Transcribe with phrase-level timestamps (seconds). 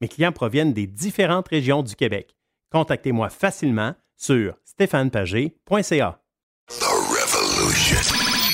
[0.00, 2.36] Mes clients proviennent des différentes régions du Québec.
[2.70, 6.20] Contactez-moi facilement sur stéphanepagé.ca.
[6.68, 7.98] The Revolution.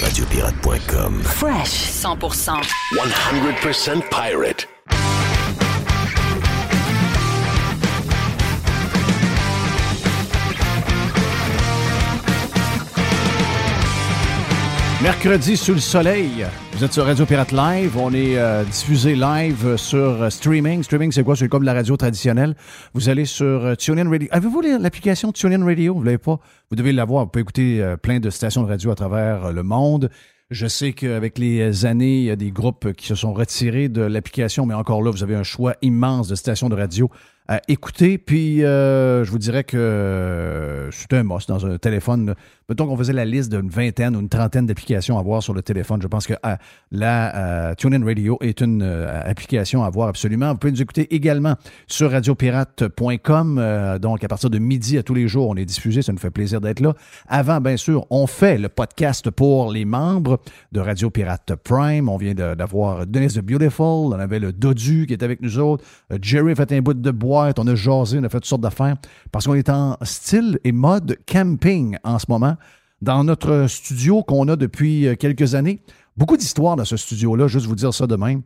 [0.02, 1.22] Radiopirate.com.
[1.22, 2.62] Fresh 100%.
[2.92, 4.68] 100% pirate.
[15.04, 17.94] Mercredi sous le soleil, vous êtes sur Radio Pirate Live.
[17.98, 20.82] On est euh, diffusé live sur euh, streaming.
[20.82, 21.36] Streaming, c'est quoi?
[21.36, 22.56] C'est comme la radio traditionnelle.
[22.94, 24.28] Vous allez sur euh, TuneIn Radio.
[24.30, 25.92] Avez-vous l'application TuneIn Radio?
[25.92, 26.40] Vous l'avez pas?
[26.70, 27.24] Vous devez l'avoir.
[27.24, 30.08] Vous pouvez écouter plein de stations de radio à travers le monde.
[30.48, 34.00] Je sais qu'avec les années, il y a des groupes qui se sont retirés de
[34.00, 37.10] l'application, mais encore là, vous avez un choix immense de stations de radio
[37.48, 38.18] à écouter.
[38.18, 42.34] Puis, je vous dirais que c'est un must dans un téléphone.
[42.70, 45.60] Mettons qu'on faisait la liste d'une vingtaine ou une trentaine d'applications à voir sur le
[45.60, 46.00] téléphone.
[46.00, 46.56] Je pense que euh,
[46.90, 47.36] la
[47.70, 50.52] euh, TuneIn Radio est une euh, application à voir absolument.
[50.52, 51.56] Vous pouvez nous écouter également
[51.86, 53.98] sur radiopirate.com.
[54.00, 56.00] donc, à partir de midi à tous les jours, on est diffusé.
[56.00, 56.94] Ça nous fait plaisir d'être là.
[57.28, 60.40] Avant, bien sûr, on fait le podcast pour les membres
[60.72, 62.08] de Radio Pirate Prime.
[62.08, 63.84] On vient d'avoir Denise the Beautiful.
[63.84, 65.84] On avait le Dodu qui est avec nous autres.
[66.22, 68.18] Jerry fait un bout de On a jasé.
[68.18, 68.96] On a fait toutes sortes d'affaires
[69.32, 72.56] parce qu'on est en style et mode camping en ce moment
[73.02, 75.80] dans notre studio qu'on a depuis euh, quelques années.
[76.16, 78.42] Beaucoup d'histoires dans ce studio-là, juste vous dire ça de même,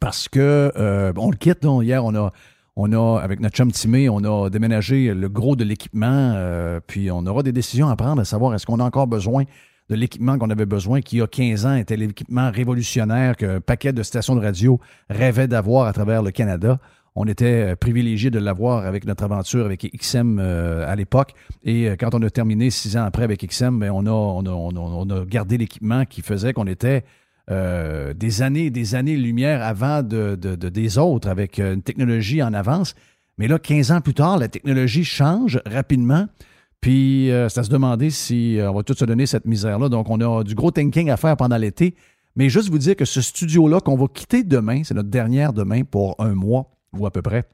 [0.00, 1.64] parce que euh, on le quitte.
[1.82, 2.32] hier, on a,
[2.76, 7.10] on a, avec notre chum Timé, on a déménagé le gros de l'équipement, euh, puis
[7.10, 9.44] on aura des décisions à prendre à savoir est-ce qu'on a encore besoin
[9.88, 13.60] de l'équipement qu'on avait besoin, qui il y a 15 ans était l'équipement révolutionnaire qu'un
[13.60, 16.78] paquet de stations de radio rêvait d'avoir à travers le Canada
[17.18, 21.32] on était euh, privilégié de l'avoir avec notre aventure avec XM euh, à l'époque.
[21.64, 25.58] Et euh, quand on a terminé six ans après avec XM, ben, on, a, gardé
[25.58, 27.04] l'équipement qui faisait qu'on était
[27.50, 32.94] des années des années-lumière avant de, des autres avec une technologie en avance.
[33.38, 36.26] Mais là, 15 ans plus tard, la technologie change rapidement.
[36.82, 39.88] Puis, c'est à se demander si on va tout se donner cette misère-là.
[39.88, 41.94] Donc, on a du gros thinking à faire pendant l'été.
[42.36, 45.84] Mais juste vous dire que ce studio-là qu'on va quitter demain, c'est notre dernière demain
[45.84, 47.44] pour un mois, ou à peu près,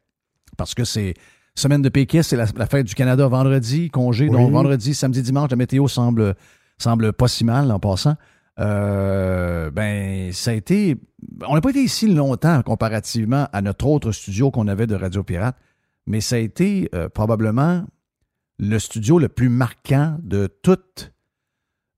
[0.56, 1.14] parce que c'est
[1.54, 5.56] semaine de Pékin, c'est la, fête du Canada vendredi, congé, donc vendredi, samedi, dimanche, la
[5.56, 6.34] météo semble,
[6.78, 8.16] semble pas si mal en passant.
[8.60, 10.96] Euh, ben, ça a été.
[11.46, 15.22] On n'a pas été ici longtemps comparativement à notre autre studio qu'on avait de Radio
[15.22, 15.56] Pirate,
[16.06, 17.84] mais ça a été euh, probablement
[18.58, 21.12] le studio le plus marquant de toutes,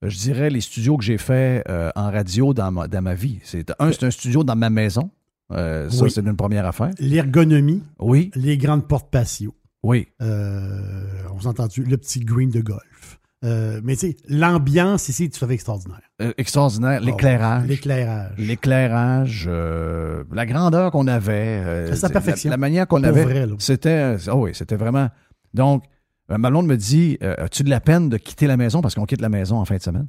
[0.02, 3.40] je dirais, les studios que j'ai fait euh, en radio dans ma, dans ma vie.
[3.42, 5.10] C'est, un, c'est un studio dans ma maison.
[5.52, 6.90] Euh, ça, c'est une première affaire.
[6.98, 7.82] L'ergonomie.
[7.98, 8.30] Oui.
[8.34, 9.54] Les grandes portes patio.
[9.82, 10.08] Oui.
[10.20, 13.20] Euh, on s'est entendu, le petit green de golf.
[13.44, 16.00] Euh, mais tu sais, l'ambiance ici, tu fais extraordinaire.
[16.36, 17.00] extraordinaire.
[17.00, 17.66] Oh, l'éclairage.
[17.68, 18.32] l'éclairage.
[18.38, 19.48] L'éclairage.
[19.48, 21.94] la grandeur qu'on avait.
[21.94, 22.50] sa perfection.
[22.50, 23.46] La, manière qu'on avait.
[23.58, 24.16] C'était.
[24.32, 25.08] Oh oui, c'était vraiment.
[25.54, 25.84] Donc,
[26.28, 29.28] Malone me dit As-tu de la peine de quitter la maison parce qu'on quitte la
[29.28, 30.08] maison en fin de semaine?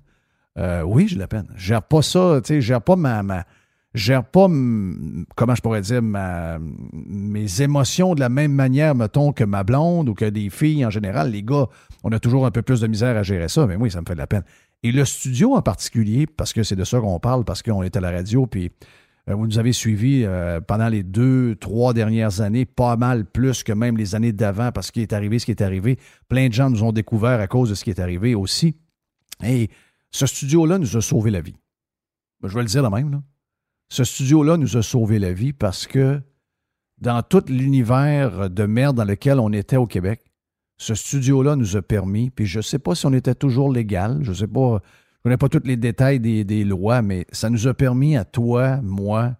[0.86, 1.48] Oui, j'ai de la peine.
[1.56, 2.40] Je gère pas ça.
[2.44, 3.46] Tu sais, je gère pas ma, ma
[3.98, 4.48] gère pas,
[5.36, 10.14] comment je pourrais dire, mes émotions de la même manière, mettons, que ma blonde ou
[10.14, 11.32] que des filles en général.
[11.32, 11.68] Les gars,
[12.04, 14.06] on a toujours un peu plus de misère à gérer ça, mais oui, ça me
[14.06, 14.44] fait de la peine.
[14.84, 17.96] Et le studio en particulier, parce que c'est de ça qu'on parle, parce qu'on est
[17.96, 18.72] à la radio, puis
[19.30, 23.64] euh, vous nous avez suivis euh, pendant les deux, trois dernières années, pas mal plus
[23.64, 25.98] que même les années d'avant, parce qu'il est arrivé ce qui est arrivé.
[26.30, 28.78] Plein de gens nous ont découvert à cause de ce qui est arrivé aussi.
[29.44, 29.70] Et
[30.12, 31.56] ce studio-là nous a sauvé la vie.
[32.44, 33.22] Je vais le dire de même, là.
[33.90, 36.22] Ce studio-là nous a sauvé la vie parce que
[37.00, 40.22] dans tout l'univers de merde dans lequel on était au Québec,
[40.78, 44.20] ce studio-là nous a permis, puis je ne sais pas si on était toujours légal,
[44.22, 47.50] je ne sais pas, je connais pas tous les détails des, des, lois, mais ça
[47.50, 49.36] nous a permis à toi, moi,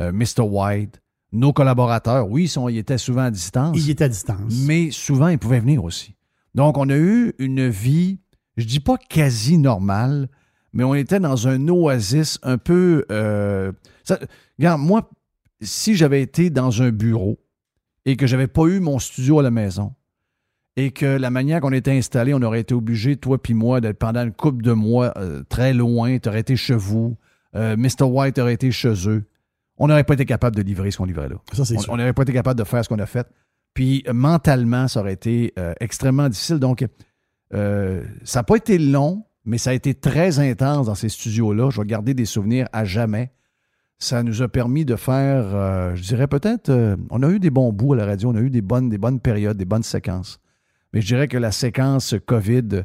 [0.00, 0.42] euh, Mr.
[0.42, 1.00] White,
[1.32, 3.76] nos collaborateurs, oui, ils, étaient souvent à distance.
[3.76, 4.54] Ils étaient à distance.
[4.66, 6.14] Mais souvent, ils pouvaient venir aussi.
[6.54, 8.20] Donc, on a eu une vie,
[8.56, 10.28] je dis pas quasi normale,
[10.74, 13.04] mais on était dans un oasis un peu...
[13.10, 13.72] Euh,
[14.58, 15.08] regarde, moi,
[15.62, 17.38] si j'avais été dans un bureau
[18.04, 19.94] et que j'avais pas eu mon studio à la maison,
[20.76, 23.98] et que la manière qu'on était installé, on aurait été obligé, toi puis moi, d'être
[23.98, 27.16] pendant une couple de mois euh, très loin, tu aurais été chez vous,
[27.54, 28.02] euh, Mr.
[28.02, 29.24] White aurait été chez eux,
[29.78, 31.36] on n'aurait pas été capable de livrer ce qu'on livrait là.
[31.88, 33.28] on n'aurait pas été capable de faire ce qu'on a fait.
[33.74, 36.58] Puis mentalement, ça aurait été extrêmement difficile.
[36.58, 36.84] Donc,
[37.50, 41.70] ça n'a pas été long, mais ça a été très intense dans ces studios-là.
[41.70, 43.30] Je vais garder des souvenirs à jamais.
[43.98, 47.50] Ça nous a permis de faire, euh, je dirais peut-être, euh, on a eu des
[47.50, 49.82] bons bouts à la radio, on a eu des bonnes, des bonnes périodes, des bonnes
[49.82, 50.40] séquences.
[50.92, 52.84] Mais je dirais que la séquence COVID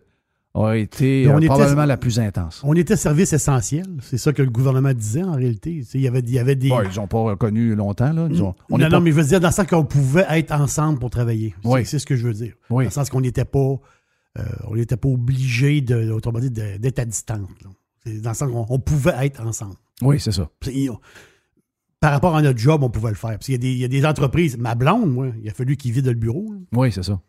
[0.56, 2.62] a été euh, probablement la plus intense.
[2.64, 3.86] On était service essentiel.
[4.02, 5.84] C'est ça que le gouvernement disait en réalité.
[5.94, 6.68] Il y avait, il y avait des.
[6.68, 8.14] ils n'ont pas reconnu longtemps.
[8.14, 8.28] Là.
[8.28, 11.56] non, non, mais je veux dire, dans le sens qu'on pouvait être ensemble pour travailler.
[11.86, 12.54] C'est ce que je veux dire.
[12.70, 13.80] Dans le sens qu'on n'était pas
[14.66, 17.48] on n'était pas obligé de, autrement dit, d'être à distance.
[18.06, 19.76] Dans le sens qu'on pouvait être ensemble.
[20.02, 20.50] Oui, c'est ça.
[22.00, 23.31] Par rapport à notre job, on pouvait le faire.
[23.31, 26.14] Parce qu'il y, a des entreprises, ma blonde, moi, il a fallu qu'il vide le
[26.14, 26.54] bureau.
[26.72, 27.22] Oui, c'est ça.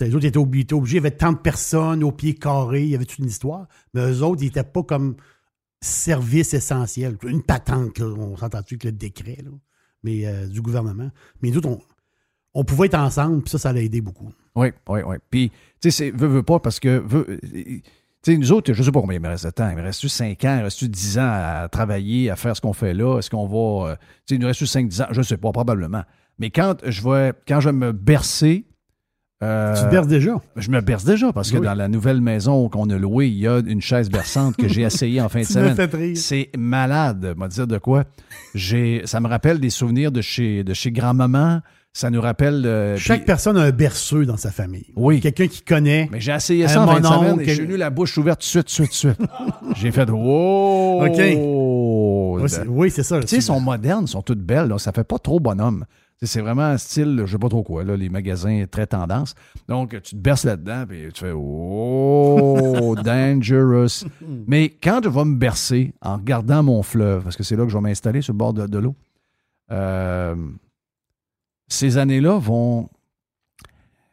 [0.00, 2.94] Les autres étaient obligés, il y avait tant de personnes au pied carré, il y
[2.96, 3.66] avait toute une histoire.
[3.94, 5.16] Mais eux autres, ils n'étaient pas comme
[5.80, 7.16] service essentiel.
[7.22, 9.38] Une patente, on s'entend-tu avec le décret,
[10.02, 11.10] mais euh, du gouvernement.
[11.40, 11.80] Mais nous autres, on,
[12.54, 14.30] on pouvait être ensemble, puis ça, ça l'a aidé beaucoup.
[14.56, 15.16] Oui, oui, oui.
[15.30, 17.04] Puis, tu sais, veut, veut pas parce que.
[17.52, 17.82] tu
[18.22, 19.68] sais, nous autres, je ne sais pas combien il me reste de temps.
[19.68, 22.60] Il me reste-tu 5 ans, il me reste-tu 10 ans à travailler, à faire ce
[22.60, 23.18] qu'on fait là?
[23.18, 23.90] Est-ce qu'on va.
[23.90, 25.06] Euh, tu sais, il nous reste-tu 5-10 ans?
[25.10, 26.02] Je ne sais pas, probablement.
[26.38, 28.64] Mais quand je vais, quand je vais me bercer.
[29.42, 30.40] Euh, tu te berces déjà?
[30.56, 33.48] Je me berce déjà parce que dans la nouvelle maison qu'on a louée, il y
[33.48, 36.14] a une chaise berçante que j'ai essayée en fin de semaine.
[36.16, 38.04] C'est malade, m'a dire de quoi?
[38.54, 41.60] Ça me rappelle des souvenirs de chez, de chez grand-maman.
[41.96, 42.66] Ça nous rappelle.
[42.66, 44.92] Euh, Chaque personne a un berceux dans sa famille.
[44.96, 45.20] Oui.
[45.20, 46.08] Quelqu'un qui connaît.
[46.10, 48.68] Mais j'ai essayé ça en 20 semaines et j'ai eu la bouche ouverte tout de
[48.68, 49.30] suite, tout de suite, suite.
[49.76, 51.06] j'ai fait Wow!
[51.06, 52.66] OK.
[52.68, 53.20] Oui, c'est ça.
[53.20, 54.68] Tu sais, ils sont modernes, sont toutes belles.
[54.68, 55.84] Donc ça fait pas trop bonhomme.
[56.20, 59.34] C'est vraiment un style, je sais pas trop quoi, là, les magasins très tendance.
[59.68, 64.06] Donc, tu te berces là-dedans, puis tu fais Oh, dangerous.
[64.46, 67.70] Mais quand je vais me bercer en regardant mon fleuve, parce que c'est là que
[67.70, 68.94] je vais m'installer sur le bord de, de l'eau,
[69.70, 70.34] euh,
[71.74, 72.88] ces années-là vont.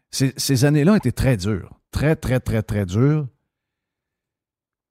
[0.10, 1.80] Ces, années-là ont été très dures.
[1.92, 3.28] Très, très, très, très dures.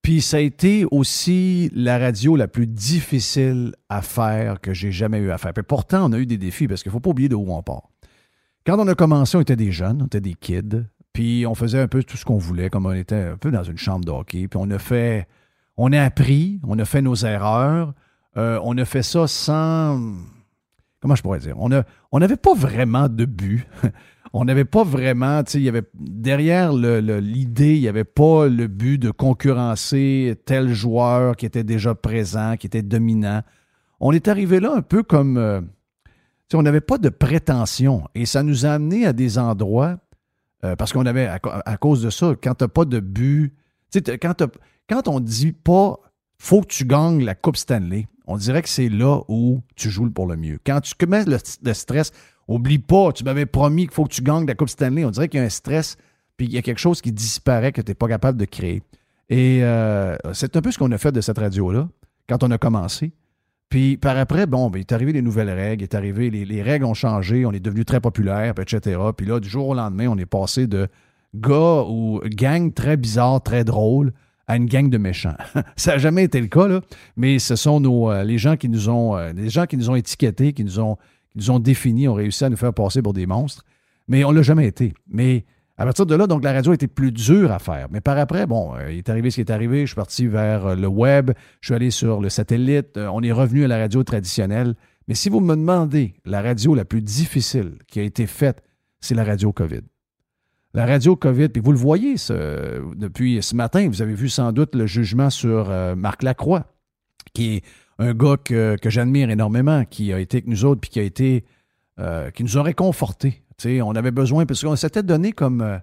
[0.03, 5.19] Puis ça a été aussi la radio la plus difficile à faire que j'ai jamais
[5.19, 5.53] eu à faire.
[5.53, 7.53] Puis pourtant, on a eu des défis parce qu'il ne faut pas oublier de où
[7.53, 7.91] on part.
[8.65, 10.85] Quand on a commencé, on était des jeunes, on était des kids.
[11.13, 13.65] Puis on faisait un peu tout ce qu'on voulait, comme on était un peu dans
[13.65, 14.49] une chambre de hockey.
[14.49, 15.29] Puis on a fait.
[15.77, 17.95] On a appris, on a fait nos erreurs.
[18.37, 20.01] Euh, on a fait ça sans
[21.01, 23.67] comment je pourrais dire, on n'avait pas vraiment de but.
[24.33, 28.47] on n'avait pas vraiment, tu sais, il y avait derrière l'idée, il n'y avait pas
[28.47, 33.43] le but de concurrencer tel joueur qui était déjà présent, qui était dominant.
[33.99, 36.11] On est arrivé là un peu comme, euh, tu
[36.51, 39.99] sais, on n'avait pas de prétention et ça nous a amené à des endroits
[40.65, 43.55] euh, parce qu'on avait, à, cause de ça, quand tu n'as pas de but,
[43.91, 44.45] tu sais, quand,
[44.89, 45.99] quand on dit pas
[46.39, 50.09] faut que tu gagnes la Coupe Stanley, on dirait que c'est là où tu joues
[50.11, 50.59] pour le mieux.
[50.65, 52.13] Quand tu commets le, stress,
[52.47, 55.05] oublie pas, tu m'avais promis qu'il faut que tu gagnes la Coupe Stanley.
[55.05, 55.97] On dirait qu'il y a un stress,
[56.37, 58.83] puis il y a quelque chose qui disparaît que tu n'es pas capable de créer.
[59.31, 61.89] Et euh, c'est un peu ce qu'on a fait de cette radio-là
[62.29, 63.13] quand on a commencé.
[63.69, 66.63] Puis par après, bon, ben, il est arrivé les nouvelles règles, il est arrivé, les,
[66.63, 69.01] règles ont changé, on est devenu très populaire, etc.
[69.17, 70.87] Puis là, du jour au lendemain, on est passé de
[71.35, 74.13] gars ou gang très bizarre, très drôle,
[74.51, 75.37] à une gang de méchants.
[75.77, 76.81] ça n'a jamais été le cas, là,
[77.17, 79.91] mais ce sont nos, euh, les gens qui nous ont, euh, les gens qui nous
[79.91, 80.97] ont étiquetés, qui nous ont,
[81.39, 83.65] qui ont définis, ont réussi à nous faire passer pour des monstres,
[84.09, 84.93] mais on ne l'a jamais été.
[85.09, 85.45] Mais
[85.79, 87.87] à partir de là, donc la radio a été plus dure à faire.
[87.93, 89.83] Mais par après, bon, euh, il est arrivé ce qui est arrivé.
[89.83, 91.31] Je suis parti vers le web,
[91.61, 94.75] je suis allé sur le satellite, on est revenu à la radio traditionnelle.
[95.07, 98.65] Mais si vous me demandez la radio la plus difficile qui a été faite,
[99.01, 99.83] c'est la radio COVID
[100.73, 104.75] la radio COVID, puis vous le voyez depuis ce matin, vous avez vu sans doute
[104.75, 106.67] le jugement sur euh, Marc Lacroix,
[107.33, 107.65] qui est
[107.99, 111.45] un gars que, j'admire énormément, qui a été avec nous autres, puis qui a été,
[111.99, 113.43] euh, qui nous a réconfortés.
[113.83, 115.61] on avait besoin, parce qu'on s'était donné comme.
[115.61, 115.79] Euh,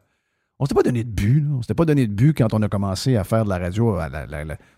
[0.60, 2.68] on s'était pas donné de but, on s'était pas donné de but quand on a
[2.68, 4.00] commencé à faire de la radio.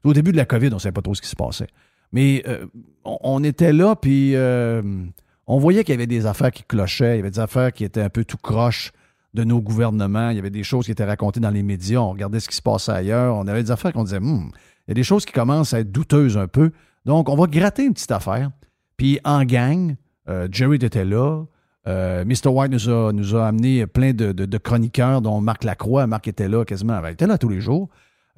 [0.03, 1.67] au début de la COVID, on ne savait pas trop ce qui se passait.
[2.11, 2.65] Mais euh,
[3.05, 7.17] on, on était là, puis on voyait qu'il y avait des affaires qui clochaient, il
[7.17, 8.91] y avait des affaires qui étaient un peu tout croche
[9.33, 12.12] de nos gouvernements, il y avait des choses qui étaient racontées dans les médias, on
[12.12, 14.51] regardait ce qui se passait ailleurs, on avait des affaires qu'on disait, Hum,
[14.88, 16.71] il y a des choses qui commencent à être douteuses un peu.
[17.05, 18.50] Donc, on va gratter une petite affaire.
[18.98, 19.95] Puis en gang,
[20.27, 21.43] euh, Jerry était là.
[21.88, 22.50] Euh, Mr.
[22.50, 26.07] White nous a, nous amené plein de chroniqueurs, dont Marc Lacroix.
[26.07, 27.00] Marc était là quasiment.
[27.01, 27.89] Ben, il était là tous les jours.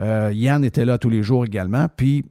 [0.02, 1.88] Euh, Yann était là tous les jours également.
[1.96, 2.26] Puis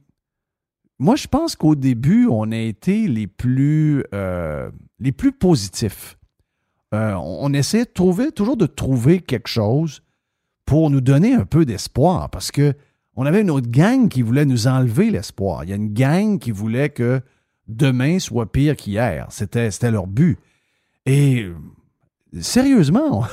[0.99, 6.17] moi, je pense qu'au début, on a été les plus, euh, les plus positifs.
[6.93, 7.51] Euh, on,
[7.93, 10.01] trouver, toujours de trouver quelque chose
[10.65, 12.73] pour nous donner un peu d'espoir parce que
[13.15, 15.63] on avait une autre gang qui voulait nous enlever l'espoir.
[15.63, 17.21] Il y a une gang qui voulait que
[17.67, 19.27] demain soit pire qu'hier.
[19.29, 20.37] C'était, leur but.
[21.05, 21.49] Et
[22.39, 23.25] sérieusement,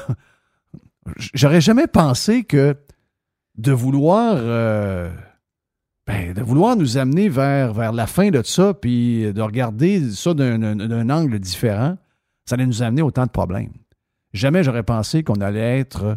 [1.16, 2.76] j'aurais jamais pensé que
[3.56, 5.10] de vouloir, euh,
[6.06, 11.10] ben, de vouloir nous amener vers, la fin de ça, puis de regarder ça d'un
[11.10, 11.96] angle différent,
[12.48, 13.72] ça allait nous amener autant de problèmes.
[14.32, 16.16] Jamais j'aurais pensé qu'on allait être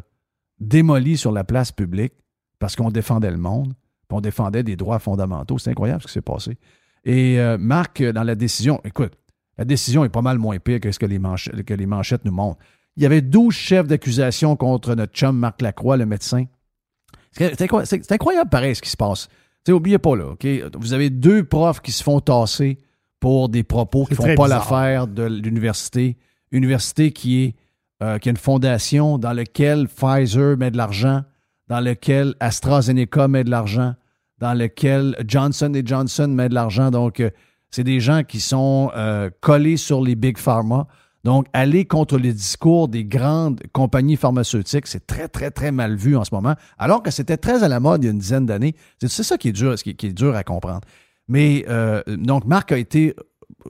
[0.60, 2.14] démoli sur la place publique
[2.58, 3.74] parce qu'on défendait le monde,
[4.08, 5.58] puis on défendait des droits fondamentaux.
[5.58, 6.58] C'est incroyable ce qui s'est passé.
[7.04, 9.14] Et euh, Marc, dans la décision, écoute,
[9.58, 12.60] la décision est pas mal moins pire que ce que les, manchettes, nous montrent.
[12.96, 16.46] Il y avait 12 chefs d'accusation contre notre chum Marc Lacroix, le médecin.
[17.34, 17.62] C'est
[18.12, 19.28] incroyable, pareil ce qui se passe.
[19.28, 19.34] Tu
[19.68, 20.48] sais, oubliez pas là, OK?
[20.80, 22.78] Vous avez deux profs qui se font tasser
[23.22, 26.18] pour des propos qui C'est font pas l'affaire de l'université.
[26.52, 27.56] Université qui est
[28.04, 31.22] euh, qui a une fondation dans laquelle Pfizer met de l'argent,
[31.68, 33.94] dans laquelle AstraZeneca met de l'argent,
[34.40, 36.90] dans laquelle Johnson Johnson met de l'argent.
[36.90, 37.30] Donc, euh,
[37.70, 40.88] c'est des gens qui sont euh, collés sur les big pharma.
[41.24, 46.18] Donc, aller contre les discours des grandes compagnies pharmaceutiques, c'est très, très, très mal vu
[46.18, 48.48] en ce moment, alors que c'était très à la mode il y a une dizaine
[48.48, 48.74] d'années.
[49.00, 50.82] C'est c'est ça qui est dur, ce qui, qui est dur à comprendre.
[51.32, 53.16] Mais euh, donc, Marc a été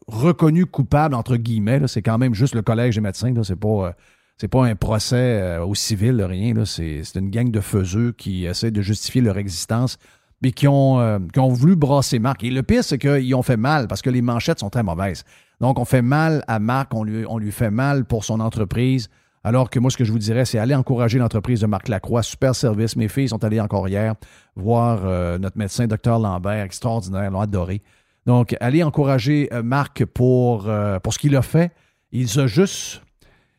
[0.07, 1.81] reconnu coupable, entre guillemets.
[1.85, 3.31] C'est quand même juste le collège des médecins.
[3.43, 3.93] C'est pas,
[4.41, 6.55] euh, pas un procès euh, au civil, rien.
[6.65, 9.99] C'est une gang de faiseux qui essaient de justifier leur existence,
[10.41, 12.43] mais qui ont, voulu brasser Marc.
[12.43, 15.23] Et le pire, c'est qu'ils ont fait mal parce que les manchettes sont très mauvaises.
[15.59, 19.07] Donc, on fait mal à Marc, on lui fait mal pour son entreprise.
[19.43, 22.21] Alors que moi, ce que je vous dirais, c'est aller encourager l'entreprise de Marc Lacroix.
[22.21, 22.95] Super service.
[22.95, 24.13] Mes filles sont allées encore hier
[24.55, 27.81] voir euh, notre médecin, Dr Lambert, extraordinaire, l'ont adoré.
[28.27, 31.71] Donc, allez encourager euh, Marc pour, euh, pour ce qu'il a fait.
[32.11, 33.01] Il nous a juste,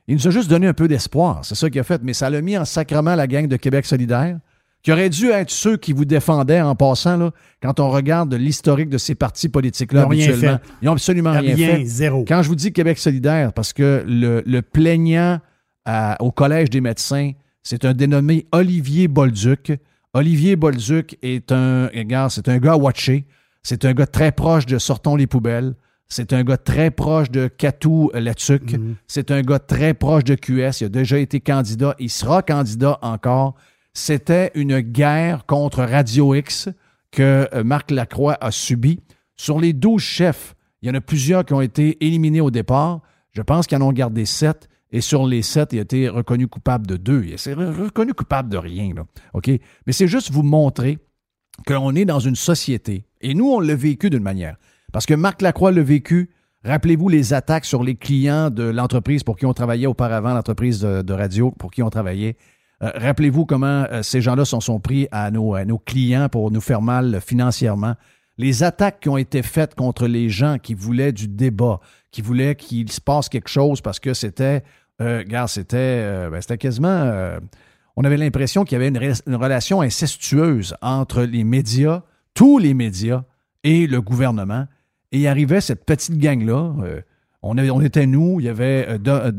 [0.07, 1.41] il nous a juste donné un peu d'espoir.
[1.45, 2.01] C'est ça qu'il a fait.
[2.05, 4.39] Mais ça l'a mis en sacrement la gang de Québec solidaire,
[4.85, 8.89] qui aurait dû être ceux qui vous défendaient en passant, là, quand on regarde l'historique
[8.89, 10.59] de ces partis politiques-là Ils rien habituellement.
[10.59, 10.73] fait.
[10.81, 11.85] Ils n'ont absolument rien, Rien, fait.
[11.87, 12.25] zéro.
[12.29, 15.41] Quand je vous dis Québec solidaire, parce que le, le plaignant
[15.85, 19.73] à- au Collège des médecins, c'est un dénommé Olivier Bolduc.
[20.15, 23.25] Olivier Bolduc est un, regarde, c'est un gars à watcher.
[23.63, 25.75] C'est un gars très proche de Sortons les poubelles.
[26.09, 28.75] C'est un gars très proche de Catou Latuc.
[29.07, 30.81] C'est un gars très proche de QS.
[30.81, 31.95] Il a déjà été candidat.
[31.99, 33.55] Il sera candidat encore.
[33.95, 36.69] C'était une guerre contre Radio X
[37.13, 39.01] que euh, Marc Lacroix a subie.
[39.37, 43.01] Sur les 12 chefs, il y en a plusieurs qui ont été éliminés au départ.
[43.33, 44.69] Je pense qu'ils en ont gardé 7.
[44.93, 47.25] Et sur les 7, il a été reconnu coupable de 2.
[47.25, 48.93] Il s'est re- reconnu coupable de rien.
[48.95, 49.05] Là.
[49.33, 49.49] OK?
[49.87, 50.99] Mais c'est juste vous montrer
[51.67, 53.05] qu'on est dans une société.
[53.23, 54.57] Et nous, on l'a vécu d'une manière.
[54.93, 56.31] Parce que Marc Lacroix l'a vécu.
[56.65, 61.13] Rappelez-vous les attaques sur les clients de l'entreprise pour qui on travaillait auparavant, l'entreprise de,
[61.13, 62.37] radio pour qui on travaillait.
[62.83, 66.83] Euh, Rappelez-vous comment euh, ces gens-là s'en sont pris à nos clients pour nous faire
[66.83, 67.95] mal financièrement.
[68.39, 71.81] Les attaques qui ont été faites contre les gens qui voulaient du débat,
[72.11, 74.63] qui voulaient qu'il se passe quelque chose parce que c'était,
[75.01, 77.39] euh, c'était, euh, ben, c'était quasiment, euh,
[77.97, 82.03] on avait l'impression qu'il y avait une, re- une relation incestueuse entre les médias,
[82.35, 83.25] tous les médias
[83.65, 84.67] et le gouvernement.
[85.13, 86.73] Et il arrivait cette petite gang-là.
[87.43, 89.31] on, était nous, il y avait Do-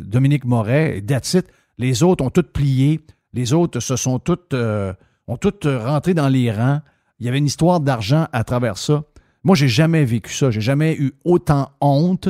[0.00, 1.50] Dominique Moret et.
[1.78, 3.00] Les autres ont toutes plié.
[3.32, 6.80] Les autres se sont toutes, ont toutes rentré dans les rangs.
[7.18, 9.04] Il y avait une histoire d'argent à travers ça.
[9.44, 10.50] Moi, j'ai jamais vécu ça.
[10.50, 12.28] J'ai jamais eu autant honte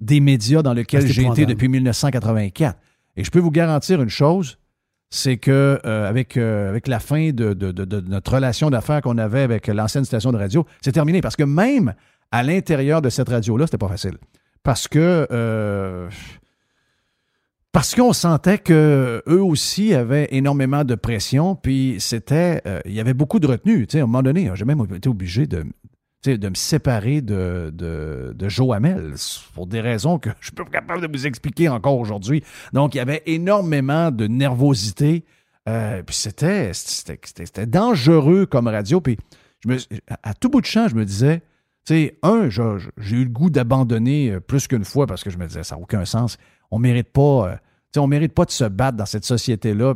[0.00, 2.78] des médias dans lesquels j'ai été depuis 1984.
[3.16, 4.58] Et je peux vous garantir une chose,
[5.10, 9.00] c'est que euh, avec, euh, avec la fin de, de- de- de notre relation d'affaires
[9.00, 11.20] qu'on avait avec l'ancienne station de radio, c'est terminé.
[11.20, 11.94] Parce que même
[12.30, 14.18] à l'intérieur de cette radio-là, c'était pas facile.
[14.62, 16.08] Parce que euh,
[17.72, 23.14] parce qu'on sentait que eux aussi avaient énormément de pression, puis c'était, il y avait
[23.14, 23.86] beaucoup de retenue.
[23.86, 25.64] Tu sais, à un moment donné, j'ai même été obligé de,
[26.24, 29.14] de me séparer de, de, de Joe Hamel
[29.54, 32.42] pour des raisons que je suis pas capable de vous expliquer encore aujourd'hui.
[32.72, 35.24] Donc, il y avait énormément de nervosité.
[35.68, 36.72] euh, puis c'était,
[37.66, 39.00] dangereux comme radio.
[39.00, 39.16] Puis
[39.64, 39.78] je me-
[40.22, 41.40] à, tout bout de champ, je me disais,
[41.86, 45.38] tu sais, un, j'ai eu le goût d'abandonner euh, plus qu'une fois parce que je
[45.38, 46.36] me disais, ça n'a aucun sens.
[46.70, 47.60] On mérite pas.
[47.96, 49.94] On mérite pas de se battre dans cette société-là.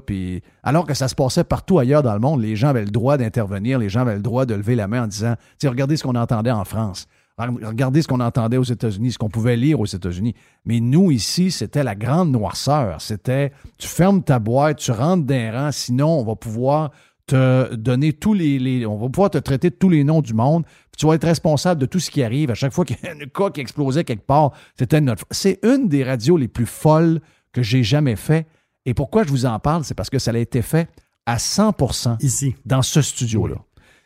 [0.62, 3.16] Alors que ça se passait partout ailleurs dans le monde, les gens avaient le droit
[3.16, 5.34] d'intervenir, les gens avaient le droit de lever la main en disant,
[5.64, 7.06] regardez ce qu'on entendait en France.
[7.38, 10.34] Regardez ce qu'on entendait aux États-Unis, ce qu'on pouvait lire aux États-Unis.
[10.64, 13.00] Mais nous, ici, c'était la grande noirceur.
[13.00, 16.90] C'était, tu fermes ta boîte, tu rentres d'un rang, sinon on va pouvoir
[17.26, 20.34] te donner tous les, les- On va pouvoir te traiter de tous les noms du
[20.34, 20.64] monde.
[20.64, 22.50] Puis tu vas être responsable de tout ce qui arrive.
[22.50, 25.24] À chaque fois qu'il y a un cas qui explosait quelque part, c'était notre.
[25.30, 27.20] C'est une des radios les plus folles
[27.52, 28.46] que j'ai jamais fait.
[28.86, 30.88] Et pourquoi je vous en parle, c'est parce que ça a été fait
[31.26, 32.54] à 100 Ici.
[32.66, 33.56] dans ce studio-là.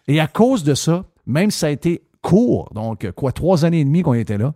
[0.08, 3.80] Et à cause de ça, même si ça a été court, donc quoi, trois années
[3.80, 4.54] et demie qu'on était là,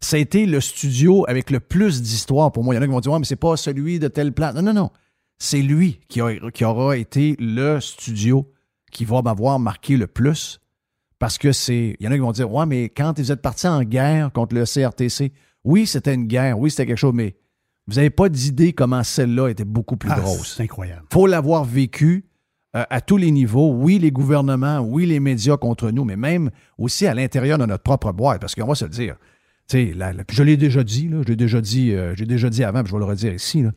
[0.00, 2.74] ça a été le studio avec le plus d'histoire pour moi.
[2.74, 4.54] Il y en a qui vont dire, ouais, mais c'est pas celui de telle place.
[4.54, 4.90] Non, non, non.
[5.38, 8.50] C'est lui qui, a- qui aura été le studio
[8.92, 10.60] qui va m'avoir marqué le plus.
[11.18, 11.96] Parce que c'est.
[12.00, 14.30] Il y en a qui vont dire, ouais, mais quand vous êtes parti en guerre
[14.32, 15.32] contre le CRTC,
[15.64, 17.34] oui, c'était une guerre, oui, c'était quelque chose, mais
[17.86, 21.02] vous n'avez pas d'idée comment celle-là était beaucoup plus Ah, grosse c'est incroyable.
[21.12, 22.24] faut l'avoir vécu
[22.76, 23.72] euh, à tous les niveaux.
[23.72, 27.82] Oui, les gouvernements, oui, les médias contre nous, mais même aussi à l'intérieur de notre
[27.84, 29.16] propre boîte, parce qu'on va se le dire.
[29.68, 32.26] Tu sais, la- la- je l'ai déjà dit, là, je l'ai déjà dit, euh, j'ai
[32.26, 33.62] déjà dit avant, puis je vais le redire ici.
[33.62, 33.70] là.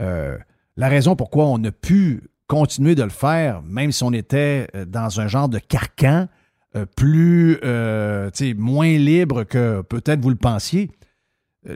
[0.00, 0.38] Euh,
[0.76, 5.20] la raison pourquoi on a pu continuer de le faire, même si on était dans
[5.20, 6.28] un genre de carcan
[6.96, 7.58] plus,
[8.56, 10.90] moins libre que peut-être vous le pensiez,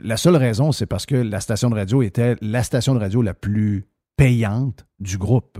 [0.03, 3.21] la seule raison, c'est parce que la station de radio était la station de radio
[3.21, 3.85] la plus
[4.17, 5.59] payante du groupe.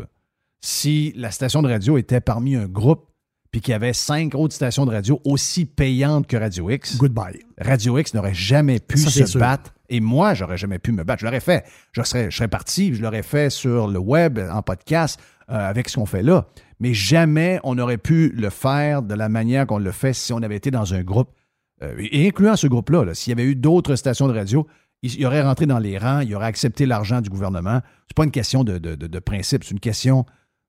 [0.62, 3.08] Si la station de radio était parmi un groupe,
[3.52, 7.40] puis qu'il y avait cinq autres stations de radio aussi payantes que Radio X, Goodbye.
[7.60, 9.40] Radio X n'aurait jamais pu Ça, se sûr.
[9.40, 9.74] battre.
[9.90, 11.20] Et moi, j'aurais jamais pu me battre.
[11.20, 11.66] Je l'aurais fait.
[11.92, 15.20] Je serais, je serais parti, je l'aurais fait sur le web, en podcast,
[15.50, 16.48] euh, avec ce qu'on fait là.
[16.80, 20.38] Mais jamais on aurait pu le faire de la manière qu'on le fait si on
[20.38, 21.30] avait été dans un groupe,
[21.84, 23.04] euh, et incluant ce groupe-là.
[23.06, 23.14] là.
[23.14, 24.68] S'il y avait eu d'autres stations de radio,
[25.02, 27.82] il, il aurait rentré dans les rangs, il aurait accepté l'argent du gouvernement.
[28.08, 30.26] C'est pas une question de, de- de- principe, c'est une question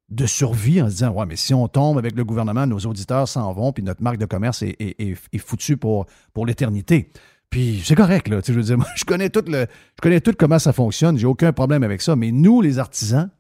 [0.09, 3.29] de survie en se disant Ouais, mais si on tombe avec le gouvernement, nos auditeurs
[3.29, 7.11] s'en vont, puis notre marque de commerce est, est- est- foutue pour, pour l'éternité.
[7.51, 8.41] Puis c'est correct, là.
[8.47, 11.27] Je veux dire, moi, je connais tout le, je connais tout comment ça fonctionne, j'ai
[11.27, 12.17] aucun problème avec ça.
[12.17, 13.31] Mais nous, les artisans,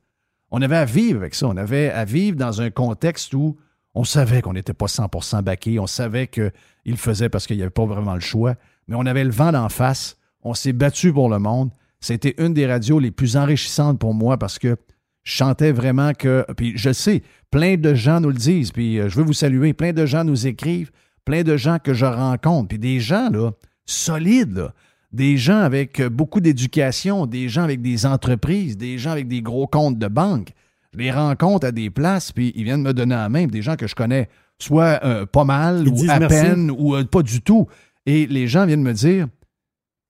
[0.50, 1.46] on avait à vivre avec ça.
[1.48, 3.56] On avait à vivre dans un contexte où
[3.94, 6.52] on savait qu'on n'était pas 100% baqué, on savait qu'il
[6.86, 8.54] le faisait parce qu'il n'y avait pas vraiment le choix,
[8.88, 11.70] mais on avait le vent d'en face, on s'est battu pour le monde.
[12.00, 14.76] C'était une des radios les plus enrichissantes pour moi parce que
[15.22, 16.44] je chantais vraiment que.
[16.56, 19.72] Puis je sais, plein de gens nous le disent, puis euh, je veux vous saluer.
[19.72, 20.90] Plein de gens nous écrivent,
[21.24, 23.52] plein de gens que je rencontre, puis des gens, là,
[23.86, 24.74] solides, là.
[25.12, 29.42] Des gens avec euh, beaucoup d'éducation, des gens avec des entreprises, des gens avec des
[29.42, 30.54] gros comptes de banque.
[30.92, 33.76] Je les rencontre à des places, puis ils viennent me donner la main, des gens
[33.76, 34.28] que je connais
[34.58, 36.36] soit euh, pas mal, Ils ou à merci.
[36.36, 37.66] peine, ou euh, pas du tout.
[38.06, 39.26] Et les gens viennent me dire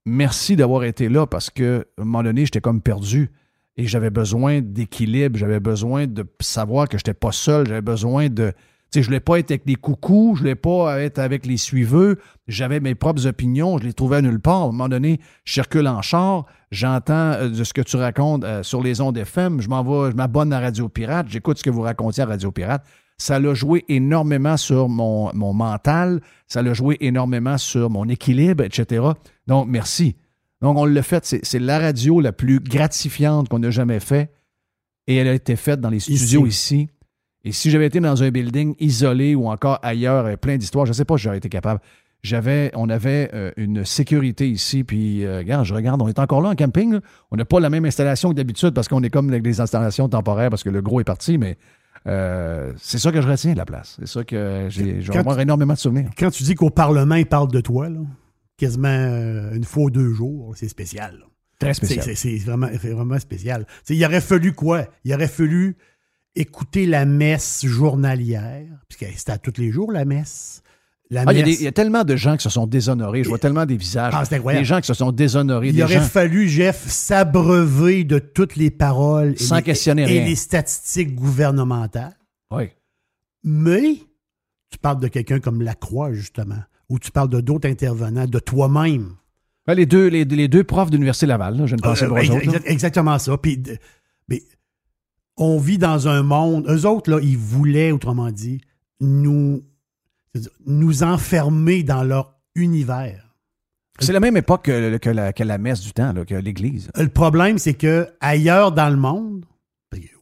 [0.04, 3.30] merci d'avoir été là parce que à un moment donné, j'étais comme perdu
[3.76, 8.28] et j'avais besoin d'équilibre, j'avais besoin de savoir que je n'étais pas seul, j'avais besoin
[8.28, 8.52] de.
[8.92, 12.18] Sais, je voulais pas être avec les coucous, je voulais pas être avec les suiveux,
[12.46, 14.60] j'avais mes propres opinions, je les trouvais nulle part.
[14.60, 18.44] À un moment donné, je circule en char, j'entends euh, de ce que tu racontes
[18.44, 21.64] euh, sur les ondes FM, je m'en vais, je m'abonne à Radio Pirate, j'écoute ce
[21.64, 22.84] que vous racontiez à Radio Pirate.
[23.16, 28.62] Ça l'a joué énormément sur mon, mon mental, ça l'a joué énormément sur mon équilibre,
[28.62, 29.06] etc.
[29.46, 30.16] Donc, merci.
[30.60, 31.24] Donc, on l'a fait.
[31.24, 34.30] C'est, c'est la radio la plus gratifiante qu'on a jamais fait.
[35.06, 36.88] Et elle a été faite dans les studios ici.
[37.44, 40.90] Et si j'avais été dans un building isolé ou encore ailleurs, avec plein d'histoires, je
[40.90, 41.80] ne sais pas si j'aurais été capable.
[42.22, 46.40] J'avais, on avait euh, une sécurité ici, puis euh, regarde, je regarde, on est encore
[46.40, 46.92] là en camping.
[46.92, 47.00] là.
[47.32, 50.08] On n'a pas la même installation que d'habitude parce qu'on est comme avec des installations
[50.08, 51.58] temporaires parce que le gros est parti, mais
[52.06, 53.96] euh, c'est ça que je retiens de la place.
[53.98, 56.10] C'est ça que j'ai, je vais Quand avoir énormément de souvenirs.
[56.16, 57.98] Quand tu dis qu'au Parlement, ils parlent de toi, là,
[58.56, 61.16] quasiment euh, une fois ou deux jours, c'est spécial.
[61.18, 61.26] là.
[61.58, 62.04] Très spécial.
[62.04, 63.66] C'est c'est vraiment, c'est vraiment spécial.
[63.88, 64.86] Il aurait fallu quoi?
[65.04, 65.76] Il aurait fallu
[66.34, 70.62] écouter la messe journalière, puisque c'était à tous les jours la messe.
[71.10, 71.56] La Ah, il, y a messe.
[71.58, 73.22] des- il y a tellement de gens qui se sont déshonorés.
[73.22, 74.14] Je vois tellement des visages.
[74.16, 74.24] Ah.
[74.52, 75.68] Des gens qui se sont déshonorés.
[75.68, 80.02] Il des aurait gens- fallu, Jeff, s'abreuver de toutes les paroles et Sans les- questionner
[80.02, 80.24] et rien.
[80.24, 82.16] les statistiques gouvernementales.
[82.50, 82.70] Oui.
[83.44, 83.96] Mais
[84.70, 89.16] tu parles de quelqu'un comme Lacroix, justement, ou tu parles de d'autres intervenants, de toi-même.
[89.68, 92.14] Ouais, les, deux, les, les deux profs d'Université Laval, là, je ne pensais Euh, pas
[92.14, 92.62] aux exa- autres.
[92.64, 93.36] exactement ça.
[93.36, 93.76] Puis, de-
[94.28, 94.42] mais
[95.42, 96.66] on vit dans un monde.
[96.68, 98.60] Eux autres, là, ils voulaient, autrement dit,
[99.00, 99.62] nous,
[100.66, 103.34] nous enfermer dans leur univers.
[103.98, 106.90] C'est la même époque que, que la, que la messe du temps, là, que l'Église.
[106.96, 109.44] Le problème, c'est que ailleurs dans le monde,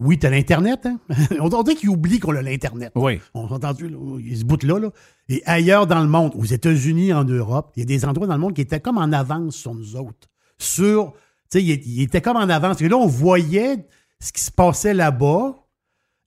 [0.01, 0.99] Oui, t'as l'Internet, hein?
[1.41, 2.93] On dirait qu'ils oublient qu'on a l'Internet.
[2.97, 3.21] Oui.
[3.35, 4.91] On s'est entendu, là, il se bout là, là.
[5.29, 8.35] Et ailleurs dans le monde, aux États-Unis, en Europe, il y a des endroits dans
[8.35, 10.29] le monde qui étaient comme en avance sur nous autres.
[10.59, 11.13] Sur,
[11.51, 12.81] tu sais, ils il étaient comme en avance.
[12.81, 13.87] Et là, on voyait
[14.21, 15.67] ce qui se passait là-bas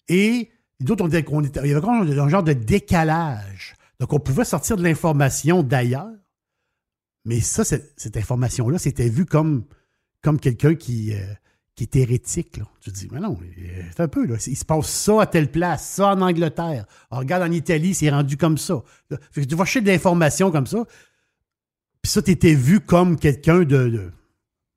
[0.08, 3.75] et d'autres, on qu'on était, il y avait un genre de décalage.
[3.99, 6.12] Donc, on pouvait sortir de l'information d'ailleurs,
[7.25, 9.63] mais ça, cette, information-là, c'était vu comme,
[10.21, 11.23] comme quelqu'un qui, euh,
[11.75, 12.58] qui est hérétique.
[12.58, 12.65] Là.
[12.82, 13.38] Tu te dis, mais non,
[13.95, 14.36] c'est un peu, là.
[14.45, 16.86] Il se passe ça à telle place, ça en Angleterre.
[17.10, 18.84] Alors, regarde, en Italie, c'est rendu comme ça.
[19.32, 20.84] Fait que tu vas chercher de l'information comme ça.
[22.01, 24.12] Puis ça, tu étais vu comme quelqu'un de,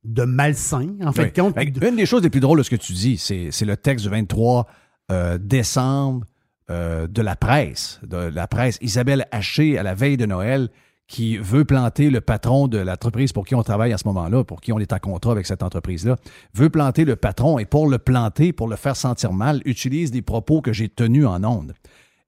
[0.07, 1.25] de malsain, en fait.
[1.25, 1.33] Oui.
[1.33, 1.57] compte.
[1.83, 4.05] Une des choses les plus drôles de ce que tu dis, c'est c'est le texte
[4.05, 4.67] du 23
[5.11, 6.25] euh, décembre
[6.71, 8.79] euh, de la presse, de la presse.
[8.81, 10.69] Isabelle Haché, à la veille de Noël,
[11.07, 14.61] qui veut planter le patron de l'entreprise pour qui on travaille à ce moment-là, pour
[14.61, 16.17] qui on est en contrat avec cette entreprise-là,
[16.55, 20.23] veut planter le patron et pour le planter, pour le faire sentir mal, utilise des
[20.23, 21.75] propos que j'ai tenus en ondes.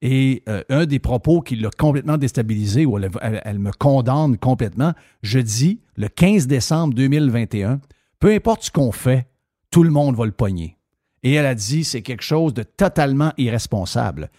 [0.00, 5.40] Et euh, un des propos qui l'a complètement déstabilisé, ou elle, me condamne complètement, je
[5.40, 7.80] dis, le 15 décembre 2021,
[8.20, 9.26] peu importe ce qu'on fait,
[9.70, 10.76] tout le monde va le pogner.
[11.22, 14.30] Et elle a dit, c'est quelque chose de totalement irresponsable.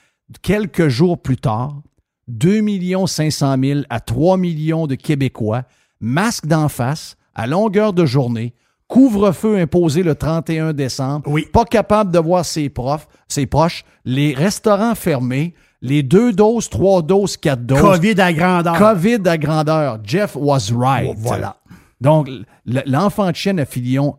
[0.41, 1.81] Quelques jours plus tard,
[2.29, 2.61] 2
[3.07, 5.63] 500 000 à 3 millions de Québécois,
[5.99, 8.53] masque d'en face, à longueur de journée,
[8.89, 11.47] couvre-feu imposé le 31 décembre, Oui.
[11.53, 17.01] pas capable de voir ses profs, ses proches, les restaurants fermés, les deux doses, trois
[17.01, 17.79] doses, quatre doses.
[17.79, 18.77] COVID à grandeur.
[18.77, 19.99] COVID à grandeur.
[20.03, 21.15] Jeff was right.
[21.19, 21.55] Voilà.
[22.01, 22.29] Donc,
[22.65, 24.17] l'enfant de chienne à Filion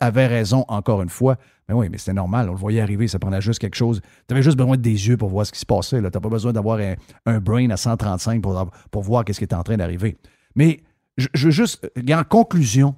[0.00, 1.36] avait raison encore une fois.
[1.68, 2.48] Mais oui, mais c'était normal.
[2.48, 3.08] On le voyait arriver.
[3.08, 4.00] Ça prenait juste quelque chose.
[4.28, 5.96] Tu avais juste besoin de des yeux pour voir ce qui se passait.
[5.96, 6.94] Tu n'as pas besoin d'avoir un,
[7.26, 10.16] un brain à 135 pour, pour voir ce qui est en train d'arriver.
[10.54, 10.80] Mais
[11.16, 12.94] je, je veux juste, en conclusion,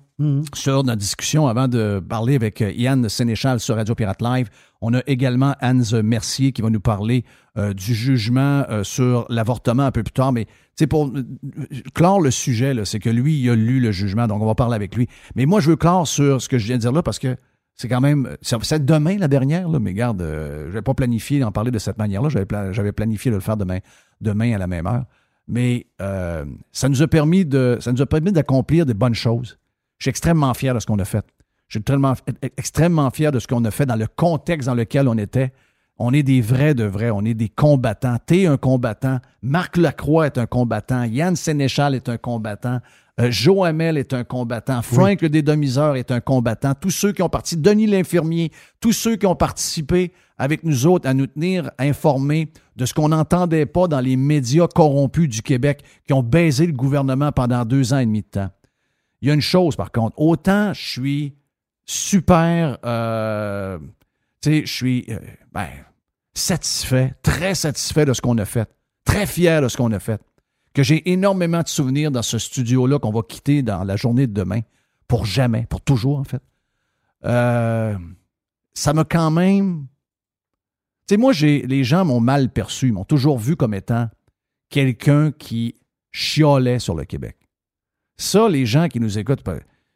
[0.54, 4.48] sur notre discussion avant de parler avec euh, Yann Sénéchal sur Radio Pirate Live,
[4.80, 7.24] on a également Anne Mercier qui va nous parler
[7.58, 10.32] euh, du jugement euh, sur l'avortement un peu plus tard.
[10.32, 10.46] Mais
[10.76, 11.22] sais, pour euh,
[11.94, 14.76] clore le sujet, c'est que lui, il a lu le jugement, donc on va parler
[14.76, 15.08] avec lui.
[15.34, 17.36] Mais moi, je veux clore sur ce que je viens de dire là parce que
[17.74, 18.36] c'est quand même.
[18.40, 21.98] C'est demain la dernière, là, mais garde, je n'avais pas planifié d'en parler de cette
[21.98, 22.28] manière-là.
[22.28, 23.78] J'avais pla- j'avais planifié de le faire demain,
[24.20, 25.04] demain à la même heure.
[25.48, 27.78] Mais euh, ça nous a permis de.
[27.80, 29.58] Ça nous a permis d'accomplir des bonnes choses.
[29.98, 31.24] Je suis extrêmement fier de ce qu'on a fait.
[31.68, 32.14] Je suis tellement-
[32.56, 35.52] extrêmement fier de ce qu'on a fait dans le contexte dans lequel on était.
[35.96, 38.16] On est des vrais de vrais, on est des combattants.
[38.26, 39.20] T'es un combattant.
[39.42, 41.04] Marc Lacroix est un combattant.
[41.04, 42.80] Yann Sénéchal est un combattant.
[43.20, 44.82] Euh, Joe Hamel est un combattant.
[44.82, 46.74] Frank le dédomiseur est un combattant.
[46.74, 51.08] Tous ceux qui ont parti, Denis l'infirmier, tous ceux qui ont participé avec nous autres
[51.08, 55.84] à nous tenir informés de ce qu'on n'entendait pas dans les médias corrompus du Québec
[56.04, 58.50] qui ont baisé le gouvernement pendant deux ans et demi de temps.
[59.24, 60.20] Il y a une chose, par contre.
[60.20, 61.34] Autant je suis
[61.86, 62.76] super.
[62.84, 63.78] euh,
[64.42, 65.18] tu sais, je suis euh,
[65.50, 65.66] ben,
[66.34, 68.68] satisfait, très satisfait de ce qu'on a fait,
[69.06, 70.20] très fier de ce qu'on a fait.
[70.74, 74.34] Que j'ai énormément de souvenirs dans ce studio-là qu'on va quitter dans la journée de
[74.34, 74.60] demain,
[75.08, 76.42] pour jamais, pour toujours, en fait.
[77.24, 77.96] Euh,
[78.74, 79.86] ça m'a quand même.
[81.06, 84.10] Tu sais, moi, les gens m'ont mal perçu, m'ont toujours vu comme étant
[84.68, 85.76] quelqu'un qui
[86.12, 87.38] chiolait sur le Québec.
[88.16, 89.42] Ça, les gens qui nous écoutent,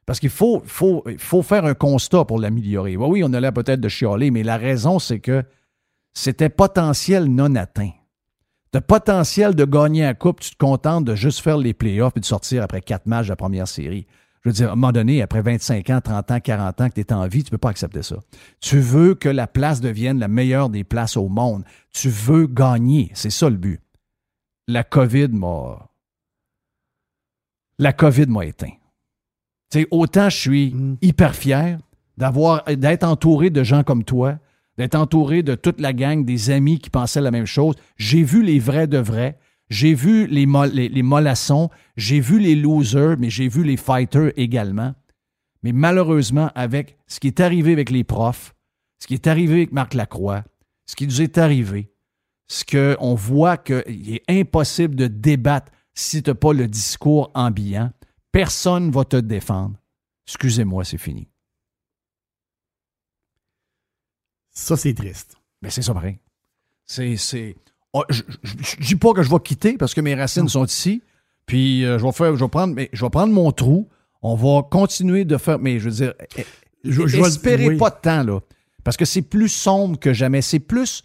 [0.07, 2.96] parce qu'il faut, faire un constat pour l'améliorer.
[2.96, 5.44] Oui, oui, on a l'air peut-être de chioler, mais la raison, c'est que
[6.14, 7.90] c'était potentiel non atteint.
[8.72, 12.20] De potentiel de gagner la coupe, tu te contentes de juste faire les playoffs et
[12.20, 14.07] de sortir après quatre matchs de la première série.
[14.42, 16.94] Je veux dire, à un moment donné, après 25 ans, 30 ans, 40 ans que
[16.94, 18.16] tu es en vie, tu ne peux pas accepter ça.
[18.61, 21.64] Tu veux que la place devienne la meilleure des places au monde.
[21.92, 23.11] Tu veux gagner.
[23.14, 23.81] C'est ça le but.
[24.68, 25.88] La COVID m'a.
[27.79, 28.73] La COVID m'a éteint.
[29.71, 31.79] Tu sais, autant je suis hyper fier
[32.17, 34.38] d'avoir d'être entouré de gens comme toi,
[34.77, 37.75] d'être entouré de toute la gang, des amis qui pensaient la même chose.
[37.97, 39.38] J'ai vu les vrais de vrais.
[39.71, 41.69] J'ai vu les, mol- les, les mollassons.
[41.97, 44.95] J'ai vu les losers, mais j'ai vu les fighters également.
[45.62, 48.55] Mais malheureusement, avec ce qui est arrivé avec les profs,
[49.01, 50.43] ce qui est arrivé avec Marc Lacroix,
[50.87, 51.93] ce qui nous est arrivé,
[52.49, 57.90] ce qu'on voit qu'il est impossible de débattre si tu n'as pas le discours ambiant,
[58.30, 59.76] personne ne va te défendre.
[60.28, 61.28] Excusez-moi, c'est fini.
[64.52, 65.37] Ça, c'est triste.
[65.61, 66.18] Mais c'est ça pareil.
[66.84, 67.16] C'est.
[67.16, 67.56] c'est...
[67.92, 71.02] Oh, je ne dis pas que je vais quitter parce que mes racines sont ici.
[71.46, 73.88] Puis euh, je, vais faire, je, vais prendre, mais je vais prendre mon trou.
[74.22, 75.58] On va continuer de faire.
[75.58, 76.44] Mais je veux dire, eh,
[76.84, 77.76] Je- je vais- espérez oui.
[77.76, 78.40] pas de temps, là.
[78.84, 80.42] Parce que c'est plus sombre que jamais.
[80.42, 81.02] C'est plus.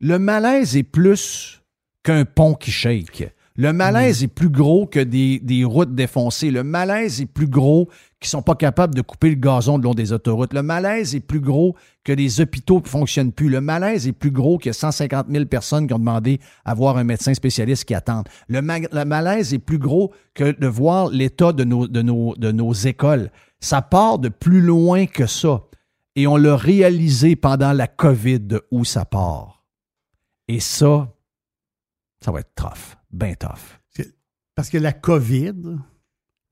[0.00, 1.62] Le malaise est plus
[2.02, 3.32] qu'un pont qui shake.
[3.58, 6.50] Le malaise est plus gros que des, des routes défoncées.
[6.50, 7.88] Le malaise est plus gros
[8.20, 10.52] qu'ils sont pas capables de couper le gazon le long des autoroutes.
[10.52, 13.48] Le malaise est plus gros que des hôpitaux qui fonctionnent plus.
[13.48, 17.04] Le malaise est plus gros que 150 000 personnes qui ont demandé à voir un
[17.04, 18.28] médecin spécialiste qui attendent.
[18.48, 22.34] Le, ma- le malaise est plus gros que de voir l'état de nos, de, nos,
[22.36, 23.30] de nos écoles.
[23.60, 25.62] Ça part de plus loin que ça.
[26.14, 29.64] Et on l'a réalisé pendant la COVID de où ça part.
[30.48, 31.08] Et ça,
[32.22, 32.96] ça va être tough.
[33.38, 33.80] Tough.
[34.54, 35.78] Parce que la COVID,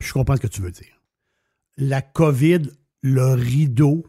[0.00, 1.02] je comprends ce que tu veux dire.
[1.76, 2.70] La COVID,
[3.02, 4.06] le rideau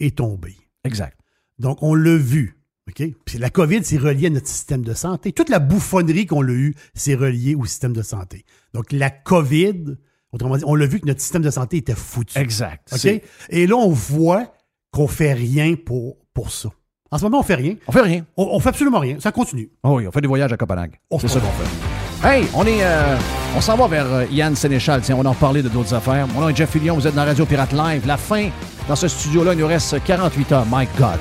[0.00, 0.56] est tombé.
[0.84, 1.18] Exact.
[1.58, 2.56] Donc, on l'a vu.
[2.88, 3.02] OK?
[3.24, 5.32] Puis la COVID, c'est relié à notre système de santé.
[5.32, 8.44] Toute la bouffonnerie qu'on a eue, c'est relié au système de santé.
[8.72, 9.96] Donc, la COVID,
[10.32, 12.38] autrement dit, on l'a vu que notre système de santé était foutu.
[12.38, 12.92] Exact.
[12.94, 13.22] OK?
[13.50, 14.54] Et là, on voit
[14.90, 16.70] qu'on fait rien pour, pour ça.
[17.12, 17.74] En ce moment, on fait rien.
[17.88, 18.24] On fait rien.
[18.36, 19.16] On, on fait absolument rien.
[19.18, 19.68] Ça continue.
[19.82, 20.92] Oh oui, on fait des voyages à Copenhague.
[21.10, 22.28] On C'est fait- ça qu'on fait.
[22.28, 23.16] Hey, on est, euh,
[23.56, 25.00] on s'en va vers euh, Yann Sénéchal.
[25.00, 26.28] Tiens, on va en reparler de d'autres affaires.
[26.28, 28.06] Mon nom est Jeff Fillion, vous êtes dans Radio Pirate Live.
[28.06, 28.50] La fin,
[28.88, 30.66] dans ce studio-là, il nous reste 48 heures.
[30.70, 31.18] My God.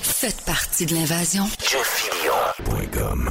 [0.00, 1.44] Faites partie de l'invasion.
[1.60, 3.30] JeffFillion.com.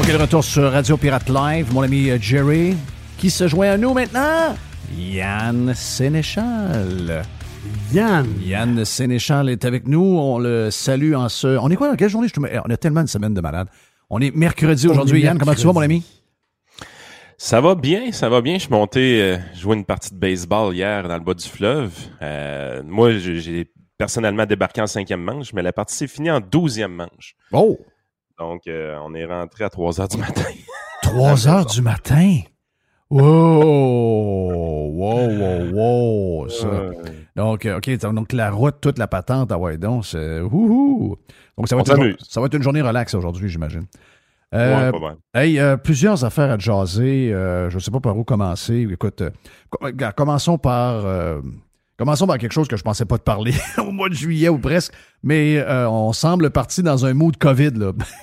[0.00, 1.72] OK, de retour sur Radio Pirate Live.
[1.74, 2.76] Mon ami euh, Jerry,
[3.18, 4.54] qui se joint à nous maintenant?
[4.96, 7.22] Yann Sénéchal.
[7.92, 8.26] Yann.
[8.42, 10.00] Yann Sénéchal est avec nous.
[10.18, 11.46] On le salue en ce...
[11.58, 11.90] On est quoi?
[11.90, 12.28] Dans quelle journée?
[12.28, 13.68] Je te- On a tellement une semaine de malade.
[14.08, 15.20] On est mercredi aujourd'hui.
[15.20, 16.02] Yann, comment tu vas, mon ami?
[17.36, 18.54] Ça va bien, ça va bien.
[18.54, 21.92] Je suis monté euh, jouer une partie de baseball hier dans le bas du fleuve.
[22.22, 26.40] Euh, moi, j'ai j'ai personnellement débarqué en cinquième manche, mais la partie s'est finie en
[26.40, 27.34] douzième manche.
[27.52, 27.78] Oh!
[28.40, 30.42] Donc, euh, on est rentré à 3 heures du matin.
[31.02, 32.38] 3 heures du matin?
[33.10, 34.90] Wow!
[34.92, 36.48] Wow, wow, wow!
[36.48, 36.66] Ça.
[37.36, 40.40] Donc, euh, OK, donc la route, toute la patente, ah ouais, donc, c'est...
[40.40, 41.16] Wouhou!
[41.58, 43.86] Donc, ça va, On être une, ça va être une journée relaxe aujourd'hui, j'imagine.
[44.54, 45.16] Euh, Ouais, pas mal.
[45.34, 47.32] Hey, euh, plusieurs affaires à jaser.
[47.32, 48.86] euh, je ne sais pas par où commencer.
[48.90, 49.22] Écoute,
[50.16, 51.04] commençons par
[52.00, 54.58] commençons par quelque chose que je pensais pas te parler au mois de juillet ou
[54.58, 57.70] presque, mais euh, on semble parti dans un mood COVID.
[57.76, 57.92] Là.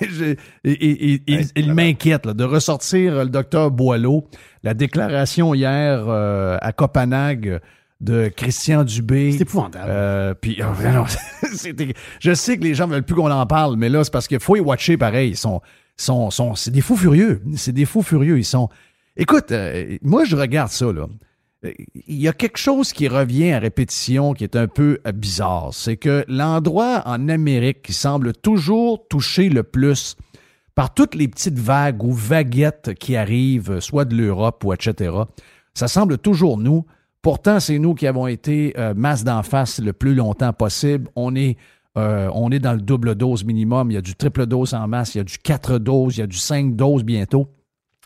[0.64, 4.26] Et, et- et- il- il m'inquiète là, de ressortir euh, le docteur Boileau,
[4.64, 7.60] la déclaration hier euh, à Copenhague
[8.00, 9.32] de Christian Dubé.
[9.32, 9.86] C'est épouvantable.
[9.88, 11.04] Euh, puis, oh,
[12.20, 14.40] je sais que les gens veulent plus qu'on en parle, mais là, c'est parce qu'il
[14.40, 15.30] faut y watcher pareil.
[15.30, 15.60] Ils sont,
[15.96, 17.42] sont, sont, c'est des fous furieux.
[17.56, 18.38] C'est des fous furieux.
[18.38, 18.68] Ils sont.
[19.16, 21.06] Écoute, euh, moi, je regarde ça, là.
[21.64, 25.12] Euh, Il y a quelque chose qui revient à répétition qui est un peu euh,
[25.12, 25.70] bizarre.
[25.72, 30.16] C'est que l'endroit en Amérique qui semble toujours toucher le plus
[30.74, 35.12] par toutes les petites vagues ou vaguettes qui arrivent, euh, soit de l'Europe ou etc.,
[35.74, 36.84] ça semble toujours nous.
[37.22, 41.08] Pourtant, c'est nous qui avons été masse d'en face le plus longtemps possible.
[41.14, 41.56] On est,
[41.94, 43.90] on est dans le double dose minimum.
[43.90, 46.20] Il y a du triple dose en masse, il y a du 4 doses, il
[46.20, 47.48] y a du 5 doses bientôt.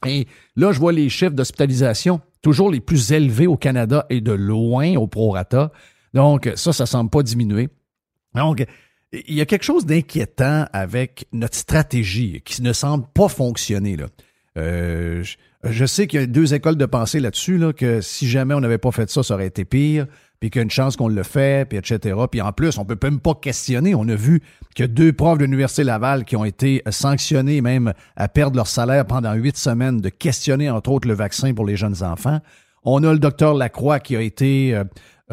[0.07, 4.33] Et là, je vois les chiffres d'hospitalisation, toujours les plus élevés au Canada et de
[4.33, 5.72] loin au prorata.
[6.12, 7.68] Donc, ça, ça semble pas diminuer.
[8.35, 8.64] Donc,
[9.12, 13.96] il y a quelque chose d'inquiétant avec notre stratégie qui ne semble pas fonctionner.
[13.96, 14.07] Là.
[14.57, 18.28] Euh, je, je sais qu'il y a deux écoles de pensée là-dessus, là, que si
[18.28, 20.07] jamais on n'avait pas fait ça, ça aurait été pire,
[20.42, 22.16] puis qu'il y a une chance qu'on le fait, puis etc.
[22.28, 23.94] Puis en plus, on peut même pas questionner.
[23.94, 24.42] On a vu
[24.81, 29.07] a deux profs de l'Université Laval qui ont été sanctionnés même à perdre leur salaire
[29.07, 32.40] pendant huit semaines de questionner, entre autres, le vaccin pour les jeunes enfants.
[32.83, 34.74] On a le docteur Lacroix qui a été...
[34.74, 34.83] euh,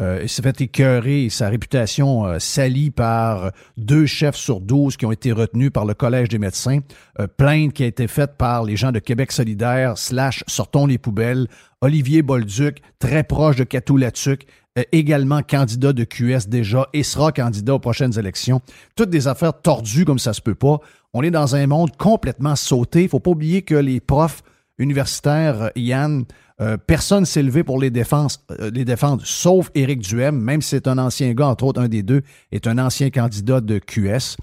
[0.00, 5.12] euh, s'est fait écœurer, sa réputation euh, salie par deux chefs sur douze qui ont
[5.12, 6.78] été retenus par le Collège des médecins.
[7.18, 10.96] Euh, plainte qui a été faite par les gens de Québec solidaire, slash Sortons les
[10.96, 11.48] poubelles.
[11.82, 14.46] Olivier Bolduc, très proche de Catou Latuc,
[14.92, 18.60] également candidat de QS déjà et sera candidat aux prochaines élections.
[18.96, 20.78] Toutes des affaires tordues comme ça se peut pas.
[21.12, 23.02] On est dans un monde complètement sauté.
[23.02, 24.42] Il faut pas oublier que les profs
[24.78, 26.24] universitaires, euh, Yann,
[26.60, 30.88] Euh, personne s'est levé pour les, euh, les défendre, sauf Éric Duhem, même si c'est
[30.88, 34.36] un ancien gars, entre autres, un des deux, est un ancien candidat de QS.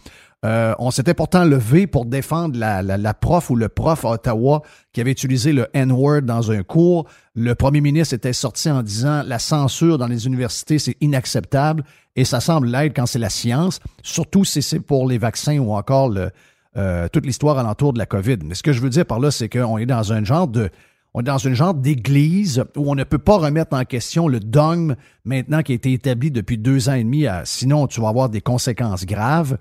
[0.45, 4.61] Euh, on s'était pourtant levé pour défendre la, prof ou le prof à Ottawa
[4.93, 7.07] qui avait utilisé le N-word dans un cours.
[7.33, 11.83] Le premier ministre était sorti en disant la censure dans les universités, c'est inacceptable
[12.15, 15.73] et ça semble l'être quand c'est la science, surtout si c'est pour les vaccins ou
[15.73, 16.13] encore
[16.77, 18.37] euh, toute l'histoire alentour de la COVID.
[18.43, 20.69] Mais ce que je veux dire par là, c'est qu'on est dans un genre de
[21.53, 24.95] genre d'église où on ne peut pas remettre en question le dogme
[25.25, 27.25] maintenant qui a été établi depuis deux ans et demi.
[27.43, 29.57] sinon, tu vas avoir des conséquences graves.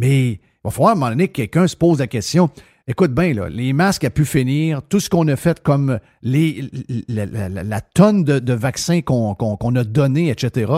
[0.00, 2.48] Mais il va falloir à un moment donné que quelqu'un se pose la question.
[2.88, 7.80] Écoute bien, là, les masques a pu finir, tout ce qu'on a fait comme la,
[7.82, 10.72] tonne de, vaccins qu'on a donné, etc.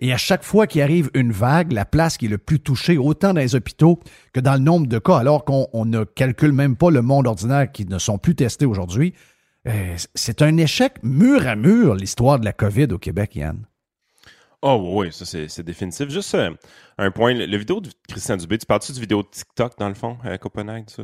[0.00, 2.98] Et à chaque fois qu'il arrive une vague, la place qui est le plus touchée,
[2.98, 4.00] autant dans les hôpitaux
[4.32, 7.70] que dans le nombre de cas, alors qu'on ne calcule même pas le monde ordinaire
[7.70, 9.14] qui ne sont plus testés aujourd'hui,
[9.68, 13.64] euh, c'est un échec mur à mur, l'histoire de la COVID au Québec, Yann.
[14.66, 16.08] Oh oui, ça c'est définitif.
[16.08, 16.50] Juste euh,
[16.96, 19.94] un point, le, vidéo de Christian Dubé, tu parles-tu du vidéo de TikTok dans le
[19.94, 20.88] fond à Copenhague?
[20.88, 21.02] Ça,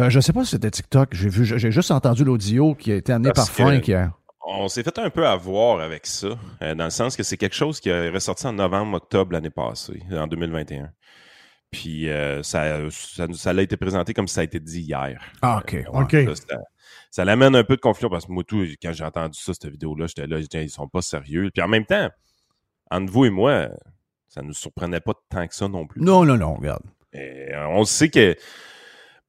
[0.00, 1.14] euh, je ne sais pas si c'était TikTok.
[1.14, 4.10] J'ai vu, j'ai juste entendu l'audio qui a été amené par Frank hier.
[4.44, 7.54] On s'est fait un peu avoir avec ça, euh, dans le sens que c'est quelque
[7.54, 10.90] chose qui est ressorti en novembre, octobre l'année passée, en 2021.
[11.70, 12.08] Puis
[12.42, 15.22] ça, ça, ça, a été présenté comme ça a été dit hier.
[15.40, 15.84] Ah, OK.
[15.92, 16.16] OK.
[17.12, 19.70] Ça, l'amène un peu de confusion parce que moi, tout, quand j'ai entendu ça, cette
[19.70, 21.48] vidéo-là, j'étais là, je disais, ils sont pas sérieux.
[21.54, 22.10] Puis en même temps,
[22.92, 23.68] entre vous et moi,
[24.28, 26.00] ça ne nous surprenait pas tant que ça non plus.
[26.00, 26.82] Non, non, non, regarde.
[27.14, 28.36] Euh, on sait que.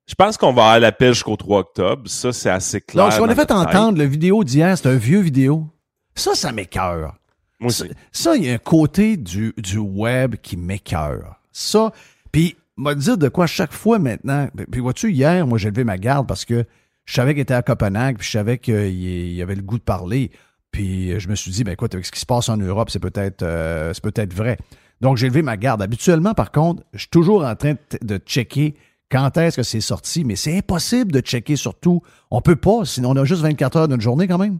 [0.06, 2.10] Je pense qu'on va à la pêche jusqu'au 3 octobre.
[2.10, 3.06] Ça, c'est assez clair.
[3.06, 5.67] Non, ce qu'on a fait entendre, la vidéo d'hier, c'est un vieux vidéo.
[6.13, 7.15] Ça, ça m'écœure.
[7.60, 7.89] Moi aussi.
[8.12, 11.39] Ça, il y a un côté du, du web qui m'écœure.
[11.54, 11.93] Ça,
[12.34, 14.49] puis, m'a dire de quoi chaque fois maintenant.
[14.71, 16.65] Puis, vois-tu, hier, moi, j'ai levé ma garde parce que
[17.06, 20.32] je savais qu'il était à Copenhague, puis je savais qu'il avait le goût de parler.
[20.73, 22.89] Puis euh, je me suis dit, ben écoute, avec ce qui se passe en Europe,
[22.89, 24.57] c'est peut-être euh, peut-être vrai.
[24.99, 25.81] Donc j'ai levé ma garde.
[25.81, 28.75] Habituellement, par contre, je suis toujours en train de, checker
[29.09, 32.01] quand est-ce que c'est sorti, mais c'est impossible de checker surtout.
[32.31, 34.59] On peut pas, sinon on a juste 24 heures notre journée quand même.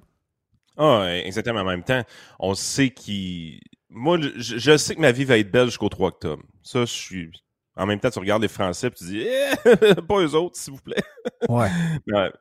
[0.78, 1.62] Ah, exactement.
[1.62, 2.04] En même temps,
[2.40, 3.60] on sait qu'il.
[3.90, 6.44] Moi, je, je, sais que ma vie va être belle jusqu'au 3 octobre.
[6.64, 7.32] Ça, je suis
[7.76, 10.74] en même temps, tu regardes les Français et tu dis eh, pas eux autres, s'il
[10.74, 11.02] vous plaît.
[11.50, 11.70] Ouais.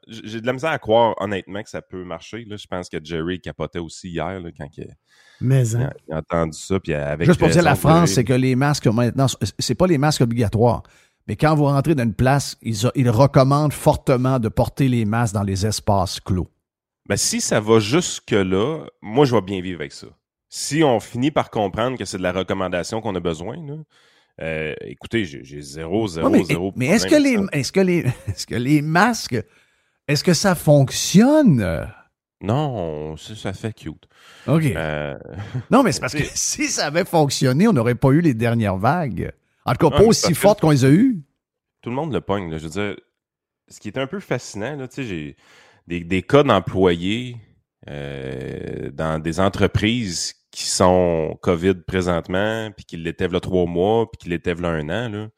[0.08, 2.44] J'ai de la misère à croire, honnêtement, que ça peut marcher.
[2.44, 2.56] Là.
[2.56, 4.88] Je pense que Jerry capotait aussi hier là, quand il,
[5.40, 5.90] Mais, hein.
[6.08, 6.80] il, a, entendu ça.
[6.80, 9.26] Puis avec Juste pour dire, la France, c'est que les masques maintenant,
[9.58, 10.82] c'est pas les masques obligatoires.
[11.28, 15.34] Mais quand vous rentrez dans une place, ils, ils recommandent fortement de porter les masques
[15.34, 16.48] dans les espaces clos.
[17.08, 20.08] Ben, si ça va jusque-là, moi, je vais bien vivre avec ça.
[20.48, 23.76] Si on finit par comprendre que c'est de la recommandation qu'on a besoin, là,
[24.42, 26.72] euh, écoutez, j'ai zéro, zéro, mais, zéro.
[26.74, 29.40] Mais est-ce que, les, est-ce, que les, est-ce que les masques,
[30.08, 31.88] est-ce que ça fonctionne?
[32.42, 34.08] Non, ça fait cute.
[34.48, 34.64] OK.
[34.64, 35.16] Euh,
[35.70, 38.78] non, mais c'est parce que si ça avait fonctionné, on n'aurait pas eu les dernières
[38.78, 39.32] vagues.
[39.64, 41.22] En tout cas, pas aussi fortes qu'on les a eues.
[41.82, 42.50] Tout le monde le pogne.
[42.50, 42.58] Là.
[42.58, 42.96] Je veux dire,
[43.68, 45.36] ce qui est un peu fascinant, là, j'ai
[45.86, 47.36] des, des cas d'employés
[47.88, 54.18] euh, dans des entreprises qui sont COVID présentement, puis qui l'étaient là trois mois, puis
[54.18, 55.28] qui l'étaient là un an, là,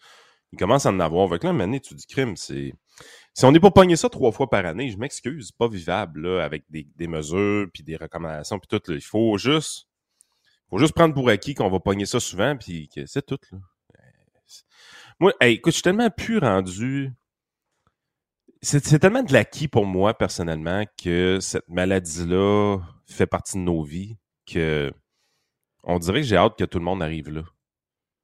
[0.53, 1.29] ils commencent à en avoir.
[1.29, 2.75] Avec là, maintenant, tu dis crime, c'est.
[3.33, 6.45] Si on n'est pas pogné ça trois fois par année, je m'excuse, pas vivable, là,
[6.45, 8.91] avec des, des mesures, puis des recommandations, puis tout.
[8.91, 8.97] Là.
[8.97, 9.89] Il faut juste.
[10.69, 13.39] faut juste prendre pour acquis qu'on va pogner ça souvent, puis que c'est tout.
[13.53, 13.59] Là.
[15.21, 17.13] Moi, écoute, je suis tellement plus rendu.
[18.63, 24.17] C'est tellement de l'acquis pour moi, personnellement, que cette maladie-là fait partie de nos vies,
[24.47, 24.93] que
[25.87, 27.43] on dirait que j'ai hâte que tout le monde arrive là.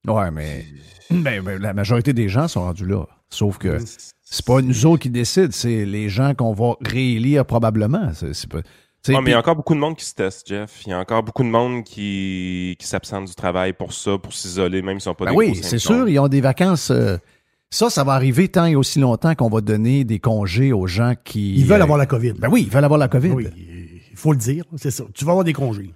[0.07, 0.65] Ouais, mais
[1.11, 3.07] ben, ben, la majorité des gens sont rendus là.
[3.29, 3.79] Sauf que
[4.23, 8.11] c'est pas nous autres qui décident, c'est les gens qu'on va réélire probablement.
[8.15, 8.61] C'est, pas,
[9.09, 10.83] mais il y a encore beaucoup de monde qui se teste, Jeff.
[10.87, 14.33] Il y a encore beaucoup de monde qui, qui s'absente du travail pour ça, pour
[14.33, 16.91] s'isoler, même s'ils sont pas ben des Oui, c'est sûr, ils ont des vacances.
[16.91, 17.17] Euh,
[17.71, 21.15] ça, ça va arriver tant et aussi longtemps qu'on va donner des congés aux gens
[21.25, 21.55] qui.
[21.55, 22.33] Ils veulent avoir la COVID.
[22.33, 23.31] Ben oui, ils veulent avoir la COVID.
[23.31, 23.49] Oui,
[24.11, 25.05] il faut le dire, c'est ça.
[25.15, 25.93] Tu vas avoir des congés.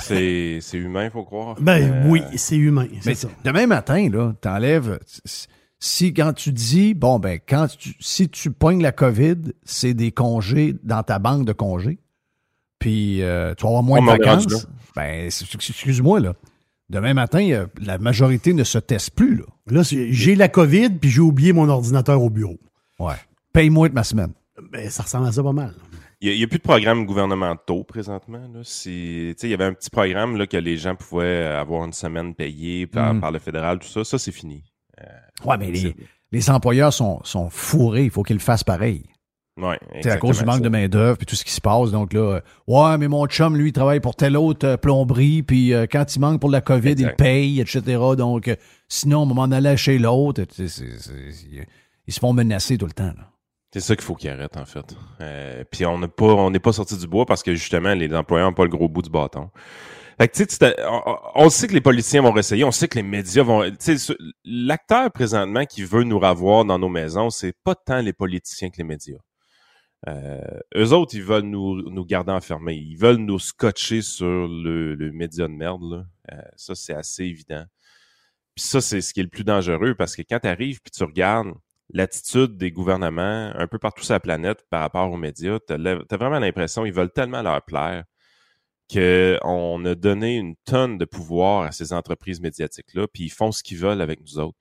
[0.00, 1.56] C'est humain, il faut croire.
[1.60, 2.86] Ben euh, oui, c'est humain.
[3.04, 3.28] Mais ça.
[3.44, 4.98] demain matin, là, t'enlèves.
[5.80, 10.10] Si quand tu dis, bon, ben, quand tu, si tu pognes la COVID, c'est des
[10.10, 11.98] congés dans ta banque de congés,
[12.78, 16.34] puis euh, tu vas avoir moins de vacances, ben, excuse-moi, là.
[16.90, 19.44] Demain matin, la majorité ne se teste plus, là.
[19.66, 22.58] Là, j'ai la COVID, puis j'ai oublié mon ordinateur au bureau.
[22.98, 23.14] Ouais.
[23.52, 24.32] Paye-moi de ma semaine.
[24.72, 25.74] Ben, ça ressemble à ça pas mal.
[26.20, 28.42] Il n'y a, plus de programmes gouvernementaux présentement.
[28.86, 32.88] Il y avait un petit programme là, que les gens pouvaient avoir une semaine payée
[32.88, 33.32] par, mm.
[33.32, 34.02] le fédéral, tout ça.
[34.02, 34.64] Ça, c'est fini.
[35.00, 35.04] Euh,
[35.44, 35.94] ouais, mais les,
[36.32, 38.04] les, employeurs sont, sont fourrés.
[38.04, 39.04] Il faut qu'ils le fassent pareil.
[39.58, 41.90] Ouais, C'est à cause du manque de main-d'œuvre puis tout ce qui se passe.
[41.90, 45.42] Donc là, euh, ouais, mais mon chum, lui, il travaille pour telle autre euh, plomberie,
[45.42, 47.10] puis euh, quand il manque pour la COVID, Exact.
[47.10, 47.82] il paye, etc.
[48.16, 48.56] Donc, euh,
[48.88, 50.42] sinon, on m'en aller chez l'autre.
[50.58, 53.12] Ils se font menacer tout le temps.
[53.16, 53.32] là.
[53.72, 54.96] C'est ça qu'il faut qu'il arrête, en fait.
[55.20, 58.14] Euh, puis on n'a pas, on n'est pas sorti du bois parce que justement, les
[58.14, 59.50] employeurs n'ont pas le gros bout du bâton.
[60.18, 62.96] Fait que, tu sais, on, on sait que les politiciens vont réessayer, on sait que
[62.96, 63.62] les médias vont.
[64.44, 68.78] L'acteur présentement qui veut nous revoir dans nos maisons, c'est pas tant les politiciens que
[68.78, 69.18] les médias.
[70.06, 70.40] Euh,
[70.76, 72.76] eux autres, ils veulent nous, nous garder enfermés.
[72.76, 75.82] Ils veulent nous scotcher sur le, le média de merde.
[75.82, 76.04] Là.
[76.32, 77.64] Euh, ça, c'est assez évident.
[78.54, 80.90] Puis ça, c'est ce qui est le plus dangereux parce que quand tu arrives puis
[80.90, 81.52] tu regardes
[81.90, 86.16] l'attitude des gouvernements un peu partout sur la planète par rapport aux médias, tu as,
[86.16, 88.04] vraiment l'impression qu'ils veulent tellement leur plaire
[88.92, 93.62] qu'on a donné une tonne de pouvoir à ces entreprises médiatiques-là, puis ils font ce
[93.62, 94.56] qu'ils veulent avec nous autres.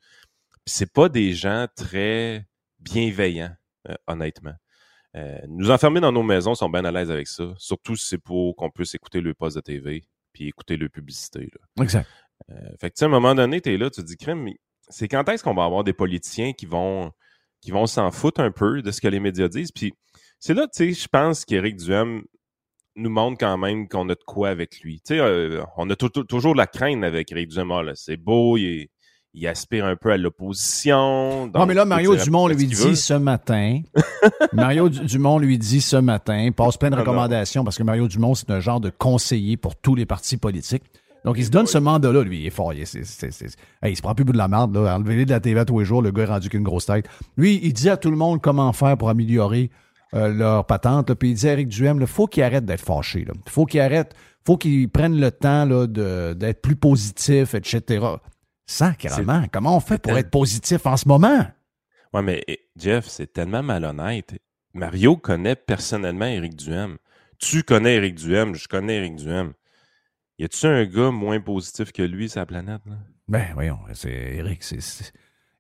[0.66, 2.46] Puis c'est pas des gens très
[2.80, 3.56] bienveillants,
[3.90, 4.56] euh, honnêtement.
[5.16, 8.18] Euh, nous enfermer dans nos maisons sont bien à l'aise avec ça, surtout si c'est
[8.18, 10.04] pour qu'on puisse écouter le poste de TV
[10.34, 11.50] puis écouter le publicité.
[11.54, 11.84] Là.
[11.84, 12.08] Exact.
[12.52, 14.18] Euh, fait que, tu sais, à un moment donné, tu es là, tu te dis,
[14.18, 14.60] crème, mais
[14.90, 17.12] c'est quand est-ce qu'on va avoir des politiciens qui vont
[17.62, 19.72] qui vont s'en foutre un peu de ce que les médias disent?
[19.72, 19.94] Puis
[20.40, 22.22] c'est là, tu sais, je pense qu'Éric Duhem
[22.96, 24.98] nous montre quand même qu'on a de quoi avec lui.
[25.02, 27.72] Tu sais, euh, on a tou- tou- toujours la crainte avec Éric Duhem.
[27.72, 28.90] Ah, c'est beau, il, est-
[29.34, 31.46] il aspire un peu à l'opposition.
[31.46, 33.82] Non, donc mais là, Mario Dumont lui dit ce matin.
[34.54, 37.84] Mario Du- Dumont lui dit ce matin, il passe plein de Ah recommandations parce que
[37.84, 40.84] Mario Dumont, c'est un genre de conseiller pour tous les partis politiques.
[41.28, 42.40] Donc, il se donne ce mandat-là, lui.
[42.42, 42.74] Il est fort.
[42.74, 42.96] Il, est-
[43.82, 44.74] Hey, il se prend plus bout de la merde.
[44.76, 44.96] Là.
[44.96, 46.02] Enlevez-les de la TV à tous les jours.
[46.02, 47.06] Le gars est rendu qu'une grosse tête.
[47.36, 49.70] Lui, il dit à tout le monde comment faire pour améliorer
[50.14, 51.10] euh, leur patente.
[51.10, 51.16] là.
[51.16, 53.26] Puis il dit à Eric Duhem, il faut qu'il arrête d'être fâché.
[53.28, 54.14] Il faut qu'il arrête,
[54.46, 58.06] faut qu'il prenne le temps d'être plus positif, etc.
[58.66, 61.46] Sacrement, comment on fait pour être positif en ce moment?
[62.14, 64.34] Ouais, mais eh, Jeff, c'est tellement malhonnête.
[64.74, 66.98] Mario connaît personnellement Éric Duhem.
[67.40, 69.52] Tu connais Éric Duhem, je connais Éric Duhem.
[70.40, 72.82] Y a-tu un gars moins positif que lui la planète?
[72.86, 72.96] Là?
[73.28, 74.80] Ben, voyons, c'est Eric, c'est.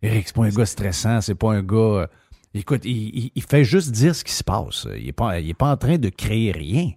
[0.01, 1.75] Eric, c'est pas un gars stressant, c'est pas un gars.
[1.77, 2.07] euh,
[2.53, 4.87] écoute, il, fait juste dire ce qui se passe.
[4.97, 6.91] Il est, pas, pas en train de créer rien.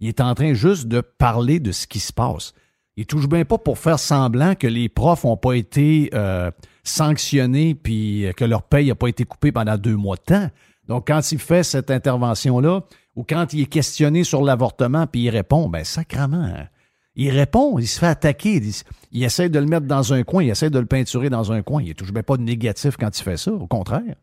[0.00, 2.52] Il est en train juste de parler de ce qui se passe.
[2.96, 6.50] Il touche bien pas pour faire semblant que les profs n'ont pas été euh,
[6.84, 10.50] sanctionnés puis que leur paye n'a pas été coupée pendant deux mois de temps.
[10.88, 12.82] Donc, quand il fait cette intervention-là,
[13.16, 16.68] ou quand il est questionné sur l'avortement puis il répond, ben sacrement, hein.
[17.14, 18.72] Il répond, il se fait attaquer, il,
[19.10, 21.62] il essaie de le mettre dans un coin, il essaie de le peinturer dans un
[21.62, 21.82] coin.
[21.82, 24.16] Il est toujours bien pas de négatif quand il fait ça, au contraire.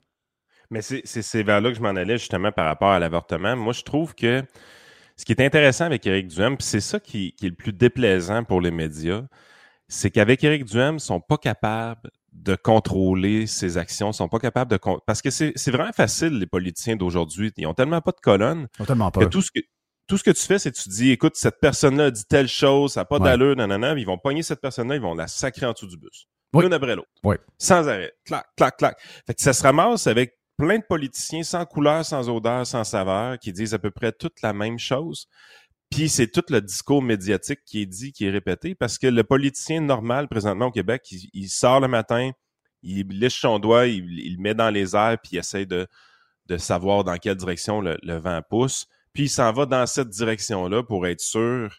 [0.71, 3.55] Mais c'est vers là que je m'en allais justement par rapport à l'avortement.
[3.55, 4.43] Moi, je trouve que
[5.17, 7.73] ce qui est intéressant avec Éric Duhem, puis c'est ça qui, qui est le plus
[7.73, 9.23] déplaisant pour les médias,
[9.87, 14.71] c'est qu'avec Éric Duhem, ils sont pas capables de contrôler ses actions, sont pas capables
[14.71, 14.79] de...
[15.05, 17.51] Parce que c'est vraiment facile, les politiciens d'aujourd'hui.
[17.57, 19.29] Ils ont tellement pas de colonne Ils ont tellement que peur.
[19.29, 19.59] tout ce que
[20.09, 22.93] tout ce que tu fais, c'est que tu dis, écoute, cette personne-là dit telle chose,
[22.93, 23.23] ça n'a pas Ouais.
[23.29, 26.27] d'allure, nanana, ils vont pogner cette personne-là, ils vont la sacrer en dessous du bus.
[26.53, 26.63] Oui.
[26.63, 27.07] L'une après l'autre.
[27.23, 27.35] Oui.
[27.59, 28.11] Sans arrêt.
[28.25, 28.99] Clac, clac, clac.
[29.27, 33.37] Fait que ça se ramasse avec plein de politiciens sans couleur, sans odeur, sans saveur,
[33.39, 35.27] qui disent à peu près toute la même chose.
[35.91, 39.23] Puis c'est tout le discours médiatique qui est dit, qui est répété, parce que le
[39.23, 42.31] politicien normal présentement au Québec, il, il sort le matin,
[42.81, 45.87] il liche son doigt, il, il le met dans les airs, puis il essaie de,
[46.47, 48.87] de savoir dans quelle direction le, le vent pousse.
[49.19, 51.75] Puis il s'en va dans cette direction-là pour être sûr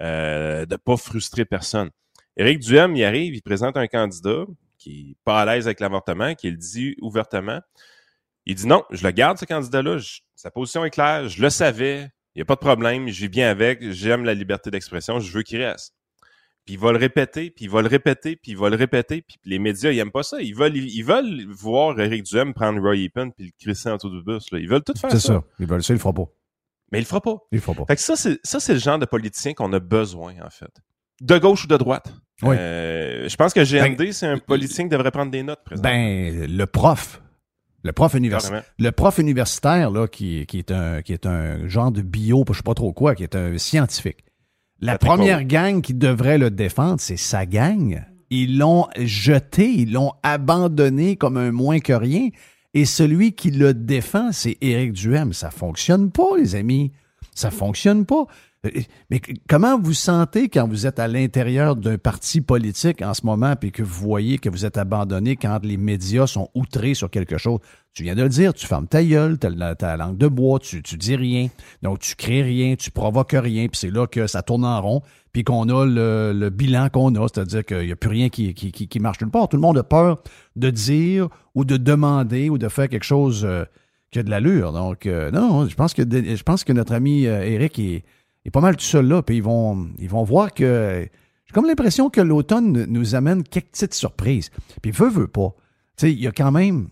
[0.00, 1.88] euh, de pas frustrer personne.
[2.36, 4.44] Éric Duhem, il arrive, il présente un candidat
[4.76, 7.60] qui est pas à l'aise avec l'avortement, qui le dit ouvertement.
[8.44, 9.98] Il dit non, je le garde, ce candidat-là.
[10.34, 13.48] Sa position est claire, je le savais, il n'y a pas de problème, vis bien
[13.48, 15.94] avec, j'aime la liberté d'expression, je veux qu'il reste.
[16.64, 19.22] Puis il va le répéter, puis il va le répéter, puis il va le répéter,
[19.22, 20.42] puis les médias, ils aiment pas ça.
[20.42, 24.24] Ils veulent, ils veulent voir Éric Duhem prendre Roy Epen puis le crisser en du
[24.24, 24.50] bus.
[24.50, 24.58] Là.
[24.58, 25.34] Ils veulent tout faire C'est ça.
[25.34, 25.44] ça.
[25.60, 26.26] Il veut ça, il le fera pas.
[26.92, 27.36] Mais il le fera pas.
[27.52, 27.84] Il le fera pas.
[27.86, 30.70] Fait que ça, c'est, ça, c'est le genre de politicien qu'on a besoin, en fait.
[31.20, 32.12] De gauche ou de droite.
[32.42, 32.56] Oui.
[32.58, 35.90] Euh, je pense que GND, c'est un politicien qui devrait prendre des notes, présentement.
[35.90, 37.20] Ben, le prof.
[37.82, 38.64] Le prof universitaire.
[38.78, 42.54] Le prof universitaire, là, qui, qui, est un, qui est un genre de bio, je
[42.54, 44.24] sais pas trop quoi, qui est un scientifique.
[44.80, 48.02] La Patrick première gang qui devrait le défendre, c'est sa gang.
[48.30, 52.28] Ils l'ont jeté, ils l'ont abandonné comme un moins que rien.
[52.74, 55.32] Et celui qui le défend, c'est Éric Duhem.
[55.32, 56.92] Ça fonctionne pas, les amis.
[57.34, 58.26] Ça fonctionne pas.
[58.66, 58.70] Euh,
[59.08, 63.56] Mais comment vous sentez quand vous êtes à l'intérieur d'un parti politique en ce moment
[63.56, 67.38] puis que vous voyez que vous êtes abandonné quand les médias sont outrés sur quelque
[67.38, 67.60] chose?
[67.92, 70.82] Tu viens de le dire, tu fermes ta gueule, t'as la, langue de bois, tu,
[70.82, 71.48] tu dis rien.
[71.82, 75.02] Donc, tu crées rien, tu provoques rien, puis c'est là que ça tourne en rond,
[75.32, 78.54] puis qu'on a le, le bilan qu'on a, c'est-à-dire qu'il n'y a plus rien qui,
[78.54, 79.48] qui, qui, qui marche nulle part.
[79.48, 80.22] Tout le monde a peur
[80.54, 83.64] de dire ou de demander ou de faire quelque chose euh,
[84.12, 84.72] qui a de l'allure.
[84.72, 88.04] Donc, euh, non, je pense que je pense que notre ami Eric est,
[88.44, 89.22] est, pas mal tout seul là.
[89.22, 91.06] Puis ils vont, ils vont voir que.
[91.46, 94.50] J'ai comme l'impression que l'automne nous amène quelques petites surprises.
[94.82, 95.54] Puis veut, veut pas.
[95.96, 96.88] Tu sais, il y a quand même.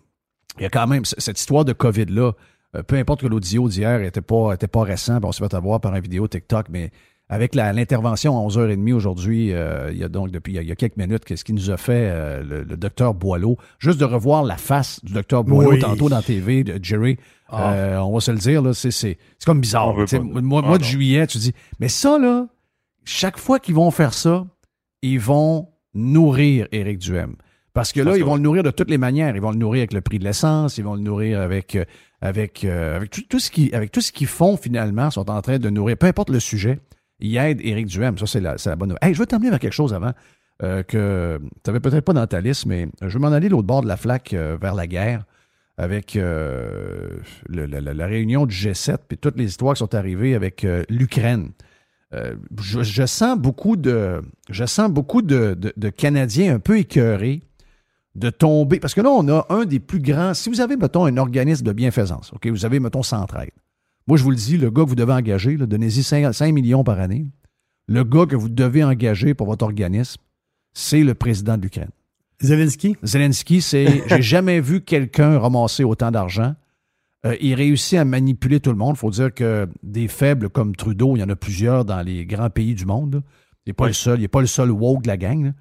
[1.05, 2.33] Cette histoire de COVID-là.
[2.77, 5.81] Euh, peu importe que l'audio d'hier n'était pas, était pas récent, on se fait avoir
[5.81, 6.91] par une vidéo TikTok, mais
[7.31, 10.97] avec l'intervention à 11h30 aujourd'hui, euh, il y a donc depuis il y a, quelques
[10.97, 15.05] minutes, qu'est-ce qu'il nous a fait euh, le, docteur Boileau, juste de revoir la face
[15.05, 17.19] du docteur Boileau tantôt dans la TV, de Jerry,
[17.51, 17.73] ah.
[17.73, 19.95] euh, on va se le dire, là, c'est, comme bizarre.
[20.23, 22.47] Mois, mois de juillet, tu dis, mais ça, là,
[23.05, 24.47] chaque fois qu'ils vont faire ça,
[25.03, 27.37] ils vont nourrir Éric Duhem.
[27.75, 29.37] Parce que là, ils vont le nourrir de toutes les manières.
[29.37, 31.79] Ils vont le nourrir avec le prix de l'essence, ils vont le nourrir avec,
[32.21, 35.71] avec, avec tout, ce qui, avec tout ce qu'ils font finalement, sont en train de
[35.71, 36.81] nourrir, peu importe le sujet
[37.21, 38.17] il aide Éric Duhem.
[38.19, 39.09] Ça, c'est la, bonne nouvelle.
[39.09, 40.13] Hey, je veux t'amener vers quelque chose avant
[40.63, 43.67] euh, que tu n'avais peut-être pas dans ta liste, mais je vais m'en aller l'autre
[43.67, 45.25] bord de la flaque euh, vers la guerre
[45.77, 51.53] avec euh, la, réunion du G7 et toutes les histoires qui sont arrivées avec l'Ukraine.
[52.11, 55.55] Je, sens beaucoup de, je sens beaucoup de,
[55.97, 57.43] Canadiens un peu écœurés
[58.17, 58.81] de tomber.
[58.81, 60.35] Parce que là, on a un des plus grands.
[60.35, 63.53] Si vous avez, mettons, un organisme de bienfaisance, OK, vous avez, mettons, Centraide.
[64.09, 66.99] Moi, je vous le dis, le gars que vous devez engager, donnez-y 5, millions par
[66.99, 67.27] année.
[67.89, 70.23] Le gars que vous devez engager pour votre organisme,
[70.73, 71.91] c'est le président de l'Ukraine.
[72.41, 72.97] Zelensky?
[73.03, 74.05] Zelensky, c'est.
[74.09, 76.55] J'ai jamais vu quelqu'un ramasser autant d'argent.
[77.27, 78.95] Euh, il réussit à manipuler tout le monde.
[78.97, 82.25] Il faut dire que des faibles comme Trudeau, il y en a plusieurs dans les
[82.25, 83.23] grands pays du monde.
[83.67, 84.21] Il n'est pas le seul.
[84.21, 85.53] Il n'est pas le seul woke de la gang.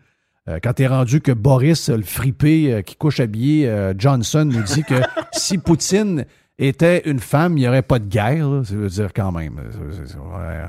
[0.48, 4.64] Euh, quand tu es rendu que Boris, le fripé euh, qui couche habillé, Johnson, nous
[4.64, 5.02] dit que
[5.34, 6.26] si Poutine
[6.58, 8.62] était une femme, il n'y aurait pas de guerre.
[8.64, 9.60] Ça veut dire quand même.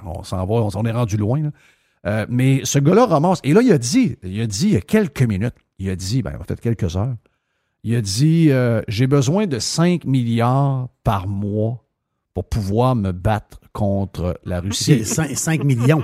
[0.05, 1.51] on s'en va, on, est rendu loin.
[2.07, 3.41] Euh, mais ce gars-là ramasse.
[3.45, 5.97] Et là, il a dit, il a dit il y a quelques minutes, il a
[5.97, 7.14] dit, ben, peut-être quelques heures,
[7.84, 11.84] il a dit euh, J'ai besoin de 5 milliards par mois
[12.34, 15.05] pour pouvoir me battre contre la Russie.
[15.05, 16.03] 5, 5 millions.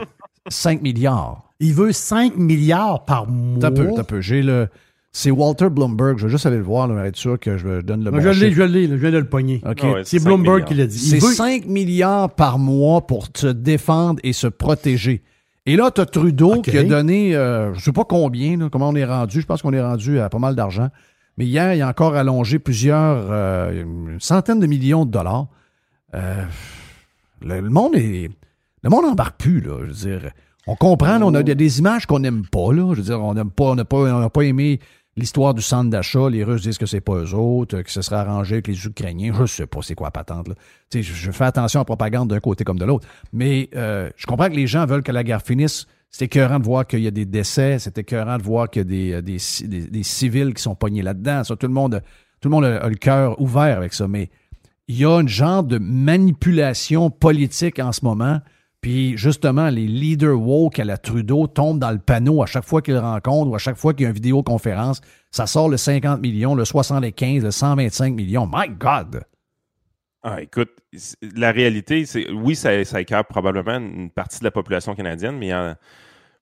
[0.49, 1.53] 5 milliards.
[1.61, 3.59] Il veut 5 milliards par mois.
[3.61, 4.21] T'as peu, t'as peu.
[4.21, 4.69] J'ai le.
[5.17, 6.19] C'est Walter Bloomberg.
[6.19, 8.31] Je vais juste aller le voir, là, être sûr que je donne le bon Je
[8.31, 9.63] l'ai, je l'ai, je viens de le pogner.
[9.65, 10.99] Ah c'est Bloomberg qui l'a dit.
[10.99, 15.23] C'est 5 milliards par mois pour se défendre et se protéger.
[15.67, 18.89] Et là, tu as Trudeau qui a donné, euh, je ne sais pas combien, comment
[18.89, 19.41] on est rendu.
[19.41, 20.89] Je pense qu'on est rendu à pas mal d'argent.
[21.39, 25.47] Mais hier, il a encore allongé plusieurs, euh, une centaine de millions de dollars.
[26.15, 26.45] Euh,
[27.41, 28.31] le, monde est.
[28.83, 29.79] Le monde n'embarque plus, là.
[29.83, 30.31] Je veux dire.
[30.67, 32.95] On comprend, on a des images qu'on n'aime pas, là.
[32.95, 34.81] Je veux dire, on n'aime pas, on n'a pas, on pas aimé
[35.17, 38.17] l'histoire du centre d'achat, les Russes disent que c'est pas eux autres, que ce serait
[38.17, 39.33] arrangé avec les Ukrainiens.
[39.41, 40.49] Je sais pas c'est quoi patente.
[40.49, 40.55] Là.
[40.93, 43.07] Je, je fais attention à la propagande d'un côté comme de l'autre.
[43.33, 45.87] Mais euh, je comprends que les gens veulent que la guerre finisse.
[46.11, 47.79] C'est écœurant de voir qu'il y a des décès.
[47.79, 51.43] C'est écœurant de voir qu'il y a des, des, des, civils qui sont pognés là-dedans.
[51.43, 52.03] tout le monde,
[52.41, 54.07] tout le, monde a, le cœur ouvert avec ça.
[54.07, 54.31] Mais
[54.87, 58.41] il y a un genre de manipulation politique en ce moment
[58.85, 62.83] puis justement, les leaders woke à la Trudeau tombent dans le panneau à chaque fois
[62.83, 65.01] qu'ils rencontrent ou à chaque fois qu'il y a une vidéoconférence.
[65.31, 68.47] Ça sort le 50 millions, le 75, le 125 millions.
[68.47, 69.25] My God!
[70.23, 70.69] Ah, écoute,
[71.35, 75.51] la réalité, c'est oui, ça, ça écarte probablement une partie de la population canadienne, mais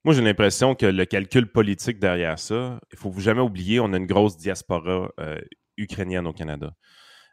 [0.05, 3.97] moi, j'ai l'impression que le calcul politique derrière ça, il faut jamais oublier, on a
[3.99, 5.41] une grosse diaspora euh,
[5.77, 6.73] ukrainienne au Canada.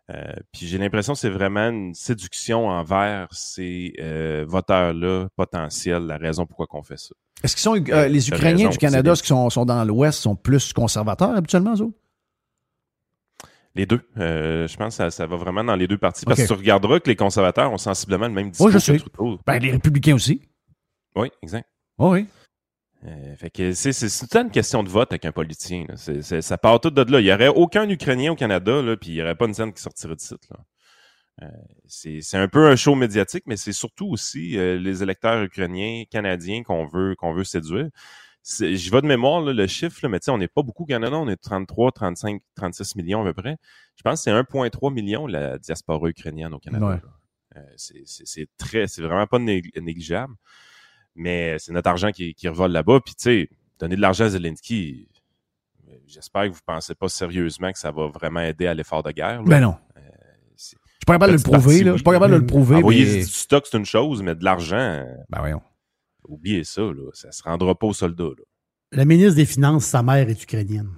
[0.09, 6.17] Euh, puis j'ai l'impression que c'est vraiment une séduction envers ces euh, voteurs-là potentiels, la
[6.17, 7.13] raison pourquoi on fait ça.
[7.43, 10.35] Est-ce qu'ils sont euh, les Ukrainiens du Canada, ce qui sont, sont, dans l'Ouest, sont
[10.35, 11.93] plus conservateurs habituellement, eux
[13.75, 14.01] les deux.
[14.17, 16.25] je pense que ça, va vraiment dans les deux parties.
[16.25, 18.99] Parce que tu regarderas que les conservateurs ont sensiblement le même discours oui, je sais.
[19.45, 20.41] Ben, les républicains aussi.
[21.15, 21.69] Oui, exact.
[21.97, 22.25] Oh, oui.
[23.05, 25.85] Euh, fait que c'est, c'est, une question de vote avec un politicien.
[25.95, 27.19] C'est, ça part tout de là.
[27.19, 29.71] Il n'y aurait aucun Ukrainien au Canada, là, puis il n'y aurait pas une scène
[29.71, 30.49] qui sortirait de site.
[30.49, 30.57] Là.
[31.43, 31.47] Euh,
[31.87, 36.03] c'est, c'est un peu un show médiatique, mais c'est surtout aussi euh, les électeurs ukrainiens,
[36.11, 37.87] canadiens qu'on veut qu'on veut séduire.
[38.43, 41.29] Je vais de mémoire le chiffre, là, mais on n'est pas beaucoup au Canada, on
[41.29, 43.57] est 33, 35, 36 millions à peu près.
[43.95, 47.01] Je pense que c'est 1,3 million la diaspora ukrainienne au Canada.
[47.77, 50.33] c'est, c'est, c'est très, c'est vraiment pas négligeable
[51.19, 53.01] mais c'est notre argent qui, qui revole là-bas.
[53.01, 55.07] Puis, tu sais, donner de l'argent à Zelensky,
[56.07, 59.11] j'espère que vous ne pensez pas sérieusement que ça va vraiment aider à l'effort de
[59.11, 59.43] guerre.
[59.43, 59.75] Ben non.
[59.97, 60.01] Euh,
[60.57, 61.91] je suis pas capable de le prouver, là.
[61.91, 62.75] Je suis pas capable de le prouver.
[62.77, 63.17] Envoyer mais...
[63.19, 65.05] du stock, c'est une chose, mais de l'argent.
[65.29, 65.61] Ben voyons.
[66.27, 67.09] Oubliez ça, là.
[67.13, 68.43] Ça se rendra pas aux soldats, là.
[68.91, 70.89] La ministre des Finances, sa mère est ukrainienne.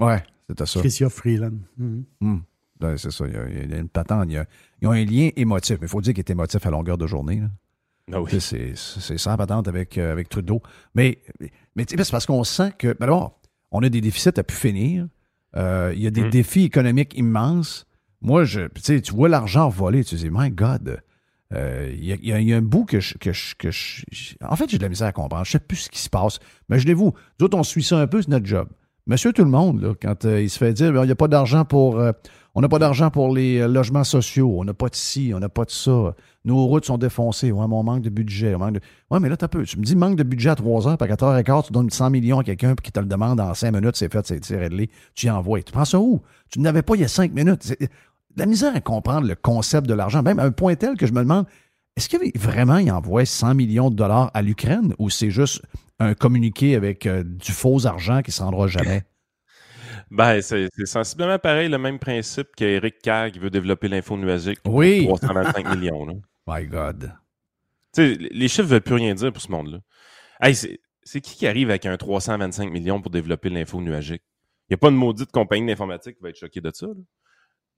[0.00, 0.80] Ouais, c'est ça.
[0.80, 1.58] Christia Freeland.
[2.18, 2.38] Mm
[2.96, 3.26] c'est ça.
[3.26, 4.24] Il y, a, une patente.
[4.28, 4.46] Il y a,
[4.80, 5.76] ils ont un lien émotif.
[5.80, 7.40] Mais il faut dire qu'il est émotif à longueur de journée.
[7.40, 7.48] Là.
[8.12, 8.40] Ah oui.
[8.40, 8.74] C'est
[9.18, 10.62] sans patente avec, euh, avec Trudeau.
[10.94, 11.18] Mais,
[11.76, 13.30] mais c'est parce qu'on sent que, ben
[13.72, 15.06] on a des déficits à pu finir.
[15.56, 16.30] Euh, il y a des hum.
[16.30, 17.86] défis économiques immenses.
[18.22, 18.62] moi, je,
[19.00, 21.02] tu vois l'argent voler, tu te dis, my God,
[21.52, 24.04] euh, il y, a- y y un bout que je, que je- que je-
[24.42, 25.44] En fait, j'ai de la misère à comprendre.
[25.44, 26.38] Je sais plus ce qui se passe.
[26.68, 28.68] Imaginez-vous, nous autres, on suit ça un peu, c'est notre job.
[29.10, 31.64] Monsieur tout le monde, quand euh, il se fait dire, il n'y a pas d'argent
[31.64, 31.98] pour...
[31.98, 32.12] euh,
[32.54, 35.40] on n'a pas d'argent pour les euh, logements sociaux, on n'a pas de ci, on
[35.40, 36.14] n'a pas de ça.
[36.44, 37.50] Nos routes sont défoncées.
[37.50, 38.54] Ouais, on manque de budget.
[38.54, 38.80] on manque de-
[39.10, 39.64] Ouais, mais là, peu.
[39.64, 41.64] Tu me dis manque de budget à 3 heures, puis à 4 heures et quart,
[41.64, 44.12] tu donnes 100 millions à quelqu'un, puis qui te le demande en 5 minutes, c'est
[44.12, 44.90] fait, c'est réglé.
[45.16, 45.64] Tu y envoies.
[45.64, 46.20] Tu prends ça où?
[46.48, 47.74] Tu n'avais pas il y a 5 minutes.
[48.36, 51.12] La misère à comprendre le concept de l'argent, même à un point tel que je
[51.12, 51.46] me demande,
[51.96, 55.62] est-ce qu'il vraiment il envoie 100 millions de dollars à l'Ukraine ou c'est juste
[56.00, 59.02] un communiqué avec euh, du faux argent qui ne se rendra jamais?
[60.10, 64.74] Ben, c'est sensiblement pareil, le même principe qu'Éric Kerr qui veut développer l'info nuagique pour
[64.74, 65.04] Oui.
[65.06, 66.04] 325 millions.
[66.04, 66.14] là.
[66.48, 67.12] My God.
[67.96, 69.78] Les chiffres veulent plus rien dire pour ce monde-là.
[70.40, 74.22] Hey, c'est qui qui arrive avec un 325 millions pour développer l'info nuagique?
[74.68, 76.86] Il n'y a pas de maudite compagnie d'informatique qui va être choquée de ça.
[76.86, 76.94] là.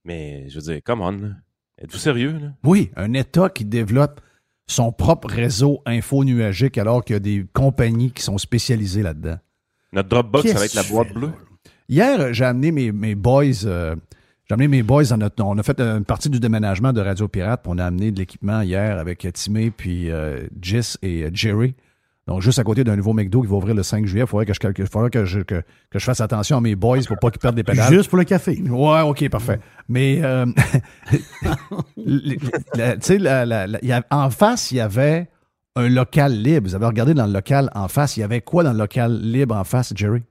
[0.04, 1.34] Mais je veux dire, come on.
[1.78, 2.38] Êtes-vous sérieux?
[2.38, 2.52] Là?
[2.64, 4.20] Oui, un État qui développe
[4.66, 9.36] son propre réseau info-nuagique alors qu'il y a des compagnies qui sont spécialisées là-dedans.
[9.92, 11.32] Notre Dropbox, ça va Qu'est-ce être la boîte bleue.
[11.88, 13.64] Hier, j'ai amené mes, mes boys.
[13.66, 13.94] euh,
[14.48, 15.42] j'ai amené mes boys dans notre.
[15.44, 17.60] On a fait une partie du déménagement de Radio Pirate.
[17.62, 21.74] puis On a amené de l'équipement hier avec Timé, puis euh, Jis et euh, Jerry.
[22.28, 24.22] Donc, juste à côté d'un nouveau McDo qui va ouvrir le 5 juillet.
[24.24, 26.76] Il faudrait que je, calcule- faudrait que je, que, que je fasse attention à mes
[26.76, 27.92] boys pour pas qu'ils perdent des pédales.
[27.92, 28.62] Juste pour le café.
[28.62, 29.58] Ouais, OK, parfait.
[29.88, 30.46] Mais, euh,
[31.96, 32.38] tu
[33.00, 33.18] sais,
[34.10, 35.28] en face, il y avait
[35.76, 36.68] un local libre.
[36.68, 38.16] Vous avez regardé dans le local en face.
[38.16, 40.22] Il y avait quoi dans le local libre en face, Jerry?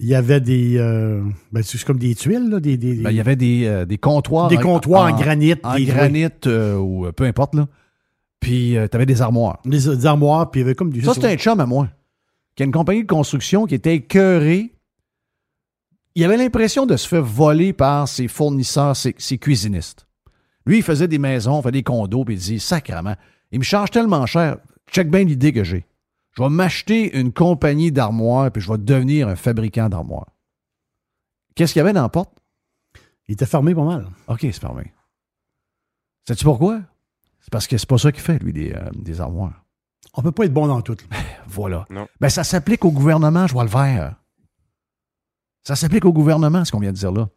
[0.00, 0.76] Il y avait des.
[0.78, 3.84] euh, ben, c'est comme des tuiles, là, des, des, Ben, il y avait des, euh,
[3.84, 4.48] des comptoirs.
[4.48, 5.54] des comptoirs en, granit.
[5.64, 7.66] En granit euh, ou peu importe, là.
[8.40, 9.60] Puis, tu avais des armoires.
[9.64, 11.02] Des, des armoires, puis il y avait comme du.
[11.02, 11.88] Ça, c'était un chum à moi,
[12.54, 14.74] qui a une compagnie de construction qui était écœurée.
[16.14, 20.06] Il avait l'impression de se faire voler par ses fournisseurs, ses, ses cuisinistes.
[20.66, 23.14] Lui, il faisait des maisons, fait des condos, puis il dit Sacrement,
[23.52, 24.58] il me charge tellement cher.
[24.90, 25.86] Check bien l'idée que j'ai.
[26.36, 30.28] Je vais m'acheter une compagnie d'armoires, puis je vais devenir un fabricant d'armoires.
[31.54, 32.32] Qu'est-ce qu'il y avait dans la porte?
[33.26, 34.08] Il était fermé pas mal.
[34.28, 34.92] OK, c'est fermé.
[36.26, 36.80] Sais-tu pourquoi?
[37.48, 39.64] C'est parce que c'est pas ça qu'il fait, lui, des, euh, des armoires.
[40.12, 40.96] On peut pas être bon dans tout.
[41.10, 41.16] là.
[41.48, 41.86] Voilà.
[41.88, 42.06] Non.
[42.20, 44.16] Ben, ça s'applique au gouvernement, je vois le vert.
[45.66, 47.28] Ça s'applique au gouvernement, ce qu'on vient de dire là.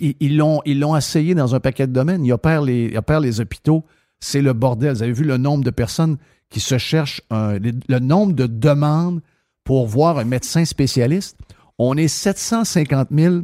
[0.00, 2.24] Ils l'ont ils l'ont essayé dans un paquet de domaines.
[2.24, 3.84] Ils opèrent les, ils opèrent les hôpitaux.
[4.18, 4.92] C'est le bordel.
[4.94, 6.16] Vous avez vu le nombre de personnes
[6.50, 9.20] qui se cherchent, un- le nombre de demandes
[9.62, 11.38] pour voir un médecin spécialiste.
[11.78, 13.42] On est 750 000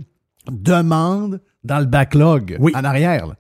[0.51, 2.73] demandes dans le backlog, Oui.
[2.75, 3.27] en arrière.
[3.29, 3.37] là.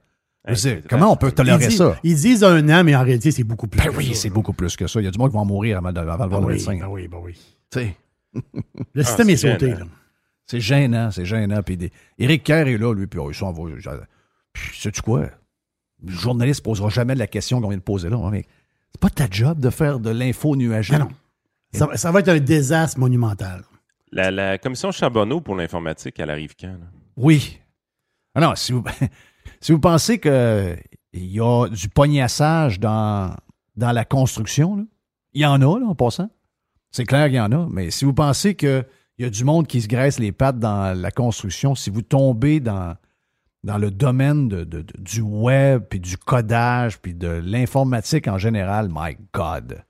[0.47, 1.99] Je veux Hey, dire, c'est- comment on peut Ils tolérer disent, ça?
[2.03, 3.79] ils disent un an, mais en réalité, c'est beaucoup plus.
[3.81, 5.01] Ben que oui, ça, c'est beaucoup plus que ça.
[5.01, 6.79] Il y a du monde qui va mourir avant Ben le oui, médecin.
[6.79, 7.35] ben oui, ben oui.
[7.71, 7.97] Tu sais.
[8.95, 9.67] Le système c'est est sauté.
[9.71, 9.79] gênant.
[9.81, 9.87] Là.
[10.47, 11.63] C'est gênant, c'est gênant.
[11.63, 11.93] Puis des...
[12.19, 13.63] Éric Kerr est là, lui, puis oh, il s'en va.
[13.77, 13.91] je-
[14.53, 15.29] Puis, sais-tu quoi?
[16.05, 18.17] Le journaliste ne posera jamais la question qu'on vient de poser là.
[18.17, 18.45] hein, mais
[18.93, 20.95] c'est pas ta job de faire de l'info nuagique.
[20.97, 21.09] Ah non.
[21.73, 23.63] Ça, va- ça va être un désastre monumental.
[24.11, 26.69] La, la commission Charbonneau pour l'informatique, elle arrive quand?
[26.69, 26.87] là?
[27.17, 27.61] Oui.
[28.35, 28.83] Ah non, si vous,
[29.61, 30.79] si vous pensez qu'il
[31.15, 33.35] y a du pognassage dans,
[33.77, 34.83] dans la construction, là,
[35.33, 36.31] il y en a, là, en passant.
[36.91, 37.67] C'est clair qu'il y en a.
[37.71, 38.85] Mais si vous pensez qu'il
[39.19, 42.59] y a du monde qui se graisse les pattes dans la construction, si vous tombez
[42.59, 42.97] dans,
[43.63, 48.39] dans le domaine de, de- de- du web, puis du codage, puis de l'informatique en
[48.39, 49.85] général, my God.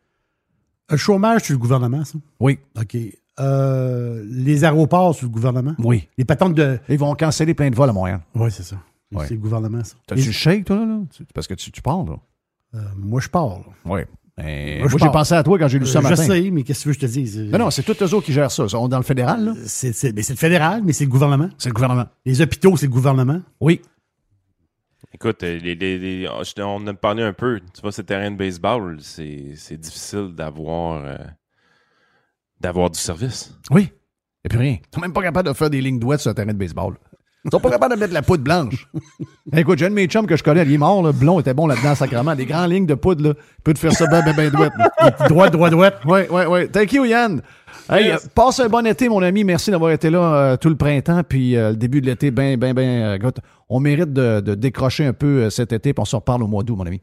[0.90, 2.18] Le chômage, c'est le gouvernement, ça?
[2.40, 2.96] Oui, OK.
[3.38, 5.74] Euh, les aéroports, c'est le gouvernement?
[5.78, 6.06] oui.
[6.18, 6.78] Les patentes de.
[6.90, 8.20] Ils vont canceller plein de vols à Montréal.
[8.34, 8.76] Oui, c'est ça.
[9.12, 9.26] Ouais.
[9.26, 9.96] C'est le gouvernement, ça.
[10.06, 11.00] T'as-tu le shake, toi, là?
[11.34, 12.16] Parce que tu, tu parles, là.
[12.76, 13.58] euh, moi, je pars.
[13.58, 13.64] là.
[13.84, 14.00] Oui.
[14.36, 15.12] Ben, Moi, je moi, j'ai pars.
[15.12, 16.22] pensé à toi quand j'ai lu ça Euh, je matin.
[16.22, 17.38] sais, mais qu'est-ce que tu veux que je te dise?
[17.38, 18.62] Non, non, c'est tous eux autres qui gèrent ça.
[18.64, 19.52] Ils sont dans le fédéral, là.
[19.66, 21.50] C'est mais c'est le fédéral, mais c'est le gouvernement.
[21.58, 22.06] C'est le gouvernement.
[22.24, 23.42] Les hôpitaux, c'est le gouvernement.
[23.60, 23.82] Oui.
[25.12, 27.60] Écoute, euh, les- les- les- je- on en a parlé un peu.
[27.74, 31.16] Tu vois, ces terrains de baseball, c'est difficile d'avoir euh,
[32.60, 33.52] d'avoir du service.
[33.70, 33.90] Oui.
[34.44, 34.78] Et puis rien.
[34.80, 36.96] Ils sont même pas capables de faire des lignes droites sur un terrain de baseball.
[37.44, 38.86] Ils sont pas capables de mettre la poudre blanche.
[39.56, 41.54] Écoute, j'ai un de mes chums que je connais, il est mort, là, blond, était
[41.54, 42.34] bon là-dedans, sacrément.
[42.34, 43.34] Des grandes lignes de poudre, là.
[43.58, 45.10] Il peut te faire ça ben, ben, ben, là.
[45.28, 46.00] Droite, droite, droite.
[46.04, 46.68] Oui, oui, oui.
[46.68, 47.40] Thank you, Yann.
[47.88, 48.28] Hey, Yes.
[48.34, 49.42] passe un bon été, mon ami.
[49.44, 51.22] Merci d'avoir été là euh, tout le printemps.
[51.26, 53.18] Puis euh, le début de l'été, ben, ben, ben.
[53.24, 53.30] euh,
[53.70, 56.46] on mérite de, de décrocher un peu euh, cet été, puis on se reparle au
[56.46, 57.00] mois d'août, mon ami.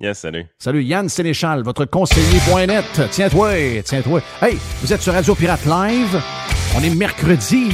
[0.00, 0.46] Yes, salut.
[0.58, 3.02] Salut, Yann Sénéchal, votre conseiller.net.
[3.10, 4.20] Tiens-toi, tiens-toi.
[4.42, 6.20] Hey, vous êtes sur Radio Pirate Live.
[6.76, 7.68] On est mercredi.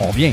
[0.00, 0.32] On vient.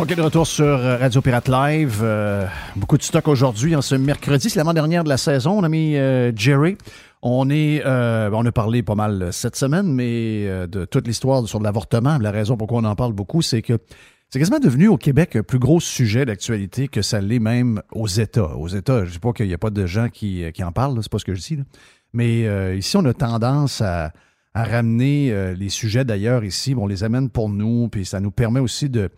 [0.00, 2.00] OK, de retour sur Radio Pirate Live.
[2.02, 4.48] Euh, beaucoup de stock aujourd'hui, en ce mercredi.
[4.48, 5.58] C'est l'avant-dernière de la saison.
[5.58, 6.78] On a mis euh, Jerry.
[7.20, 11.60] On est, euh, on a parlé pas mal cette semaine, mais de toute l'histoire sur
[11.60, 12.16] l'avortement.
[12.16, 13.74] La raison pourquoi on en parle beaucoup, c'est que
[14.30, 18.08] c'est quasiment devenu au Québec un plus gros sujet d'actualité que ça l'est même aux
[18.08, 18.56] États.
[18.56, 20.72] Aux États, je ne dis pas qu'il n'y a pas de gens qui, qui en
[20.72, 21.56] parlent, c'est pas ce que je dis.
[21.56, 21.64] là.
[22.14, 24.14] Mais ici, on a tendance à,
[24.54, 26.74] ramener les sujets d'ailleurs ici.
[26.74, 29.10] Bon, on les amène pour nous, puis ça nous permet aussi de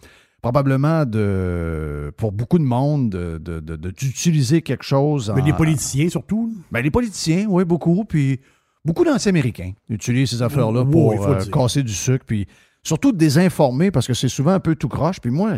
[0.42, 5.32] probablement de pour beaucoup de monde de- de- de- de- d'utiliser quelque chose.
[5.34, 6.52] Mais en- les politiciens, surtout.
[6.70, 8.04] ben, les politiciens, oui, beaucoup.
[8.04, 8.40] Puis
[8.84, 12.24] beaucoup d'anti-américains utilisent ces affaires-là pour euh, casser du sucre.
[12.26, 12.46] Puis
[12.82, 15.20] surtout de désinformer parce que c'est souvent un peu tout croche.
[15.20, 15.52] Puis moi,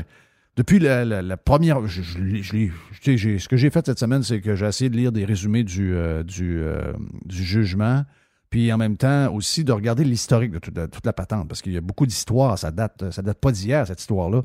[0.56, 1.86] depuis la, la- la première.
[1.86, 5.12] Je, je je ce que j'ai fait cette semaine, c'est que j'ai essayé de lire
[5.12, 6.92] des résumés du, euh, du, euh,
[7.24, 8.04] du jugement.
[8.50, 11.48] Puis en même temps aussi de regarder l'historique de toute la, toute la patente.
[11.48, 12.56] Parce qu'il y a beaucoup d'histoires.
[12.58, 14.42] Ça date, ça date pas d'hier, cette histoire-là.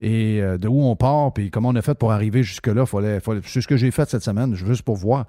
[0.00, 2.86] Et euh, de où on part, puis comment on a fait pour arriver jusque-là.
[2.86, 5.26] Fallait, fallait- c'est ce que j'ai fait cette semaine, juste pour voir.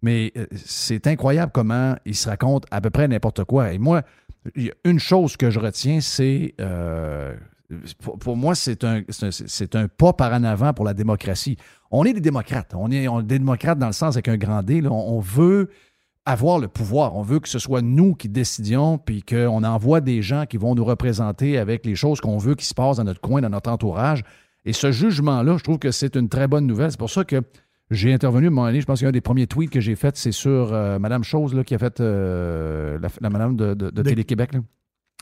[0.00, 3.72] Mais euh, c'est incroyable comment il se raconte à peu près n'importe quoi.
[3.72, 4.02] Et moi,
[4.84, 6.54] une chose que je retiens, c'est.
[6.60, 7.34] euh,
[8.20, 11.56] pour, moi, c'est un, c'est un- c'est un pas par en avant pour la démocratie.
[11.90, 12.72] On est des démocrates.
[12.76, 14.80] On est, on est des démocrates dans le sens avec un grand D.
[14.82, 14.90] là.
[14.90, 15.70] On veut
[16.24, 17.16] avoir le pouvoir.
[17.16, 20.74] On veut que ce soit nous qui décidions, puis qu'on envoie des gens qui vont
[20.74, 23.70] nous représenter avec les choses qu'on veut qui se passent dans notre coin, dans notre
[23.70, 24.22] entourage.
[24.64, 26.90] Et ce jugement-là, je trouve que c'est une très bonne nouvelle.
[26.92, 27.42] C'est pour ça que
[27.90, 30.16] j'ai intervenu à un moment donné, je pense qu'un des premiers tweets que j'ai fait,
[30.16, 33.90] c'est sur euh, Madame Chose, là, qui a fait euh, la, la Madame de, de-
[33.90, 34.54] de De- Télé-Québec.
[34.54, 34.60] là.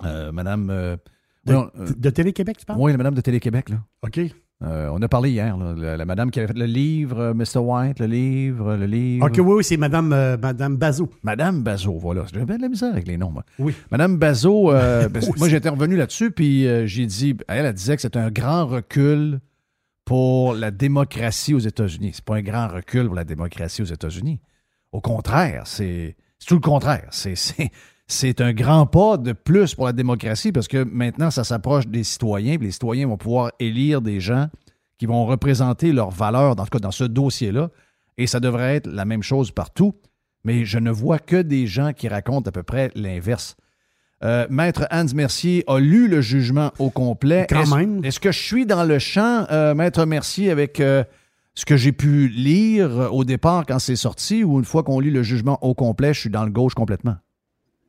[0.05, 0.69] Euh, Madame.
[0.71, 0.97] euh,
[1.47, 2.79] De, euh, de Télé-Québec, tu parles?
[2.81, 3.71] oui, la Madame de Télé-Québec.
[3.71, 3.77] là.
[4.03, 4.21] OK.
[4.63, 7.35] Euh, on a parlé hier, là, la, la Madame qui avait fait le livre, euh,
[7.35, 7.59] Mr.
[7.61, 9.25] White, le livre, le livre.
[9.27, 11.09] OK, oui, oui, c'est Madame, euh, Madame Bazot.
[11.23, 12.25] Madame Bazot, voilà.
[12.31, 13.43] J'ai bien de la misère avec les noms, moi.
[13.59, 13.75] Oui.
[13.91, 17.97] Madame Bazot, euh, ben, moi j'étais revenu là-dessus, puis euh, j'ai dit, elle, elle disait
[17.97, 19.41] que c'est un grand recul
[20.05, 22.11] pour la démocratie aux États-Unis.
[22.15, 24.41] C'est pas un grand recul pour la démocratie aux États-Unis.
[24.93, 27.07] Au contraire, c'est c'est tout le contraire.
[27.11, 27.71] C'est-
[28.13, 32.03] C'est un grand pas de plus pour la démocratie parce que maintenant, ça s'approche des
[32.03, 34.49] citoyens, les citoyens vont pouvoir élire des gens
[34.99, 37.71] qui vont représenter leurs valeurs, tout cas dans ce dossier-là,
[38.19, 39.95] et ça devrait être la même chose partout,
[40.43, 43.57] mais je ne vois que des gens qui racontent à peu près l'inverse.
[44.25, 47.47] Euh, Maître Hans Mercier a lu le jugement au complet.
[47.49, 48.05] Quand Est-ce- même.
[48.05, 51.05] Est-ce que je suis dans le champ, euh, Maître Mercier, avec euh,
[51.55, 55.13] ce que j'ai pu lire au départ quand c'est sorti, ou une fois qu'on lit
[55.13, 57.15] le jugement au complet, je suis dans le gauche complètement?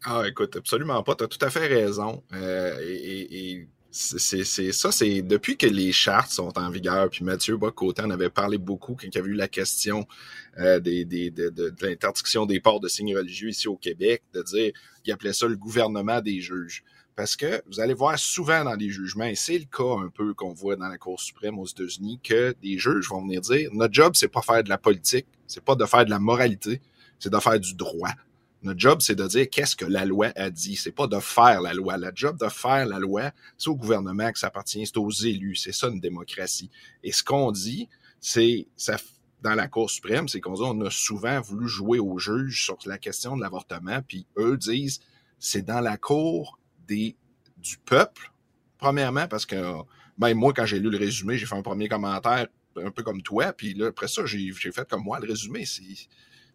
[0.04, 1.16] Ah, écoute, absolument pas.
[1.16, 2.24] Tu as tout à fait raison.
[2.34, 8.02] Euh, et c'est ça, c'est depuis que les chartes sont en vigueur, puis Mathieu Bocoté
[8.02, 10.08] en avait parlé beaucoup quand il y avait eu la question
[10.60, 14.42] euh, des, des- de, de- l'interdiction des ports de signes religieux ici au Québec, de
[14.44, 14.72] dire
[15.04, 16.84] qu'il appelait ça le gouvernement des juges.
[17.18, 20.34] Parce que vous allez voir souvent dans les jugements, et c'est le cas un peu
[20.34, 23.94] qu'on voit dans la Cour suprême aux États-Unis, que des juges vont venir dire notre
[23.94, 26.80] job, c'est pas faire de la politique, c'est pas de faire de la moralité,
[27.20, 28.12] c'est de faire du droit.
[28.64, 30.76] Notre job, c'est de dire qu'est-ce que la loi a dit.
[30.76, 31.98] C'est pas de faire la loi.
[31.98, 35.56] Le job de faire la loi, c'est au gouvernement que ça appartient, c'est aux élus.
[35.56, 36.70] C'est ça une démocratie.
[37.04, 37.90] Et ce qu'on dit,
[38.20, 38.98] c'est ça
[39.42, 42.78] dans la Cour suprême, c'est qu'on dit on a souvent voulu jouer aux juges sur
[42.86, 45.00] la question de l'avortement, puis eux disent
[45.40, 47.16] c'est dans la cour des
[47.58, 48.32] du peuple.
[48.78, 49.56] Premièrement, parce que
[50.18, 52.48] même moi, quand j'ai lu le résumé, j'ai fait un premier commentaire
[52.78, 55.66] un peu comme toi, puis là, après ça, j'ai j'ai fait comme moi le résumé.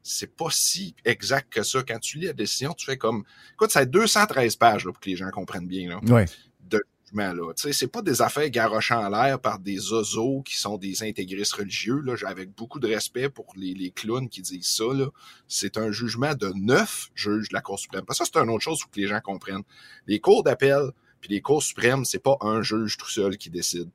[0.06, 1.82] C'est pas si exact que ça.
[1.82, 3.24] Quand tu lis la décision, tu fais comme.
[3.54, 5.88] Écoute, ça a 213 pages là, pour que les gens comprennent bien.
[5.88, 6.00] Là.
[6.02, 6.22] Oui.
[6.60, 6.82] De
[7.12, 7.52] là.
[7.54, 11.02] Tu sais, c'est pas des affaires garochées en l'air par des oiseaux qui sont des
[11.02, 12.14] intégristes religieux, là.
[12.26, 15.06] Avec beaucoup de respect pour les, les clowns qui disent ça, là.
[15.48, 18.04] C'est un jugement de neuf juges de la Cour suprême.
[18.04, 19.64] Parce que ça, c'est une autre chose pour que les gens comprennent.
[20.06, 20.90] Les cours d'appel
[21.20, 23.88] puis les cours suprêmes, c'est pas un juge tout seul qui décide.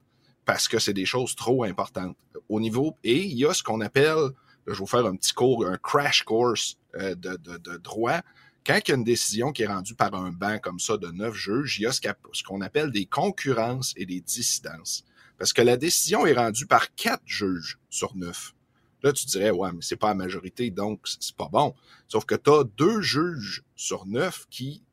[0.45, 2.18] Parce que c'est des choses trop importantes.
[2.49, 4.30] Au niveau, et il y a ce qu'on appelle, là,
[4.74, 8.22] je vais vous faire un petit cours, un crash course euh, de, droit
[8.66, 11.08] quand il y a une décision qui est rendue par un banc comme ça de
[11.08, 15.04] neuf juges, il y a ce qu'on appelle des concurrences et des dissidences.
[15.38, 18.54] Parce que la décision est rendue par quatre juges sur neuf.
[19.02, 21.74] Là, tu dirais, ouais, mais c'est pas la majorité, donc c'est pas bon.
[22.08, 24.84] Sauf que tu as deux juges sur neuf qui,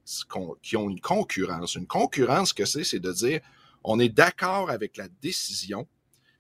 [0.63, 1.75] qui ont une concurrence.
[1.75, 3.41] Une concurrence, que c'est, c'est de dire,
[3.85, 5.87] on est d'accord avec la décision,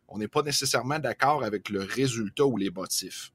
[0.08, 3.32] on n'est pas nécessairement d'accord avec le résultat ou les motifs.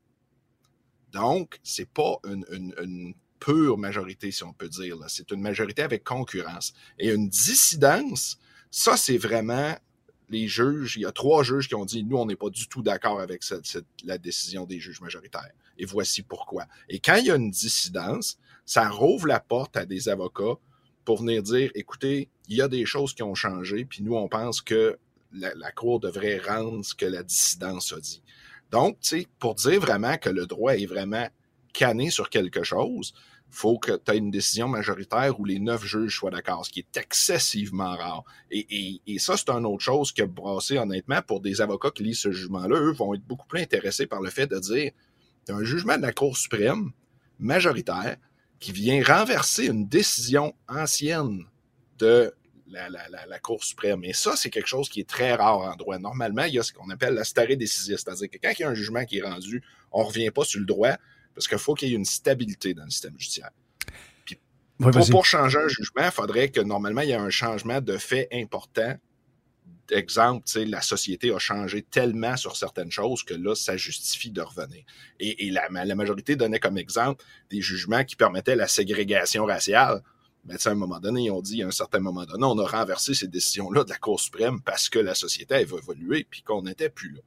[1.11, 4.97] Donc, c'est pas une, pure majorité, si on peut dire.
[5.09, 6.73] C'est une majorité avec concurrence.
[6.97, 8.39] Et une dissidence,
[8.71, 9.77] ça, c'est vraiment
[10.29, 10.95] les juges.
[10.95, 13.19] Il y a trois juges qui ont dit, nous, on n'est pas du tout d'accord
[13.19, 13.43] avec
[14.05, 15.51] la décision des juges majoritaires.
[15.77, 16.65] Et voici pourquoi.
[16.87, 20.57] Et quand il y a une dissidence, ça rouvre la porte à des avocats
[21.03, 24.29] pour venir dire, écoutez, il y a des choses qui ont changé, puis nous, on
[24.29, 24.97] pense que
[25.33, 28.21] la, Cour devrait rendre ce que la dissidence a dit.
[28.71, 31.27] Donc, tu sais, pour dire vraiment que le droit est vraiment
[31.73, 33.13] canné sur quelque chose,
[33.49, 36.79] faut que tu aies une décision majoritaire où les neuf juges soient d'accord, ce qui
[36.79, 38.23] est excessivement rare.
[38.49, 42.31] Et, ça, c'est une autre chose que brassé, honnêtement, pour des avocats qui lisent ce
[42.31, 44.91] jugement-là, eux vont être beaucoup plus intéressés par le fait de dire
[45.49, 46.91] un jugement de la Cour suprême
[47.37, 48.17] majoritaire
[48.59, 51.43] qui vient renverser une décision ancienne
[51.99, 52.33] de
[52.73, 54.03] la, la, la, la Cour suprême.
[54.03, 55.97] Et ça, c'est quelque chose qui est très rare en droit.
[55.99, 58.65] Normalement, il y a ce qu'on appelle la stare decisis, c'est-à-dire que quand il y
[58.65, 60.97] a un jugement qui est rendu, on ne revient pas sur le droit,
[61.33, 63.51] parce qu'il faut qu'il y ait une stabilité dans le système judiciaire.
[64.25, 64.39] Puis,
[64.77, 68.27] pour, changer un jugement, il faudrait que normalement, il y ait un changement de fait
[68.31, 68.95] important.
[69.91, 74.83] Exemple, la société a changé tellement sur certaines choses que là, ça justifie de revenir.
[75.19, 80.01] Et, la majorité donnait comme exemple des jugements qui permettaient la ségrégation raciale.
[80.45, 82.57] Mais tu sais, à un moment donné, on dit, à un certain moment donné, on
[82.59, 86.41] a renversé ces décisions-là de la Cour suprême parce que la société va évoluer puis
[86.43, 87.21] qu'on n'était plus là.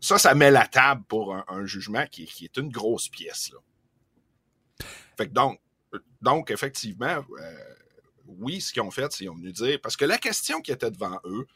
[0.00, 3.50] Ça, ça met la table pour un, jugement qui, est une grosse pièce.
[3.52, 3.58] Là.
[5.16, 5.60] Fait que donc,
[6.22, 7.74] donc effectivement, euh,
[8.26, 10.70] oui, ce qu'ils ont fait, c'est qu'ils ont venu dire, parce que la question qui
[10.70, 11.46] était devant eux,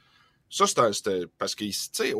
[0.48, 2.12] ça, c'était parce que, tu sais,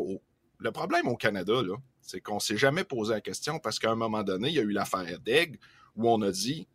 [0.57, 3.95] le problème au Canada, là, c'est qu'on s'est jamais posé la question parce qu'à un
[3.95, 5.59] moment donné, il y a eu l'affaire d'Egg
[5.95, 6.67] où on a dit,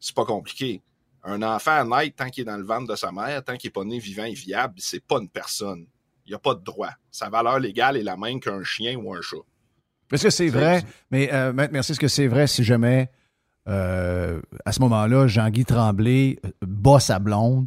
[0.00, 0.82] c'est pas compliqué.
[1.26, 3.68] Un enfant à naître, tant qu'il est dans le ventre de sa mère, tant qu'il
[3.68, 5.86] n'est pas né vivant et viable, c'est pas une personne.
[6.24, 6.90] Il n'y a pas de droit.
[7.10, 9.36] Sa valeur légale est la même qu'un chien ou un chat.
[10.12, 10.84] Est-ce que c'est vrai?
[11.10, 11.92] Mais euh, Maître, merci.
[11.92, 13.10] Est-ce que c'est vrai si jamais,
[13.68, 17.66] euh, à ce moment-là, Jean-Guy Tremblay euh, bat sa blonde,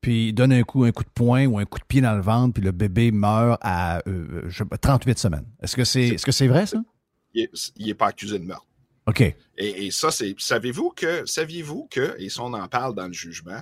[0.00, 2.22] puis donne un coup, un coup de poing ou un coup de pied dans le
[2.22, 5.46] ventre, puis le bébé meurt à euh, je sais pas, 38 semaines?
[5.62, 6.78] Est-ce que c'est est-ce que c'est vrai, ça?
[7.34, 7.48] Il
[7.78, 8.66] n'est pas accusé de meurtre.
[9.06, 9.34] OK.
[9.56, 10.34] Et, ça, c'est.
[10.38, 13.60] Savez-vous que, saviez-vous que, et ça, on en parle dans le jugement,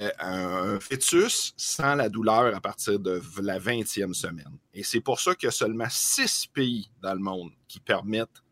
[0.00, 4.58] euh, un, fœtus sent la douleur à partir de la 20e semaine.
[4.74, 8.42] Et c'est pour ça qu'il y a seulement six pays dans le monde qui permettent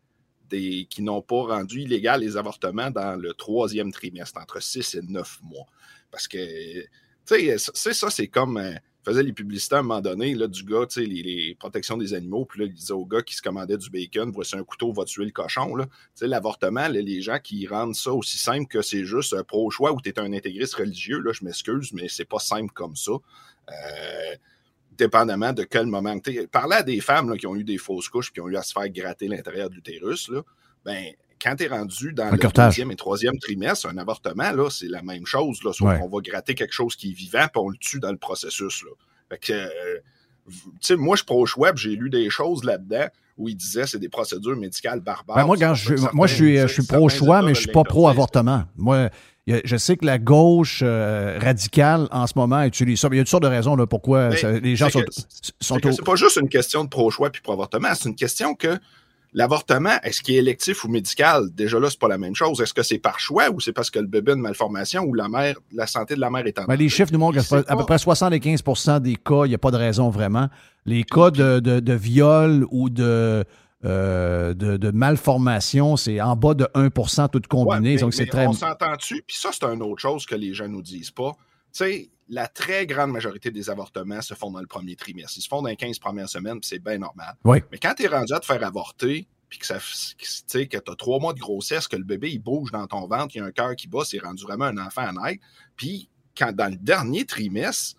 [0.49, 5.01] des, qui n'ont pas rendu illégal les avortements dans le troisième trimestre, entre 6 et
[5.01, 5.65] 9 mois.
[6.11, 6.81] Parce que,
[7.25, 8.59] tu sais, ça, c'est comme.
[9.05, 12.45] Faisait les publicités à un moment donné du gars, tu sais, les, protections des animaux,
[12.45, 15.05] puis là, il disait au gars qui se commandait du bacon, voici un couteau, va
[15.05, 15.75] tuer le cochon.
[15.75, 15.85] Là.
[15.85, 20.01] Tu sais, l'avortement, les gens qui rendent ça aussi simple que c'est juste pro-choix ou
[20.01, 23.11] tu es un intégriste religieux, là, je m'excuse, mais c'est pas simple comme ça.
[23.69, 24.35] Euh,
[24.97, 26.17] dépendamment de quel moment.
[26.51, 28.63] Parler à des femmes là, qui ont eu des fausses couches qui ont eu à
[28.63, 30.41] se faire gratter l'intérieur de l'utérus, là,
[30.83, 34.87] ben, quand tu es rendu dans le deuxième et troisième trimestre, un avortement, là, c'est
[34.87, 35.59] la même chose.
[35.63, 35.99] Là, sauf Ouais.
[35.99, 38.83] qu'on va gratter quelque chose qui est vivant puis on le tue dans le processus.
[38.83, 38.91] Là.
[39.29, 41.25] Fait que, euh, moi, je suis
[41.73, 43.07] puis j'ai lu des choses là-dedans
[43.37, 45.35] où il disait c'est des procédures médicales barbares.
[45.35, 48.63] Ben, moi, quand je, moi, je suis, je suis pro-choix, mais je suis pas pro-avortement.
[48.77, 49.09] Moi,
[49.47, 53.09] je sais que la gauche euh, radicale, en ce moment, utilise ça.
[53.11, 55.11] Il y a toutes sortes de raisons là, pourquoi ça- les gens sont, que-
[55.59, 58.79] sont au- c'est pas juste une question de pro-choix puis pro-avortement, c'est une question que
[59.35, 61.49] l'avortement, est-ce qu'il est électif ou médical?
[61.53, 62.59] Déjà là, c'est pas la même chose.
[62.61, 65.13] Est-ce que c'est par choix ou c'est parce que le bébé a une malformation ou
[65.13, 67.57] la mère, la santé de la mère est en Ben, les chiffres nous montrent qu'à
[67.67, 70.47] à peu près 75% des cas, il n'y a pas de raison vraiment.
[70.85, 73.43] Les cas de, de, de viol ou de,
[73.83, 77.95] euh, de, de malformation, c'est en bas de 1% tout Ouais, combiné.
[77.95, 78.47] mais- donc, c'est très.
[78.47, 79.23] On s'entend-tu?
[79.27, 81.31] Puis ça, c'est une autre chose que les gens nous disent pas.
[81.73, 85.37] Tu sais, la très grande majorité des avortements se font dans le premier trimestre.
[85.37, 87.35] Ils se font dans les 15 premières semaines, puis c'est bien normal.
[87.43, 87.59] Oui.
[87.71, 90.25] Mais quand tu es rendu à te faire avorter, puis que f- que,
[90.59, 93.35] tu que t'as trois mois de grossesse, que le bébé, il bouge dans ton ventre,
[93.35, 95.43] il y a un cœur qui bat, c'est rendu vraiment un enfant à naître,
[95.75, 97.95] puis quand dans le dernier trimestre,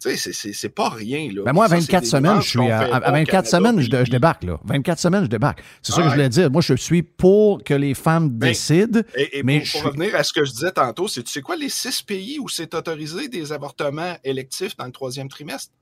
[0.00, 1.30] tu sais, c'est pas rien.
[1.32, 1.42] Là.
[1.44, 3.12] Ben moi, à Ça, 24 c'est des semaines, je suis à, fait à pas au
[3.12, 4.58] 24 Canada, semaines, je, puis- je débarque, là.
[4.64, 5.62] 24 semaines, je débarque.
[5.82, 6.50] C'est ça que je voulais dire.
[6.50, 9.00] Moi, je suis pour que les femmes Ben, décident.
[9.14, 11.30] Et, et mais pour, je pour revenir à ce que je disais tantôt, c'est tu
[11.30, 15.72] sais quoi, les six pays où c'est autorisé des avortements électifs dans le troisième trimestre?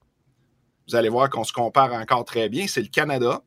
[0.88, 2.66] Vous allez voir qu'on se compare encore très bien.
[2.66, 3.42] C'est le Canada,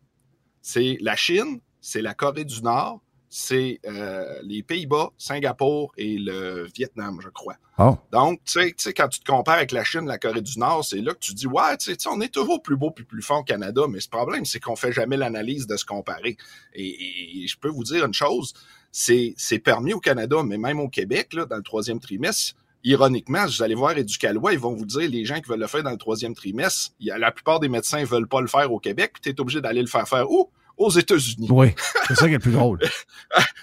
[0.62, 3.02] c'est la Chine, c'est la Corée du Nord,
[3.34, 7.56] c'est euh, les Pays-Bas, Singapour et le Vietnam, je crois.
[7.80, 7.98] Oh.
[8.12, 11.00] Donc, tu sais- quand tu te compares avec la Chine, la Corée du Nord, c'est
[11.00, 13.40] là que tu dis, ouais, tu sais, on est toujours plus beau puis plus fort
[13.40, 16.36] au Canada, mais ce problème, c'est qu'on fait jamais l'analyse de se comparer.
[16.76, 18.54] Et, je peux vous dire une chose,
[18.92, 23.46] c'est c'est permis au Canada, mais même au Québec, là, dans le troisième trimestre, ironiquement,
[23.46, 25.92] vous allez voir Éducalois, ils vont vous dire, les gens qui veulent le faire dans
[25.92, 28.80] le troisième trimestre, y a, la plupart des médecins ne veulent pas le faire au
[28.80, 30.50] Québec, puis tu es obligé d'aller le faire faire où?
[30.82, 31.48] Aux États-Unis.
[31.52, 31.76] Oui,
[32.08, 32.80] c'est ça qui est le plus drôle.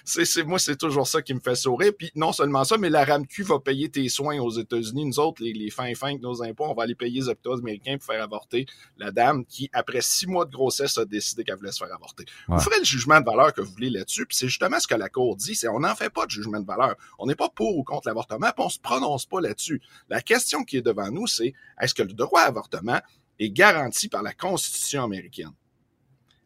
[0.04, 1.92] C'est, moi, c'est toujours ça qui me fait sourire.
[1.98, 5.04] Puis non seulement ça, mais la RAMQ va payer tes soins aux États-Unis.
[5.04, 7.58] Nous autres, les, les fins fins de nos impôts, on va aller payer les hôpitaux
[7.58, 8.64] américains pour faire avorter
[8.96, 12.24] la dame qui, après six mois de grossesse, a décidé qu'elle voulait se faire avorter.
[12.48, 12.56] Ouais.
[12.56, 14.24] Vous ferez le jugement de valeur que vous voulez là-dessus.
[14.24, 16.60] Puis c'est justement ce que la Cour dit, c'est on n'en fait pas de jugement
[16.60, 16.94] de valeur.
[17.18, 19.82] On n'est pas pour ou contre l'avortement, puis on se prononce pas là-dessus.
[20.08, 23.00] La question qui est devant nous, c'est est-ce que le droit à avortement
[23.38, 25.52] est garanti par la Constitution américaine?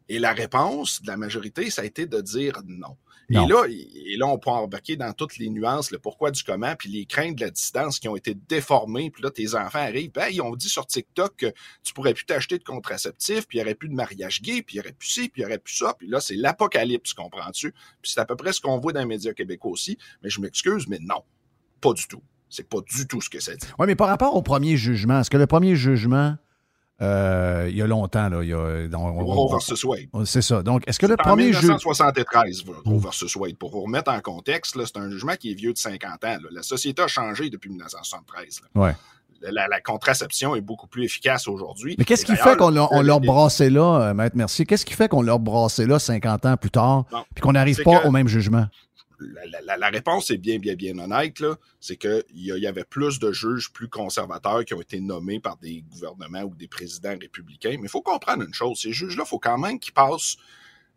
[0.09, 2.97] Et la réponse de la majorité, ça a été de dire non.
[3.29, 3.45] Non.
[3.45, 6.75] Et là, et là, on peut embarquer dans toutes les nuances, le pourquoi du comment,
[6.75, 9.11] puis les craintes de la distance qui ont été déformées.
[9.11, 12.25] Puis là, tes enfants arrivent, ben, ils ont dit sur TikTok que tu pourrais plus
[12.25, 14.93] t'acheter de contraceptifs, puis il n'y aurait plus de mariage gay, puis il n'y aurait
[14.93, 15.95] plus ci, puis il n'y aurait plus ça.
[15.97, 17.71] Puis là, c'est l'apocalypse, comprends-tu?
[18.01, 19.97] Puis c'est à peu près ce qu'on voit dans les médias québécois aussi.
[20.21, 21.23] Mais je m'excuse, mais non,
[21.79, 22.21] pas du tout.
[22.49, 23.65] C'est pas du tout ce que ça dit.
[23.79, 26.35] Oui, mais par rapport au premier jugement, est-ce que le premier jugement,
[27.01, 28.57] euh, il y a longtemps, là, il y a.
[28.97, 30.07] on- Roe versus Wade.
[30.25, 30.61] C'est ça.
[30.63, 31.61] Donc, est-ce que le en premier jugement.
[31.77, 33.57] 1973, Roe versus Wade.
[33.57, 36.27] Pour vous remettre en contexte, c'est un jugement qui est vieux de 50 ans.
[36.27, 36.49] là.
[36.51, 38.61] La société a changé depuis 1973.
[38.75, 38.81] là.
[38.81, 38.95] Ouais.
[39.51, 41.95] La, la contraception est beaucoup plus efficace aujourd'hui.
[41.97, 44.65] Mais qu'est-ce qui fait qu'on leur, brassait là, euh, Maître Mercier?
[44.65, 47.03] Qu'est-ce qui fait qu'on leur brassait là 50 ans plus tard,
[47.35, 48.67] puis qu'on n'arrive pas que- au même jugement?
[49.77, 51.43] La, réponse est bien, bien, bien honnête.
[51.79, 55.57] C'est qu'il y, y avait plus de juges plus conservateurs qui ont été nommés par
[55.57, 57.75] des gouvernements ou des présidents républicains.
[57.79, 58.79] Mais il faut comprendre une chose.
[58.79, 60.37] Ces juges-là, il faut quand même qu'ils passent...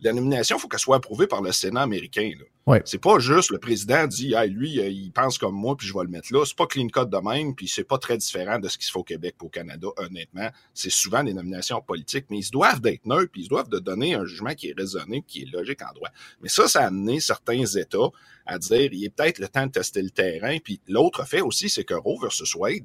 [0.01, 2.31] La nomination, il faut qu'elle soit approuvée par le Sénat américain.
[2.67, 2.83] Ouais.
[2.85, 5.95] C'est pas juste le président dit hey, lui, euh, il pense comme moi, puis je
[5.95, 6.45] vais le mettre là.
[6.45, 8.93] C'est pas clean cut de même, puis c'est pas très différent de ce qui se
[8.93, 10.51] fait au Québec et au Canada, honnêtement.
[10.75, 14.15] C'est souvent des nominations politiques, mais ils doivent d'être neutres, puis ils doivent de donner
[14.15, 16.11] un jugement qui est raisonné, qui est logique en droit.
[16.43, 18.11] Mais ça, ça a amené certains États
[18.45, 20.59] à dire il est peut-être le temps de tester le terrain.
[20.63, 22.85] Puis l'autre fait aussi, c'est que Roe versus Wade,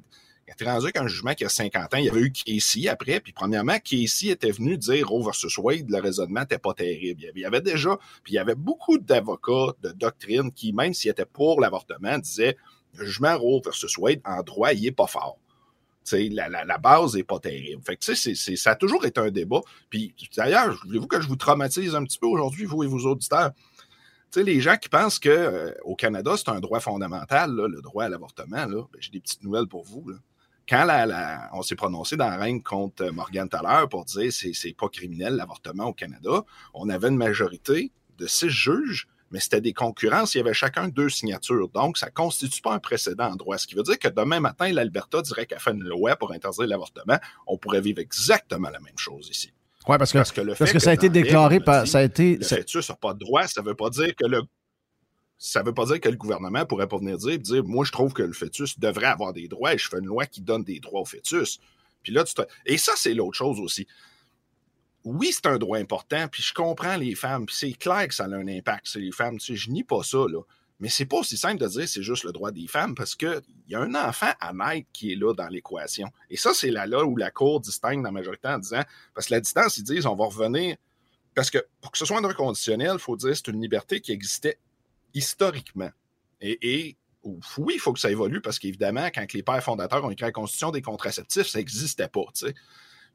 [0.52, 3.20] était rendu qu'un jugement qui a 50 ans, il y avait eu Casey après.
[3.20, 7.22] Puis premièrement, Casey était venu dire Roe versus Wade, le raisonnement n'était pas terrible.
[7.34, 11.10] Il y avait- déjà, puis il y avait beaucoup d'avocats de doctrine qui, même s'ils
[11.10, 12.56] étaient pour l'avortement, disaient
[12.94, 15.38] le jugement Roe versus Wade, en droit, il est pas fort.
[16.12, 17.80] La, la, base est pas terrible.
[17.84, 19.60] Fait que, ça a toujours été un débat.
[19.88, 23.52] Puis, d'ailleurs, voulez-vous que je vous traumatise un petit peu aujourd'hui, vous et vos auditeurs?
[24.34, 28.66] Les gens qui pensent que euh, Canada, c'est un droit fondamental, le droit à l'avortement,
[28.66, 30.04] ben, j'ai des petites nouvelles pour vous.
[30.68, 34.52] Quand la, la- on s'est prononcé dans la reine contre Morgan Thaler pour dire c'est
[34.52, 36.44] c'est pas criminel l'avortement au Canada,
[36.74, 40.88] on avait une majorité de six juges, mais c'était des concurrences, il y avait chacun
[40.88, 41.68] deux signatures.
[41.70, 43.56] Donc, ça constitue pas un précédent en droit.
[43.58, 46.66] Ce qui veut dire que demain matin, l'Alberta dirait qu'elle fait une loi pour interdire
[46.66, 47.18] l'avortement.
[47.46, 49.50] On pourrait vivre exactement la même chose ici.
[49.88, 51.88] Oui, parce que, Parce que le parce fait que ça a que été déclaré par.
[51.88, 52.36] Ça a été.
[52.36, 54.42] Le ça- fœtus n'a pas de droit, ça veut pas dire que le
[55.44, 58.12] ça veut pas dire que le gouvernement pourrait pas venir dire, dire moi je trouve
[58.12, 60.78] que le fœtus devrait avoir des droits et je fais une loi qui donne des
[60.78, 61.58] droits au fœtus.
[62.04, 63.88] Puis là tu te- et ça c'est l'autre chose aussi.
[65.02, 68.26] Oui, c'est un droit important, puis je comprends les femmes, puis c'est clair que ça
[68.26, 70.42] a un impact sur les femmes, tu sais, je nie pas ça là.
[70.78, 73.42] Mais c'est pas aussi simple de dire c'est juste le droit des femmes parce que
[73.66, 76.08] il y a un enfant à naître qui est là dans l'équation.
[76.30, 78.82] Et ça, c'est là, où la Cour distingue la majorité en disant,
[79.14, 80.76] parce que la distance, ils disent on va revenir
[81.34, 84.00] parce que pour que ce soit un droit conditionnel, il faut dire c'est une liberté
[84.00, 84.58] qui existait
[85.14, 85.90] historiquement.
[86.40, 90.26] Et, oui, il faut que ça évolue parce qu'évidemment, quand les pères fondateurs ont écrit
[90.26, 92.24] la Constitution des contraceptifs, ça n'existait pas.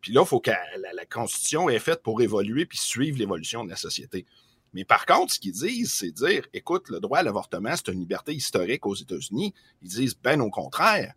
[0.02, 3.70] Puis là, il faut que la, Constitution est faite pour évoluer puis suivre l'évolution de
[3.70, 4.26] la société.
[4.74, 8.00] Mais par contre, ce qu'ils disent, c'est dire, écoute, le droit à l'avortement, c'est une
[8.00, 9.54] liberté historique aux États-Unis.
[9.82, 11.14] Ils disent, ben au contraire,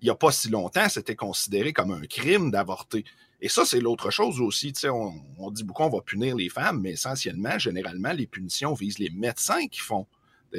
[0.00, 3.04] il n'y a pas si longtemps, c'était considéré comme un crime d'avorter.
[3.40, 4.72] Et ça, c'est l'autre chose aussi.
[4.84, 8.98] On, on dit beaucoup on va punir les femmes, mais essentiellement, généralement, les punitions visent
[8.98, 10.06] les médecins qui font.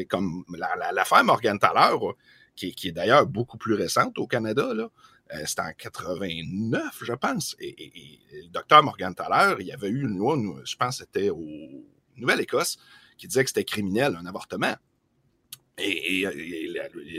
[0.10, 1.96] Comme la- la- l'affaire Morgan Thaler,
[2.56, 4.90] qui, est- d'ailleurs beaucoup plus récente au Canada, là.
[5.34, 7.56] Euh, c'était en 89, je pense.
[7.60, 10.36] Et, le docteur Morgan Thaler, il y avait eu une loi,
[10.66, 11.46] je pense que c'était au
[12.18, 12.80] Nouvelle-Écosse,
[13.18, 14.74] qui disait que c'était criminel, un avortement.
[15.78, 16.26] Et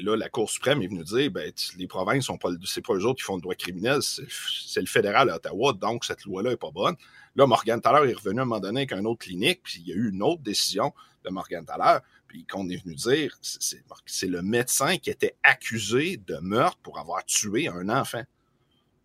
[0.03, 3.07] là, la Cour suprême est venue dire, ben, les provinces sont pas, c'est pas eux
[3.07, 6.57] autres qui font le droit criminel, c'est le fédéral à Ottawa, donc cette loi-là est
[6.59, 6.97] pas bonne.
[7.37, 9.89] Là, Morgan Thaler est revenu à un moment donné avec une autre clinique, puis il
[9.89, 10.93] y a eu une autre décision
[11.25, 12.01] de Morgan Thaler,
[12.31, 17.25] puis qu'on est venu dire, c'est le médecin qui était accusé de meurtre pour avoir
[17.25, 18.23] tué un enfant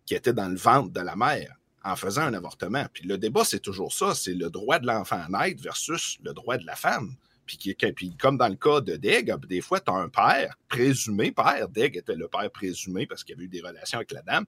[0.04, 2.86] qui était dans le ventre de la mère en faisant un avortement.
[2.92, 6.34] Puis le débat, c'est toujours ça, c'est le droit de l'enfant à naître versus le
[6.34, 7.16] droit de la femme.
[7.46, 7.76] Puis,
[8.16, 11.68] comme dans le cas de Deg, des fois, tu as un père, présumé père.
[11.68, 14.44] Deg était le père présumé parce qu'il avait eu des relations avec la dame.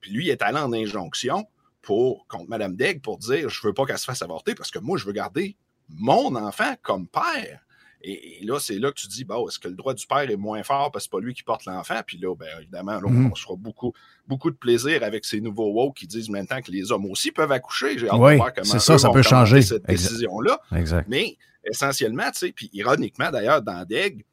[0.00, 1.46] Puis lui, est allé en injonction
[1.86, 4.98] contre Mme Deg pour dire Je veux pas qu'elle se fasse avorter parce que moi,
[4.98, 5.56] je veux garder
[5.88, 7.60] mon enfant comme père.
[8.02, 10.36] Et, là, c'est là que tu dis, bon, est-ce que le droit du père est
[10.36, 12.00] moins fort parce que c'est pas lui qui porte l'enfant?
[12.06, 13.32] Puis là, bien évidemment, mm-hmm.
[13.32, 13.92] on se fera beaucoup,
[14.26, 17.50] beaucoup de plaisir avec ces nouveaux woke qui disent maintenant que les hommes aussi peuvent
[17.50, 17.98] accoucher.
[17.98, 20.60] J'ai hâte de voir comment c'est ça, ça peut changer cette décision-là.
[21.08, 24.24] Mais essentiellement, tu sais, puis ironiquement d'ailleurs, dans Deg,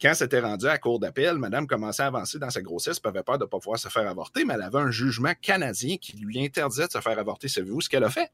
[0.00, 3.22] quand c'était rendu à cour d'appel, madame commençait à avancer dans sa grossesse, elle avait
[3.22, 6.16] peur de ne pas pouvoir se faire avorter, mais elle avait un jugement canadien qui
[6.18, 7.48] lui interdisait de se faire avorter.
[7.48, 8.30] Savez-vous ce qu'elle a fait?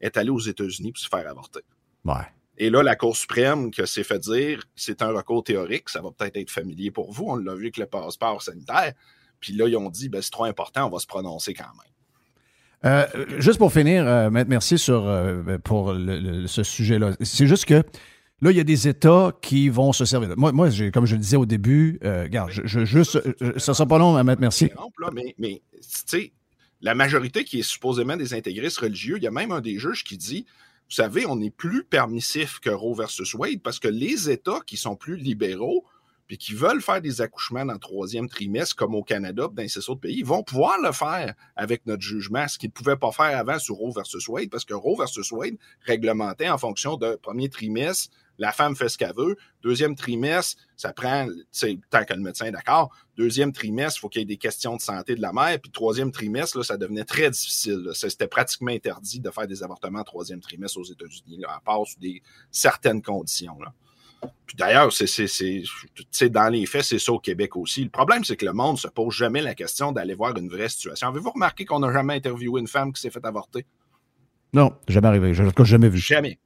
[0.00, 1.60] Elle est allée aux États-Unis pour se faire avorter.
[2.04, 2.26] Ouais.
[2.56, 6.10] Et là, la Cour suprême que s'est fait dire, c'est un recours théorique, ça va
[6.10, 8.92] peut-être être familier pour vous, on l'a vu avec le passeport sanitaire.
[9.40, 11.94] Puis là, ils ont dit, ben, c'est trop important, on va se prononcer quand même.
[12.84, 13.06] Euh,
[13.38, 15.94] juste pour finir, euh, merci sur, euh, pour
[16.46, 17.12] ce sujet-là.
[17.20, 17.82] C'est juste que
[18.42, 20.34] là, il y a des États qui vont se servir.
[20.36, 23.98] Moi, moi comme je le disais au début, regarde, je, juste, ça ne sera pas
[23.98, 24.70] long, Maître Merci.
[25.12, 26.32] mais, mais tu sais,
[26.82, 30.04] la majorité qui est supposément des intégristes religieux, il y a même un des juges
[30.04, 30.44] qui dit
[30.88, 34.76] vous savez, on est plus permissif que Roe versus Wade parce que les États qui
[34.76, 35.84] sont plus libéraux
[36.26, 39.90] puis qui veulent faire des accouchements dans le troisième trimestre, comme au Canada, dans ces
[39.90, 43.36] autres pays, vont pouvoir le faire avec notre jugement, ce qu'ils ne pouvaient pas faire
[43.36, 47.50] avant sur Roe versus Wade, parce que Roe versus Wade réglementait en fonction de premier
[47.50, 49.36] trimestre, la femme fait ce qu'elle veut.
[49.62, 51.26] Deuxième trimestre, ça prend,
[51.90, 52.90] tant que le médecin est d'accord.
[53.16, 55.58] Deuxième trimestre, il faut qu'il y ait des questions de santé de la mère.
[55.60, 57.90] Puis troisième trimestre, là, ça devenait très difficile.
[57.94, 62.22] C'était pratiquement interdit de faire des avortements troisième trimestre aux États-Unis, à part sous des
[62.50, 63.58] certaines conditions.
[63.60, 63.72] Là.
[64.46, 67.84] Puis d'ailleurs, c'est, dans les faits, c'est ça au Québec aussi.
[67.84, 70.48] Le problème, c'est que le monde ne se pose jamais la question d'aller voir une
[70.48, 71.08] vraie situation.
[71.08, 73.66] Avez-vous remarqué qu'on n'a jamais interviewé une femme qui s'est fait avorter?
[74.52, 75.34] Non, jamais arrivé.
[75.34, 75.98] Je n'ai jamais vu.
[75.98, 76.38] Jamais.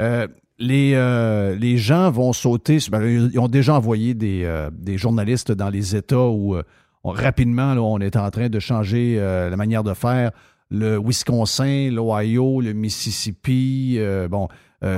[0.00, 0.26] Euh,
[0.58, 2.78] les, euh, les gens vont sauter.
[2.90, 6.56] Ben, ils ont déjà envoyé des, euh, des journalistes dans les États où
[7.02, 10.32] rapidement on est en train de changer la manière de faire.
[10.72, 13.98] Le Wisconsin, l'Ohio, le Mississippi,
[14.28, 14.48] bon,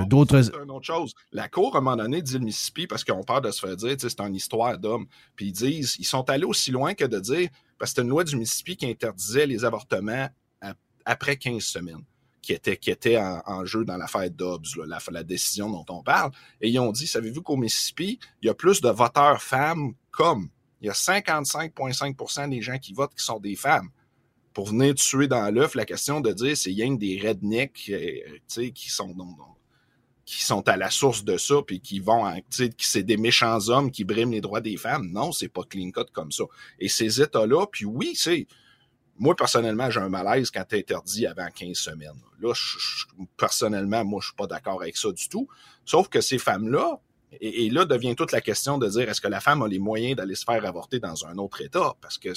[0.07, 0.43] d'autres.
[0.43, 1.15] C'est une autre chose.
[1.31, 3.77] La Cour, à un moment donné, dit le Mississippi parce qu'on peur de se faire
[3.77, 5.07] dire, c'est une histoire d'hommes.
[5.37, 7.49] Puis ils disent, ils sont allés aussi loin que de dire,
[7.79, 10.29] parce que c'est une loi du Mississippi qui interdisait les avortements
[11.05, 12.03] après 15 semaines
[12.43, 16.33] qui était, qui était en, jeu dans l'affaire Dobbs, la, la, décision dont on parle.
[16.61, 20.49] Et ils ont dit, savez-vous qu'au Mississippi, il y a plus de voteurs femmes comme.
[20.81, 23.89] Il y a 55,5% des gens qui votent qui sont des femmes.
[24.53, 28.91] Pour venir tuer dans l'œuf la question de dire c'est rien des rednecks euh, qui
[28.91, 29.15] sont
[30.27, 33.91] qui sont à la source de ça puis qui vont qui c'est des méchants hommes
[33.91, 35.11] qui briment les droits des femmes.
[35.11, 36.45] Non, c'est pas clean cut comme ça.
[36.81, 38.47] Et ces États-là, puis oui, c'est
[39.19, 42.21] moi, personnellement, j'ai un malaise quand tu interdit avant 15 semaines.
[42.41, 42.53] Là,
[43.37, 45.49] personnellement, moi, je suis pas d'accord avec ça du tout.
[45.85, 46.99] Sauf que ces femmes-là,
[47.41, 50.17] et, là devient toute la question de dire est-ce que la femme a les moyens
[50.17, 51.95] d'aller se faire avorter dans un autre État?
[52.01, 52.31] Parce que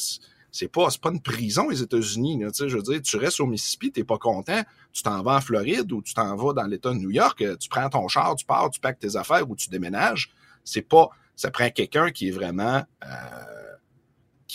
[0.52, 2.42] c'est pas, pas une prison, les États-Unis.
[2.58, 4.62] Je veux dire, tu restes au Mississippi, tu n'es pas content,
[4.94, 7.70] tu t'en vas en Floride ou tu t'en vas dans l'État de New York, tu
[7.70, 10.32] prends ton char, tu pars, tu packs tes affaires ou tu déménages.
[10.64, 11.10] C'est pas.
[11.36, 12.84] Ça prend quelqu'un qui est vraiment.
[13.04, 13.08] Euh,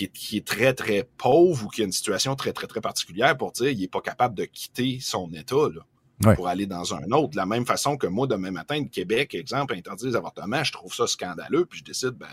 [0.09, 3.53] qui est, très, très pauvre ou qui a une situation très, très, très particulière pour
[3.53, 5.57] dire qu'il n'est pas capable de quitter son État
[6.35, 7.31] pour aller dans un autre.
[7.31, 10.73] De la même façon que moi, demain matin, de Québec, exemple, interdit les avortements, je
[10.73, 12.29] trouve ça scandaleux, puis je décide, ben,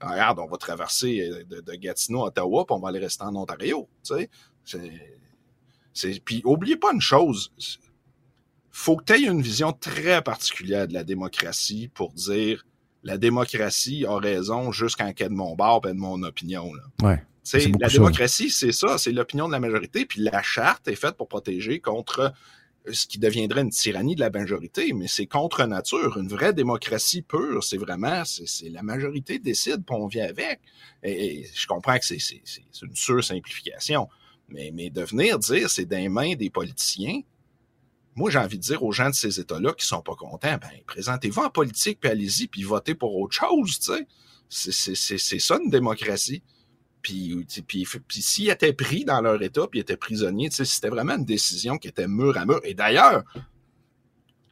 [0.00, 3.34] regarde, on va traverser euh, de, Gatineau à Ottawa, puis on va aller rester en
[3.36, 3.88] Ontario.
[4.04, 4.28] Tu
[4.64, 6.20] sais.
[6.24, 7.52] Puis, oubliez pas une chose,
[8.70, 12.64] faut que tu aies une vision très particulière de la démocratie pour dire
[13.02, 16.72] la démocratie a raison jusqu'en cas de mon bar et de mon opinion.
[16.74, 17.18] Là.
[17.80, 21.28] la démocratie, c'est ça, c'est l'opinion de la majorité, puis la charte est faite pour
[21.28, 22.32] protéger contre
[22.90, 26.18] ce qui deviendrait une tyrannie de la majorité, mais c'est contre nature.
[26.18, 30.60] Une vraie démocratie pure, c'est vraiment, c'est la majorité décide, puis on vient avec.
[31.02, 34.08] Et, je comprends que c'est une sursimplification,
[34.48, 37.20] mais, mais de venir dire c'est des mains des politiciens,
[38.14, 40.70] moi, j'ai envie de dire aux gens de ces États-là qui sont pas contents, ben,
[40.86, 44.06] présentez-vous en politique, puis allez-y, puis votez pour autre chose, tu sais.
[44.48, 46.42] C'est ça, une démocratie.
[47.00, 50.90] Puis, puis, puis s'ils étaient pris dans leur État, puis étaient prisonniers, tu sais, c'était
[50.90, 52.60] vraiment une décision qui était mur à mur.
[52.64, 53.24] Et d'ailleurs,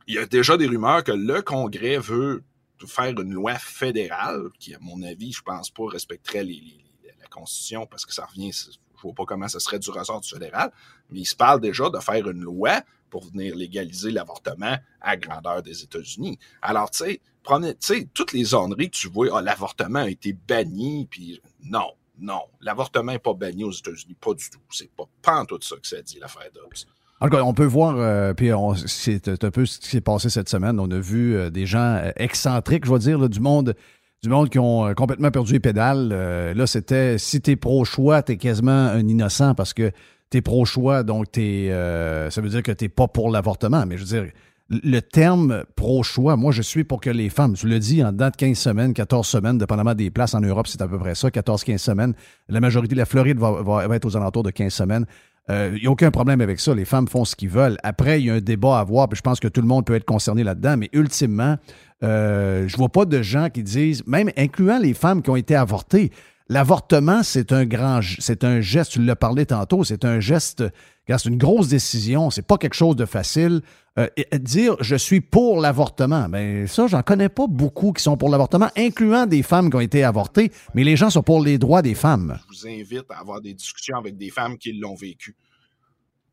[0.07, 2.43] il y a déjà des rumeurs que le Congrès veut
[2.87, 8.07] faire une loi fédérale, qui, à mon avis, je pense pas respecterait la Constitution, parce
[8.07, 10.73] que ça revient, je vois pas comment ça serait du ressort du fédéral,
[11.11, 15.63] mais il se parle déjà de faire une loi pour venir légaliser l'avortement à grandeur
[15.63, 16.39] des États-Unis.
[16.63, 20.09] Alors, tu sais, prenez, tu sais, toutes les zoneries que tu vois, ah, l'avortement a
[20.09, 24.61] été banni, puis non, non, l'avortement n'est pas banni aux États-Unis, pas du tout.
[24.71, 26.87] C'est pas, pas tout ça que ça dit, l'affaire Dobbs.
[27.23, 28.51] En tout cas, on peut voir, euh, puis
[28.87, 30.81] c'est un peu ce qui s'est passé cette semaine.
[30.81, 33.75] On a vu euh, des gens euh, excentriques, je vais dire, du monde
[34.23, 36.09] du monde qui ont euh, complètement perdu les pédales.
[36.55, 39.93] Là, c'était si t'es pro-choix, t'es quasiment un innocent parce que
[40.31, 43.85] t'es pro-choix, donc t'es, euh, ça veut dire que t'es pas pour l'avortement.
[43.87, 44.33] Mais je veux dire,
[44.71, 48.35] le terme pro-choix, moi, je suis pour que les femmes, tu le dis, en date
[48.35, 51.29] de 15 semaines, 14 semaines, dépendamment des places en Europe, c'est à peu près ça,
[51.29, 52.15] 14-15 semaines.
[52.49, 55.07] La majorité de la Floride va, va, être aux alentours de 15 semaines.
[55.49, 56.73] Il euh, n'y a aucun problème avec ça.
[56.75, 57.77] Les femmes font ce qu'ils veulent.
[57.83, 59.85] Après, il y a un débat à avoir, puis je pense que tout le monde
[59.85, 61.57] peut être concerné là-dedans, mais ultimement,
[62.05, 65.57] euh, je vois pas de gens qui disent, même incluant les femmes qui ont été
[65.57, 66.13] avortées,
[66.51, 70.65] l'avortement, c'est un grand, c'est un geste, tu l'as parlé tantôt, c'est un geste,
[71.07, 73.63] c'est une grosse décision, c'est pas quelque chose de facile.
[73.99, 78.29] Euh, dire je suis pour l'avortement, ben ça, j'en connais pas beaucoup qui sont pour
[78.29, 81.83] l'avortement, incluant des femmes qui ont été avortées, mais les gens sont pour les droits
[81.83, 82.39] des femmes.
[82.51, 85.37] Je vous invite à avoir des discussions avec des femmes qui l'ont vécu.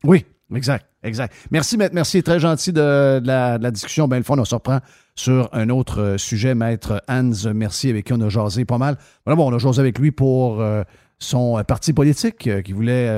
[0.04, 0.24] Oui,
[0.54, 1.34] exact, exact.
[1.50, 1.94] Merci, maître.
[1.94, 4.08] Merci, très gentil de, la, discussion.
[4.08, 4.80] Ben, le fond, on se reprend
[5.14, 6.54] sur un autre euh, sujet.
[6.54, 8.96] Maître Hans, merci, avec qui on a jasé pas mal.
[9.24, 10.82] Voilà, bon, on a jasé avec lui pour euh,
[11.18, 13.08] son parti politique euh, qui voulait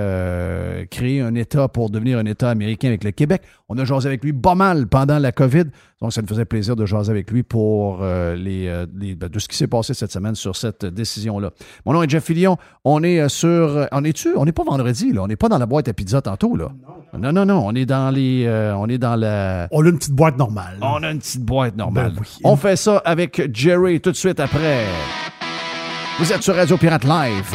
[0.81, 3.43] euh, créer un État pour devenir un État américain avec le Québec.
[3.69, 5.65] On a jasé avec lui pas mal pendant la COVID.
[6.01, 9.39] Donc, ça nous faisait plaisir de jaser avec lui pour euh, les, les ben, de
[9.39, 11.51] ce qui s'est passé cette semaine sur cette décision-là.
[11.85, 12.57] Mon nom est Jeff Fillion.
[12.85, 13.86] On est sur.
[13.93, 14.31] On est-tu?
[14.36, 15.23] On n'est pas vendredi, là.
[15.23, 16.70] On n'est pas dans la boîte à pizza tantôt, là.
[17.19, 17.62] Non, non, non.
[17.66, 18.48] On est dans les.
[18.77, 19.69] on est dans la.
[19.70, 20.78] On a une petite boîte normale.
[20.81, 22.12] On a une petite boîte normale.
[22.15, 24.85] Ben on fait ça avec Jerry tout de suite après.
[26.19, 27.55] Vous êtes sur Radio Pirate Live.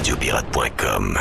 [0.00, 1.18] radiopirate.com.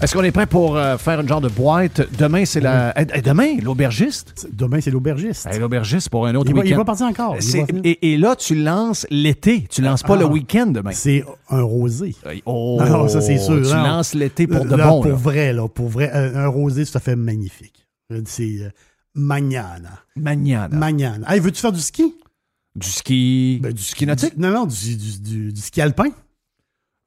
[0.00, 2.00] Est-ce qu'on est prêt pour euh, faire une genre de boîte?
[2.18, 2.98] Demain, c'est la.
[2.98, 4.48] Eh, eh, demain, l'aubergiste?
[4.50, 5.46] Demain, c'est l'aubergiste.
[5.52, 6.68] Eh, l'aubergiste pour un autre il week-end.
[6.70, 7.36] il va partir encore.
[7.84, 9.66] Et, là, tu lances l'été.
[9.68, 10.28] Tu lances pas le ah.
[10.28, 10.92] week-end demain.
[10.92, 12.16] C'est un rosé.
[12.46, 13.60] Oh, non, ça, c'est sûr.
[13.60, 15.02] Tu lances l'été pour de bon.
[15.02, 15.68] Pour vrai, là.
[15.68, 16.10] Pour vrai.
[16.12, 17.86] Un, rosé, ça fait magnifique.
[18.24, 18.70] C'est euh,
[19.14, 20.00] Magnana.
[20.16, 20.74] Magnana.
[20.74, 21.30] Magnana.
[21.30, 22.14] Hey, veux-tu faire du ski?
[22.74, 23.60] Du ski.
[23.62, 24.36] Ben, du ski nautique?
[24.38, 26.10] non, non, du, du, du, ski alpin.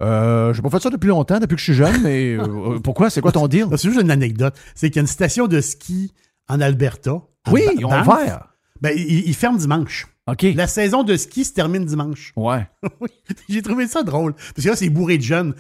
[0.02, 3.10] Euh, j'ai pas fait ça depuis longtemps, depuis que je suis jeune, mais euh, pourquoi?
[3.10, 3.68] C'est quoi ton deal?
[3.72, 4.56] C'est juste une anecdote.
[4.76, 6.14] C'est qu'il y a une station de ski
[6.50, 7.22] en Alberta.
[7.52, 8.50] Oui, ils ont ouvert.
[8.82, 10.08] Ben, ils, ferment dimanche.
[10.28, 10.44] OK.
[10.56, 12.34] La saison de ski se termine dimanche.
[12.36, 12.68] Ouais.
[13.00, 13.10] oui.
[13.48, 14.34] J'ai trouvé ça drôle.
[14.34, 15.56] Parce que là, c'est bourré de jeunes.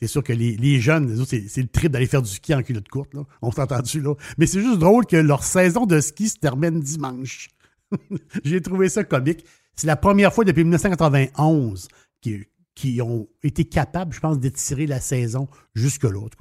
[0.00, 2.88] C'est sûr que les, les jeunes, c'est le trip d'aller faire du ski en culotte
[2.88, 3.12] courte.
[3.14, 3.22] Là.
[3.42, 4.14] On s'entend dessus, là?
[4.38, 7.48] Mais c'est juste drôle que leur saison de ski se termine dimanche.
[8.44, 9.44] J'ai trouvé ça comique.
[9.74, 11.88] C'est la première fois depuis 1991
[12.20, 16.36] qui, ont été capables, je pense, d'étirer la saison jusque l'autre.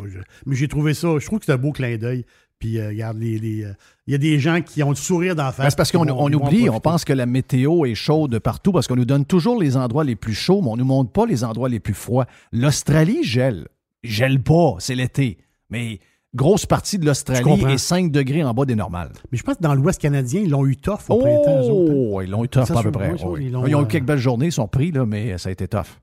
[0.45, 2.25] Mais j'ai trouvé ça, je trouve que c'est un beau clin d'œil.
[2.59, 3.73] Puis, euh, regarde, les, euh,
[4.07, 5.65] il y a des gens qui ont le sourire d'en face.
[5.65, 8.87] Ben, c'est parce qu'on on oublie, on pense que la météo est chaude partout parce
[8.87, 11.27] qu'on nous donne toujours les endroits les plus chauds, mais on ne nous montre pas
[11.27, 12.25] les endroits les plus froids.
[12.51, 13.67] L'Australie gèle.
[14.03, 15.37] Gèle pas, c'est l'été.
[15.69, 15.99] Mais
[16.35, 19.11] grosse partie de l'Australie est 5 degrés en bas des normales.
[19.31, 21.61] Mais je pense que dans l'Ouest canadien, ils l'ont eu tough au printemps.
[21.69, 23.13] Oh, ils l'ont eu tough à peu près.
[23.39, 25.67] ils, ont, eu euh, quelques belles journées, ils sont pris, là, mais ça a été
[25.67, 25.99] tough.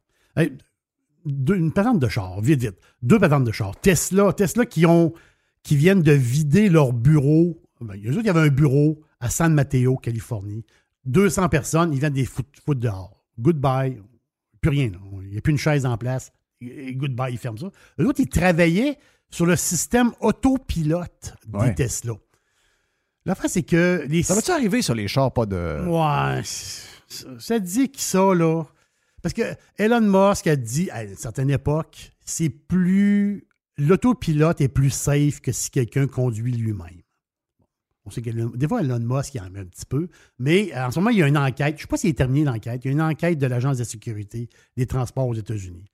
[1.27, 2.77] une patente de char, vite, vite.
[3.03, 3.77] Deux patentes de char.
[3.81, 5.13] Tesla, Tesla qui, ont,
[5.63, 7.61] qui viennent de vider leur bureau.
[7.81, 10.65] Ben, il y a il y avait un bureau à San Mateo, Californie.
[11.07, 13.23] 200 personnes, ils viennent des foutre dehors.
[13.39, 14.01] Goodbye.
[14.61, 14.91] Plus rien.
[15.23, 16.33] Il n'y a plus une chaise en place.
[16.63, 17.71] Goodbye, ils ferment ça.
[18.01, 18.99] Eux autres, ils travaillaient
[19.35, 22.13] sur le système autopilote des Tesla.
[23.27, 24.23] L'affaire, c'est que les.
[24.23, 25.85] Ça va-tu arriver sur les chars, pas de.
[25.89, 26.43] Ouais.
[27.41, 28.63] Ça dit que ça, là.
[29.23, 29.43] Parce que
[29.77, 33.49] Elon Musk a dit à une certaine époque, c'est plus.
[33.77, 37.03] L'autopilote est plus safe que si quelqu'un conduit lui-même.
[38.05, 40.09] On sait que des fois, Elon Musk, il en met un petit peu.
[40.39, 41.71] Mais en ce moment, il y a une enquête.
[41.71, 42.85] Je ne sais pas s'il est terminé l'enquête.
[42.85, 45.91] Il y a une enquête de l'Agence de sécurité des transports aux États-Unis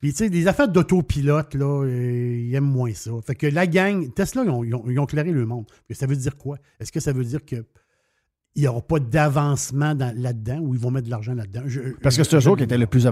[0.00, 3.10] Puis, tu sais, les affaires d'autopilote, là, euh, ils aiment moins ça.
[3.26, 5.66] Fait que la gang, Tesla, ils ont, ils ont, ils ont clairé le monde.
[5.90, 6.56] Ça veut dire quoi?
[6.80, 7.64] Est-ce que ça veut dire que
[8.56, 11.62] il n'y aura pas d'avancement dans- là-dedans ou ils vont mettre de l'argent là-dedans?
[11.66, 13.06] Je- Parce que c'est eux qui étaient le plus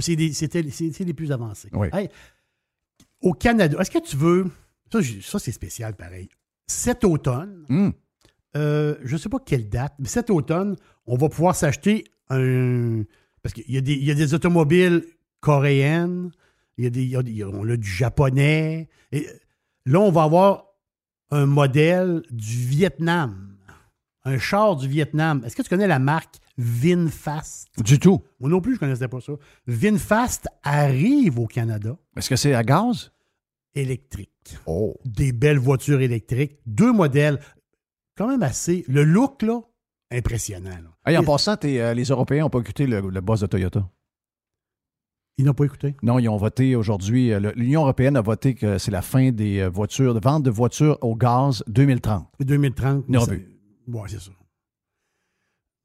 [0.00, 0.62] c'est des- C'était
[1.04, 1.68] les plus avancés.
[1.72, 1.88] Oui.
[1.92, 2.08] Hey,
[3.20, 4.46] au Canada, est-ce que tu veux.
[4.92, 6.28] Ça, ça, c'est spécial pareil.
[6.66, 7.92] Cet automne, Hum.
[8.56, 10.76] euh, je ne sais pas quelle date, mais cet automne,
[11.06, 13.02] on va pouvoir s'acheter un.
[13.42, 13.94] Parce qu'il y, a des-
[15.46, 16.30] il y a des automobiles coréennes,
[16.78, 18.88] il y a des, il y a des- on a du japonais.
[19.12, 19.26] Et
[19.86, 20.66] là, on va avoir
[21.30, 23.48] un modèle du Vietnam.
[24.24, 25.42] Un char du Vietnam.
[25.44, 27.68] Est-ce que tu connais la marque VinFast?
[27.82, 28.22] Du tout.
[28.38, 29.32] Moi non plus, je ne connaissais pas ça.
[29.66, 33.10] VinFast arrive au Canada Est-ce que c'est à gaz?
[33.74, 34.30] électrique.
[34.66, 34.94] Oh.
[35.06, 36.58] Des belles voitures électriques.
[36.66, 37.40] Deux modèles.
[38.18, 38.84] Quand même assez.
[38.86, 39.60] Le look, là,
[40.10, 40.68] impressionnant.
[40.70, 40.90] là.
[41.10, 43.88] Hey, en Et- passant, euh, les Européens n'ont pas écouté le, le boss de Toyota.
[45.38, 45.96] Ils n'ont pas écouté?
[46.02, 47.32] Non, ils ont voté aujourd'hui.
[47.32, 50.50] euh, L'Union européenne a voté que c'est la fin des euh, voitures, de vente de
[50.50, 52.28] voitures au gaz 2030.
[52.40, 53.08] 2030.
[53.08, 53.24] Non,
[53.88, 54.30] Ouais, c'est ça.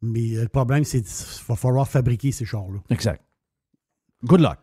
[0.02, 2.80] Mais euh, le problème, c'est qu'il va falloir fabriquer ces chars-là.
[2.90, 3.24] Exact.
[4.24, 4.58] Good luck.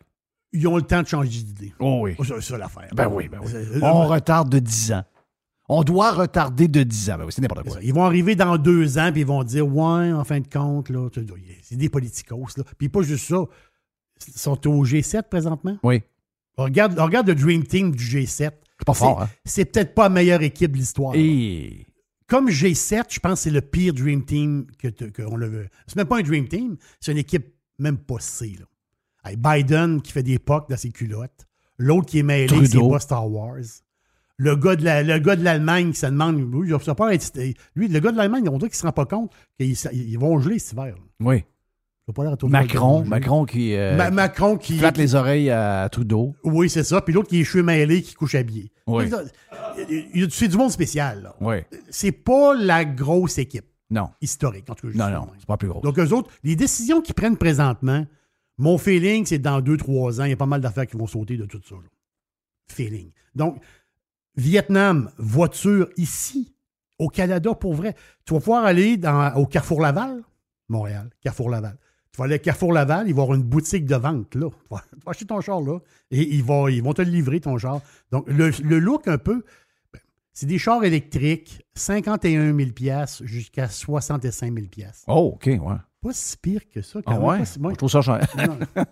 [0.53, 1.73] Ils ont le temps de changer d'idée.
[1.79, 2.15] Oh oui.
[2.23, 2.87] C'est ça l'affaire.
[2.95, 3.51] Ben oui, ben oui.
[3.81, 5.03] On retarde de 10 ans.
[5.67, 7.17] On doit retarder de 10 ans.
[7.17, 7.79] Ben oui, c'est n'importe quoi.
[7.81, 10.89] Ils vont arriver dans deux ans, puis ils vont dire Ouais, en fin de compte,
[10.89, 11.09] là,
[11.63, 12.55] c'est des politicos.
[12.57, 12.63] Là.
[12.77, 13.43] Puis pas juste ça.
[14.35, 15.77] Sont au G7 présentement?
[15.83, 16.01] Oui.
[16.57, 18.27] Regarde, regarde le Dream Team du G7.
[18.77, 19.29] C'est pas fort, hein?
[19.45, 21.13] C'est peut-être pas la meilleure équipe de l'histoire.
[21.15, 21.85] Et.
[22.27, 24.87] Comme G7, je pense que c'est le pire Dream Team que
[25.21, 25.67] qu'on le veut.
[25.87, 28.55] C'est même pas un Dream Team, c'est une équipe même pas C.
[28.59, 28.65] Là.
[29.29, 31.45] Hey, Biden qui fait des pocs dans ses culottes.
[31.77, 33.57] L'autre qui est mêlé, c'est pas Star Wars.
[34.37, 36.37] Le gars de la- le gars de l'Allemagne qui se demande,
[36.81, 37.37] ça peut pas être-
[37.75, 40.39] lui, le gars de l'Allemagne, on dirait qu'il se rend pas compte qu'ils ils vont
[40.39, 40.95] geler cet hiver.
[40.95, 41.01] là.
[41.21, 41.43] Oui.
[42.07, 43.03] Va pas l'air Macron.
[43.03, 44.77] Macron qui euh, Ma- Macron qui.
[44.77, 46.35] flatte les oreilles à Trudeau.
[46.43, 47.01] Oui, c'est ça.
[47.01, 48.71] Puis l'autre qui est cheveux mêlés, qui couche habillé.
[48.85, 49.09] Oui.
[49.89, 51.23] Il y a- C'est du monde spécial.
[51.23, 51.35] là.
[51.41, 51.55] Oui.
[51.89, 54.09] C'est pas la grosse équipe Non.
[54.21, 54.69] historique.
[54.69, 55.81] En tout cas, je Non, non, c'est pas plus gros.
[55.81, 58.05] Donc, eux autres, les décisions qu'ils prennent présentement,
[58.59, 61.07] mon feeling, c'est dans deux, trois ans, il y a pas mal d'affaires qui vont
[61.07, 61.73] sauter de tout ça.
[61.75, 61.89] là.
[62.71, 63.09] Feeling.
[63.33, 63.59] Donc,
[64.37, 66.53] Vietnam, voiture ici,
[66.99, 67.95] au Canada, pour vrai.
[68.25, 70.21] Tu vas pouvoir aller dans- au Carrefour Laval,
[70.69, 71.77] Montréal, Carrefour Laval.
[72.15, 74.47] Tu vas aller à Carrefour Laval, ils vont avoir une boutique de vente, là.
[74.49, 74.81] Tu vas,
[75.11, 75.79] acheter ton char, là,
[76.11, 77.81] et ils vont, ils vont te le livrer, ton char.
[78.09, 79.43] Donc, le, le look, un peu,
[79.91, 79.99] ben,
[80.31, 82.69] c'est des chars électriques, 51 000
[83.23, 84.65] jusqu'à 65 000
[85.07, 85.57] Oh, OK, ouais.
[86.01, 86.99] pas si pire que ça.
[87.05, 87.39] Ah quand ouais?
[87.39, 88.25] pas si- moi, Je trouve ça cher.
[88.37, 88.59] non,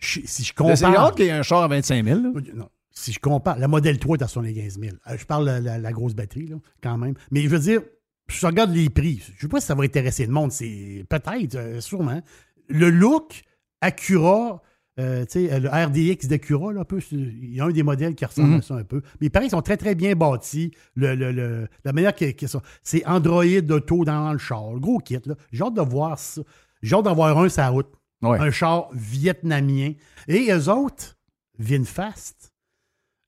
[0.00, 0.94] je- si je C'est compare.
[0.96, 2.20] rare qu'il y ait un char à 25 000.
[2.20, 2.30] là.
[2.54, 4.96] Non, si je compare, la modèle 3 est à 75 000.
[5.08, 7.14] Euh, Je parle de la, la grosse batterie, là, quand même.
[7.30, 7.82] Mais je veux dire,
[8.26, 9.22] je regarde les prix.
[9.24, 10.50] Je ne sais pas si ça va intéresser le monde.
[10.52, 12.20] C'est peut-être, euh, sûrement.
[12.68, 13.42] Le look
[13.80, 14.62] Acura,
[14.98, 18.24] euh, tu sais, le RDX d'Acura, un peu, il y a un des modèles qui
[18.24, 18.58] ressemble Mhm.
[18.58, 19.02] à ça un peu.
[19.20, 20.72] Mais pareil, ils sont très, très bien bâtis.
[20.94, 24.72] Le, le- le- la manière qu'ils sont, c'est Android Auto dans le char.
[24.72, 25.34] Le gros kit, là.
[25.52, 26.42] J'ai hâte de voir ça.
[26.82, 27.88] J'ai hâte d'en voir un sur la route.
[28.22, 28.38] Ouais.
[28.40, 29.92] Un char vietnamien.
[30.26, 31.16] Et eux autres,
[31.60, 32.52] VinFast,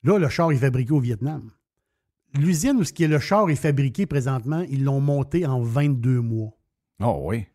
[0.03, 1.49] là, le char est fabriqué au Vietnam.
[2.37, 6.19] L'usine où ce qui est le char est fabriqué présentement, ils l'ont monté en 22
[6.21, 6.51] mois.
[7.01, 7.45] Oh, oui.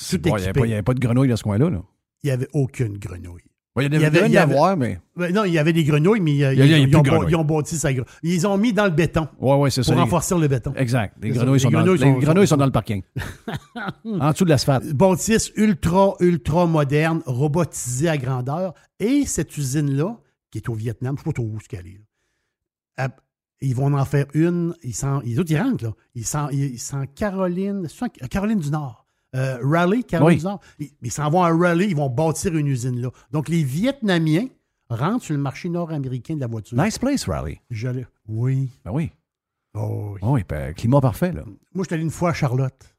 [0.00, 0.20] Il
[0.66, 1.70] n'y avait, pas de grenouilles dans ce coin-là.
[1.70, 1.82] là.
[2.22, 3.42] Il n'y avait aucune grenouille.
[3.80, 5.00] Il y avait- il y avait- avoir, mais.
[5.16, 7.26] Non, il y avait des grenouilles, mais Il il ils, ont, grenouilles.
[7.30, 8.08] ils ont bâti sa grenouille.
[8.24, 10.00] Ils ont mis dans le béton Ouais, ouais, c'est pour ça.
[10.00, 10.72] renforcer le béton.
[10.74, 11.14] Exact.
[11.22, 13.02] Les grenouilles, Les sont, dans, grenouilles les sont- grenouilles sont- sont dans le parking.
[14.04, 14.92] en dessous de l'asphalte.
[14.94, 18.74] bâtisse ultra, ultra moderne, robotisée à grandeur.
[18.98, 20.18] Et cette usine-là,
[20.50, 22.00] qui est au Vietnam, je ne sais pas trop où ce qu'elle est.
[23.60, 24.74] ils vont en faire une.
[24.82, 25.92] Ils sont, les autres, ils rentrent, là.
[26.16, 27.86] Ils sont, ils sont Caroline,
[28.30, 29.06] Caroline du Nord.
[29.36, 30.38] Euh, Raleigh, Caroline Oui.
[30.38, 30.60] du Nord.
[31.02, 33.10] Ils s'en vont à Raleigh, ils vont bâtir une usine là.
[33.30, 34.46] Donc, les Vietnamiens
[34.88, 36.78] rentrent sur le marché nord-américain de la voiture.
[36.82, 37.60] Nice place, Raleigh.
[37.70, 37.88] Je
[38.26, 38.70] Oui.
[38.84, 39.10] Ben oui.
[39.74, 40.20] Oh, oui.
[40.22, 41.44] Oh, oui, ben, climat parfait, là.
[41.74, 42.94] Moi, je suis allé une fois à Charlotte,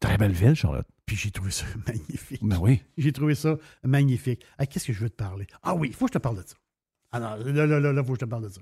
[0.00, 0.86] Très belle ville, Charlotte.
[1.04, 2.40] puis j'ai trouvé ça magnifique.
[2.42, 2.82] Ben oui.
[2.96, 4.42] J'ai trouvé ça magnifique.
[4.56, 5.46] Ah, Qu'est-ce que je veux te parler?
[5.62, 6.54] Ah oui, il faut que je te parle de ça.
[7.12, 8.60] Ah non, là, là, là, là, faut que je te parle de ça.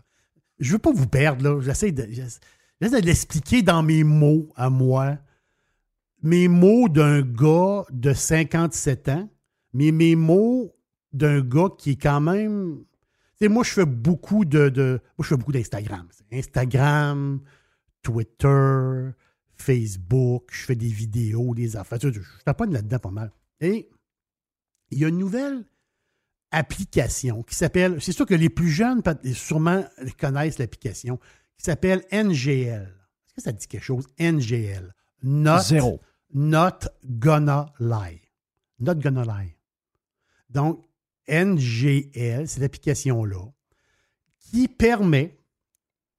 [0.59, 1.61] Je veux pas vous perdre, là.
[1.61, 5.19] J'essaie de, de l'expliquer dans mes mots à moi.
[6.27, 9.31] Mes mots d'un gars de 57 ans,
[9.73, 10.75] mais mes mots
[11.13, 12.85] d'un gars qui est quand même.
[13.39, 14.69] Tu sais, moi, je fais beaucoup de.
[14.69, 16.09] de- moi, je fais beaucoup d'Instagram.
[16.33, 17.41] Instagram,
[18.03, 19.11] Twitter,
[19.55, 21.99] Facebook, je fais des vidéos, des affaires.
[22.03, 23.31] Je, je taponne là-dedans pas mal.
[23.61, 23.89] Et
[24.91, 25.65] il y a une nouvelle
[26.51, 29.01] application qui s'appelle, c'est sûr que les plus jeunes
[29.33, 29.85] sûrement
[30.19, 31.19] connaissent l'application,
[31.57, 32.83] qui s'appelle NGL.
[33.29, 34.07] Est-ce que ça dit quelque chose?
[34.19, 34.93] NGL.
[35.23, 36.01] Not, Zéro.
[36.35, 38.21] Not gonna lie.
[38.79, 39.57] Not gonna lie.
[40.51, 40.85] Donc,
[41.29, 43.45] NGL, cette application-là,
[44.39, 45.39] qui permet,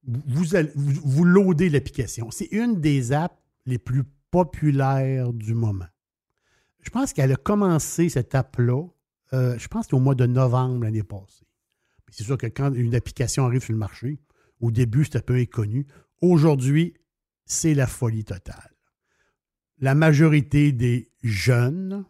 [0.04, 2.32] vous, vous, l'application.
[2.32, 3.36] C'est une des apps
[3.66, 5.88] les plus populaires du moment.
[6.82, 8.84] Je pense qu'elle a commencé cette app-là,
[9.34, 11.46] euh, je pense que c'était au mois de novembre l'année passée.
[12.10, 14.20] C'est sûr que quand une application arrive sur le marché,
[14.62, 15.86] au début, c'était un peu inconnu.
[16.22, 16.94] Aujourd'hui,
[17.46, 18.77] c'est la folie totale.
[19.80, 22.06] La majorité des jeunes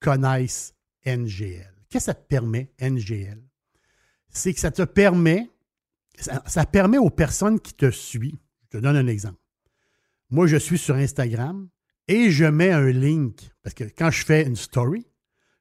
[0.00, 1.74] connaissent NGL.
[1.88, 3.42] Qu'est-ce que ça te permet, NGL?
[4.30, 5.50] C'est que ça te permet,
[6.18, 9.38] ça, permet aux personnes qui te suivent, je te donne un exemple.
[10.30, 11.68] Moi, je suis sur Instagram
[12.08, 15.06] et je mets un link, parce que quand je fais une story,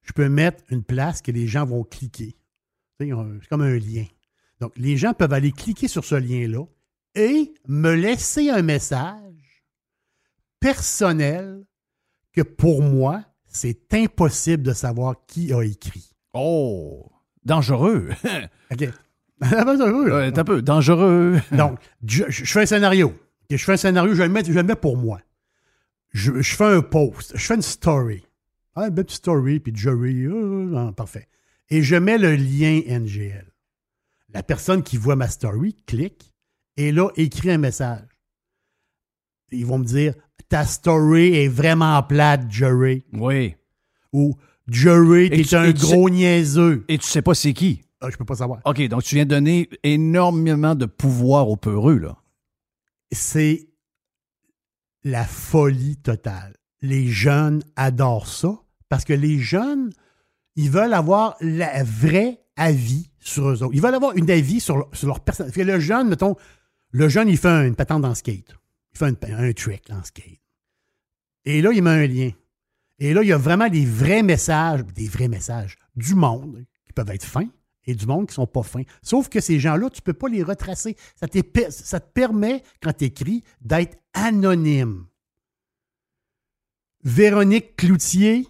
[0.01, 2.35] je peux mettre une place que les gens vont cliquer.
[2.99, 4.05] C'est comme un lien.
[4.59, 6.65] Donc, les gens peuvent aller cliquer sur ce lien-là
[7.15, 9.33] et me laisser un message
[10.63, 11.65] personnel
[12.31, 16.15] que pour moi, c'est impossible de savoir qui a écrit.
[16.33, 17.11] Oh,
[17.43, 18.09] dangereux.
[18.71, 18.89] OK.
[19.41, 20.61] Dangereux, un peu.
[21.51, 23.13] Donc, je, je fais un scénario.
[23.49, 25.19] Je fais un scénario, je le mets, je le mets pour moi.
[26.11, 28.25] Je, je fais un post, je fais une story.
[28.75, 31.27] Ah, une petite story, puis Jerry, euh, ah, parfait.
[31.69, 33.51] Et je mets le lien NGL.
[34.29, 36.33] La personne qui voit ma story clique
[36.77, 38.07] et là, écrit un message.
[39.51, 40.15] Ils vont me dire
[40.49, 43.03] Ta story est vraiment plate, Jerry.
[43.13, 43.55] Oui.
[44.11, 44.35] Ou
[44.67, 46.85] Jerry, t'es tu- un tu gros niaiseux.
[46.87, 47.81] Et tu sais pas c'est qui.
[48.01, 48.59] Ah, je peux pas savoir.
[48.65, 52.17] OK, donc tu viens de donner énormément de pouvoir aux peureux, là.
[53.11, 53.67] c'est
[55.03, 56.55] la folie totale.
[56.81, 58.57] Les jeunes adorent ça
[58.89, 59.91] parce que les jeunes,
[60.55, 63.73] ils veulent avoir le vrai avis sur eux autres.
[63.73, 65.19] Ils veulent avoir une avis sur, leur- sur leur
[65.55, 66.35] le jeune, mettons,
[66.91, 68.55] le jeune, il fait une patente en skate.
[68.93, 70.39] Il fait une- un trick en skate.
[71.45, 72.31] Et là, il met un lien.
[72.99, 76.93] Et là, il y a vraiment des vrais messages, des vrais messages du monde qui
[76.93, 77.49] peuvent être fins
[77.85, 78.83] et du monde qui sont pas fins.
[79.01, 80.95] Sauf que ces gens-là, tu peux pas les retracer.
[81.15, 81.27] Ça,
[81.69, 85.05] ça te permet, quand tu écris, d'être anonyme.
[87.03, 88.47] Véronique Cloutier,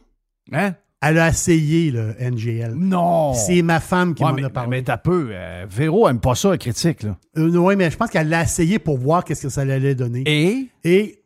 [0.51, 0.75] Hein?
[1.03, 2.73] Elle a essayé le NGL.
[2.75, 3.33] Non!
[3.33, 4.69] C'est ma femme qui Ouais, m'en a parlé.
[4.69, 5.29] mais t'as peu.
[5.31, 7.17] euh, Véro aime pas ça, la critique, là.
[7.35, 10.23] oui, mais je pense qu'elle l'a essayé pour voir qu'est-ce que ça allait donner.
[10.25, 10.69] Et?
[10.83, 11.23] Et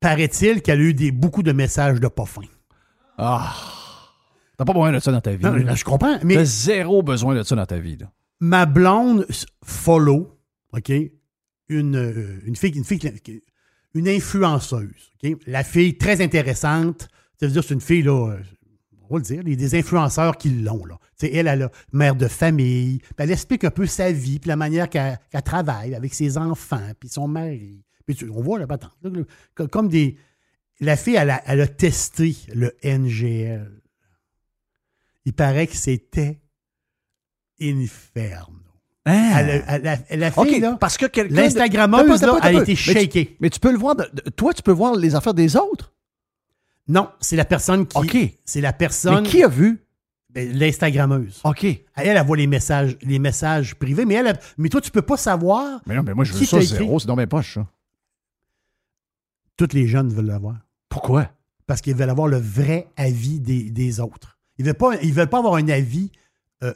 [0.00, 2.40] paraît-il qu'elle a eu des, beaucoup de messages de pas fins.
[3.18, 3.54] Ah!
[4.56, 5.44] T'as pas besoin de ça dans ta vie.
[5.44, 5.74] Non, là.
[5.74, 8.10] je comprends, mais T'as zéro besoin de ça dans ta vie, là.
[8.40, 9.26] ma blonde
[9.64, 10.38] follow,
[10.72, 10.92] OK,
[11.68, 13.42] une, euh, une fille, une fille, qui-
[13.94, 15.36] une influenceuse, OK?
[15.46, 17.08] La fille très intéressante,
[17.42, 18.38] ça veut dire c'est une fille, là, euh,
[19.08, 20.96] on va le dire, il y a des influenceurs qui l'ont, là.
[21.20, 24.56] Elle, elle a mère de famille, puis elle explique un peu sa vie, puis la
[24.56, 27.84] manière qu'elle travaille avec ses enfants, puis son mari.
[28.06, 28.92] Puis tu- on voit la patente,
[29.70, 30.16] comme des...
[30.80, 33.80] La fille, elle a, elle a testé le NGL.
[35.24, 36.40] Il paraît que c'était
[37.60, 38.46] infernal.
[39.04, 39.32] Hein?
[39.36, 41.06] Elle a- elle la fille, là, parce que
[41.42, 43.36] l'Instagrammeuse, elle a été mais tu- shakée.
[43.40, 43.94] Mais tu peux le voir...
[43.96, 45.91] de- de- toi, tu peux voir les affaires des autres?
[46.88, 47.96] Non, c'est la personne qui.
[47.98, 48.16] OK.
[48.44, 49.22] C'est la personne.
[49.22, 49.78] Mais qui a vu?
[50.30, 51.40] Ben, L'Instagrammeuse.
[51.44, 51.64] OK.
[51.64, 55.02] Elle, elle voit les messages, les messages privés, mais elle, elle- mais toi, tu peux
[55.02, 55.80] pas savoir.
[55.86, 56.98] Mais non, mais moi, je veux ça zéro.
[56.98, 57.66] C'est dans mes poches, ça.
[59.56, 60.56] Toutes les jeunes veulent l'avoir.
[60.88, 61.30] Pourquoi?
[61.66, 64.38] Parce qu'ils veulent avoir le vrai avis des, des autres.
[64.58, 66.10] Ils veulent pas, ils veulent pas avoir un avis.
[66.62, 66.72] euh,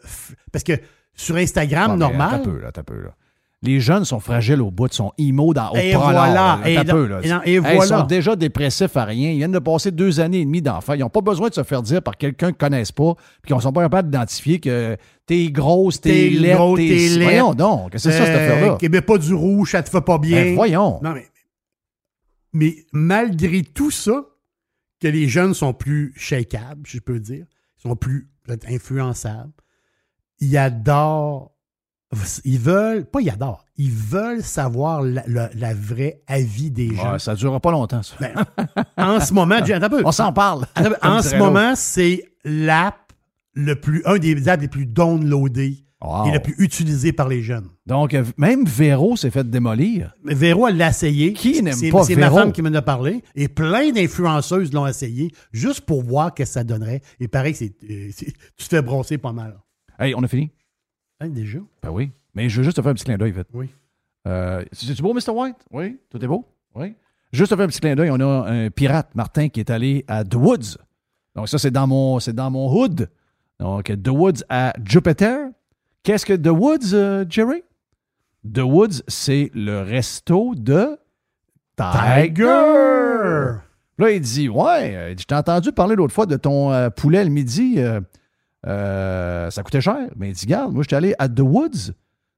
[0.53, 0.73] parce que
[1.15, 2.35] sur Instagram, normal.
[2.41, 3.17] Un peu, là, peu, là.
[3.67, 6.61] Les jeunes sont fragiles au bout, sont imo dans au Et voilà, là.
[6.65, 7.21] et peu, là.
[7.23, 9.31] et dans- et Hey, Ils sont déjà dépressifs à rien.
[9.33, 10.95] Ils viennent de passer deux années et demie d'enfants.
[10.95, 13.49] Ils n'ont pas besoin de se faire dire par quelqu'un qu'ils ne connaissent pas puis
[13.49, 17.19] qu'ils ne sont pas capables d'identifier que t'es grosse, t'es laide, t'es...
[17.23, 18.77] Voyons donc, que c'est ça, cette euh, affaire-là?
[18.79, 20.43] qui met pas du rouge, ça te fait pas bien.
[20.43, 21.01] Ben, voyons.
[21.03, 21.27] Non, mais,
[22.53, 24.25] mais malgré tout ça,
[25.01, 28.31] que les jeunes sont plus shakables, si je peux dire, sont plus
[28.69, 29.53] influençables,
[30.41, 31.51] ils adorent,
[32.45, 37.13] ils veulent, pas ils adorent, ils veulent savoir la, la- la vraie avis des gens.
[37.13, 38.15] Ouais, ça ne durera pas longtemps, ça.
[38.21, 38.33] Ben,
[38.97, 40.03] en ce moment, attends un peu.
[40.05, 40.67] On s'en parle.
[40.75, 40.95] Peu.
[41.03, 43.13] En ce moment, c'est l'app
[43.55, 46.27] le plus, un des apps les plus downloadés Wow.
[46.27, 47.69] et le plus utilisé par les jeunes.
[47.87, 50.15] Donc, euh, même Véro s'est fait démolir.
[50.25, 51.33] Véro, elle l'a essayé.
[51.33, 53.25] Qui n'aime pas C'est ma femme qui m'en a parlé.
[53.35, 57.01] Et plein d'influenceuses l'ont essayé juste pour voir ce que ça donnerait.
[57.19, 58.25] Et pareil, c'est, euh, tu
[58.69, 59.57] te fais brosser pas mal.
[59.99, 60.51] Hey, on a fini?
[61.21, 61.59] Hein, déjà?
[61.83, 62.11] Ben oui.
[62.35, 63.49] Mais je veux juste te faire un petit clin d'œil, vite.
[63.55, 63.71] Oui.
[64.29, 65.31] Euh, C'est-tu beau, Mr.
[65.31, 65.57] White?
[65.71, 65.99] Oui.
[66.11, 66.47] Tout est beau?
[66.75, 66.95] Oui.
[67.33, 70.05] Juste te faire un petit clin d'œil, on a un pirate, Martin, qui est allé
[70.09, 70.77] à The Woods.
[71.35, 73.09] Donc, ça, c'est dans mon, c'est dans mon hood.
[73.59, 75.49] Donc, The Woods à Jupiter.
[76.03, 77.63] Qu'est-ce que The Woods, euh, Jerry?
[78.53, 80.99] The Woods, c'est le resto de
[81.77, 82.45] Tiger.
[83.99, 87.25] Là, il dit Ouais, euh, je t'ai entendu parler l'autre fois de ton euh, poulet
[87.25, 87.75] le midi.
[87.79, 88.01] euh,
[88.67, 90.09] Euh, ça coûtait cher.
[90.17, 91.93] Mais il dit, regarde, moi, j'étais allé à The Woods.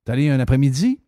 [0.04, 1.00] T'es allé un après-midi.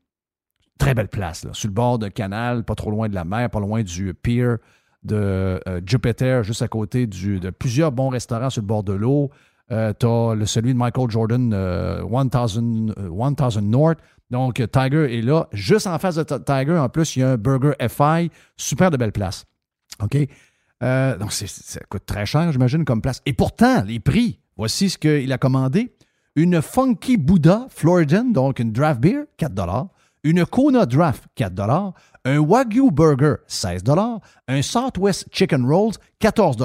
[0.78, 3.50] Très belle place, là, sur le bord d'un canal, pas trop loin de la mer,
[3.50, 4.54] pas loin du pier
[5.02, 9.30] de euh, Jupiter, juste à côté de plusieurs bons restaurants sur le bord de l'eau.
[9.72, 13.30] Euh, t'as le, celui de Michael Jordan, euh, 1000, euh,
[13.60, 13.98] 1000 North.
[14.30, 15.48] Donc, Tiger est là.
[15.52, 18.30] Juste en face de Tiger, en plus, il y a un Burger FI.
[18.56, 19.44] Super de belle place.
[20.02, 20.16] OK?
[20.80, 23.20] Donc, ça coûte très cher, j'imagine, comme place.
[23.26, 25.94] Et pourtant, les prix, voici ce qu'il a commandé.
[26.36, 29.88] Une Funky Buddha Floridan, donc une draft beer, 4
[30.22, 31.92] Une Kona Draft, 4
[32.26, 33.82] Un Wagyu Burger, 16
[34.46, 36.56] Un Southwest Chicken Rolls, 14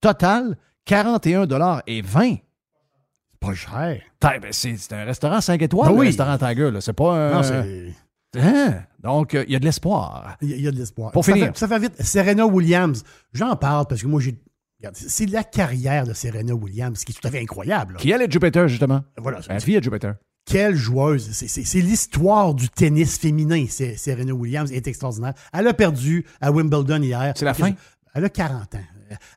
[0.00, 1.46] Total, 41
[1.86, 2.36] et 20
[3.40, 4.00] Pas cher.
[4.20, 6.06] Ben, C'est un restaurant 5 étoiles, Ben le oui.
[6.08, 6.70] restaurant Tiger.
[6.80, 7.32] C'est pas un.
[7.32, 7.94] Non, c'est.
[8.38, 8.74] Hein?
[9.02, 10.36] Donc, euh, il y a de l'espoir.
[10.42, 11.10] Il y, a- il y a de l'espoir.
[11.12, 11.48] Pour ça finir.
[11.48, 12.00] Fait, ça fait vite.
[12.02, 13.02] Serena Williams,
[13.32, 14.38] j'en parle parce que moi, j'ai.
[14.94, 17.94] C'est la carrière de Serena Williams qui est tout à fait incroyable.
[17.94, 17.98] là.
[18.00, 19.02] Qui est Jupiter, justement?
[19.18, 19.40] Voilà.
[19.48, 20.14] La fille à Jupiter.
[20.44, 21.30] Quelle joueuse.
[21.32, 24.70] C'est- l'histoire du tennis féminin, Serena Williams.
[24.70, 25.34] Elle est extraordinaire.
[25.52, 27.32] Elle a perdu à Wimbledon hier.
[27.36, 27.72] C'est la fin?
[28.14, 28.80] Elle a 40 ans.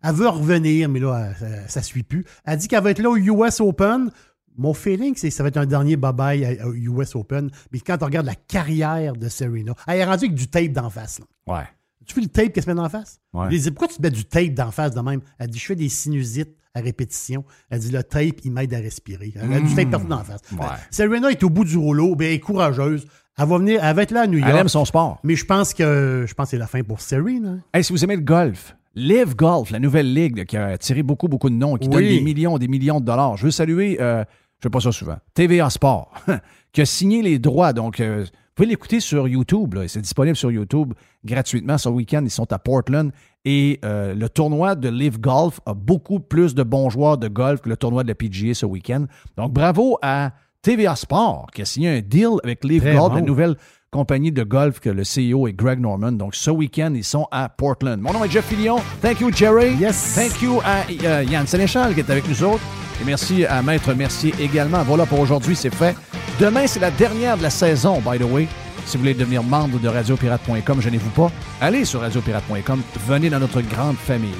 [0.04, 2.26] Elle veut revenir, mais là, ça- ça ne suit plus.
[2.46, 4.10] Elle dit qu'elle va être là au US Open.
[4.58, 7.52] Mon feeling, c'est que ça va être un dernier bye-bye au US Open.
[7.72, 10.90] Mais quand on regarde la carrière de Serena, elle est rendue avec du tape d'en
[10.90, 11.20] face.
[11.20, 11.56] là.
[11.58, 11.64] Ouais.
[12.06, 13.20] Tu vu le tape qu'elle se met d'en face?
[13.34, 13.46] Ouais.
[13.46, 15.22] Je lui dis, pourquoi tu te mets du tape d'en face de même?
[15.40, 17.44] Elle dit, je fais des sinusites à répétition.
[17.70, 19.34] Elle dit, le tape, il m'aide à respirer.
[19.36, 20.42] Elle a du tape partout d'en face.
[20.52, 20.66] Ouais.
[20.92, 23.06] Serena est au bout du rouleau, bien, elle est courageuse.
[23.38, 24.50] Elle va venir, elle va être là à New York.
[24.50, 25.20] Elle aime son sport.
[25.24, 27.58] Mais je pense que je pense que c'est la fin pour Serena.
[27.74, 31.04] Hey, si vous aimez le golf, Live Golf, la nouvelle ligue là, qui a attiré
[31.04, 31.94] beaucoup, beaucoup de noms, qui Oui.
[31.96, 33.36] donne des millions, des millions de dollars.
[33.36, 36.14] Je veux saluer, euh, je ne fais pas ça souvent, TVA Sport,
[36.72, 37.74] qui a signé les droits.
[37.74, 38.26] Donc, euh,
[38.56, 39.76] pouvez l'écouter sur YouTube.
[39.88, 41.78] C'est disponible sur YouTube gratuitement.
[41.78, 43.12] Ce week-end, ils sont à Portland.
[43.44, 47.62] Et euh, le tournoi de Live Golf a beaucoup plus de bons joueurs de golf
[47.62, 49.06] que le tournoi de la PGA ce week-end.
[49.38, 53.16] Donc, bravo à TVA Sport qui a signé un deal avec Live Golf, bon.
[53.16, 53.56] la nouvelle
[53.96, 56.12] compagnie de golf que le CEO est Greg Norman.
[56.12, 58.02] Donc, ce week-end, ils sont à Portland.
[58.02, 58.76] Mon nom est Jeff Fillion.
[59.02, 59.74] Thank you, Jerry.
[59.76, 60.16] Yes.
[60.16, 62.62] Thank you à euh, Yann Sénéchal qui est avec nous autres.
[63.02, 64.84] Et merci à Maître Mercier également.
[64.84, 65.96] Voilà pour aujourd'hui, c'est fait.
[66.42, 68.50] Demain, c'est la dernière de la saison, by the way.
[68.86, 71.32] Si vous voulez devenir membre de radiopirate.com, gênez-vous pas.
[71.62, 72.82] Allez sur radiopirate.com.
[73.08, 74.32] Venez dans notre grande famille.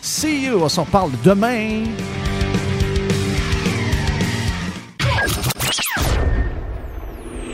[0.00, 0.62] See you.
[0.62, 1.82] On s'en parle demain.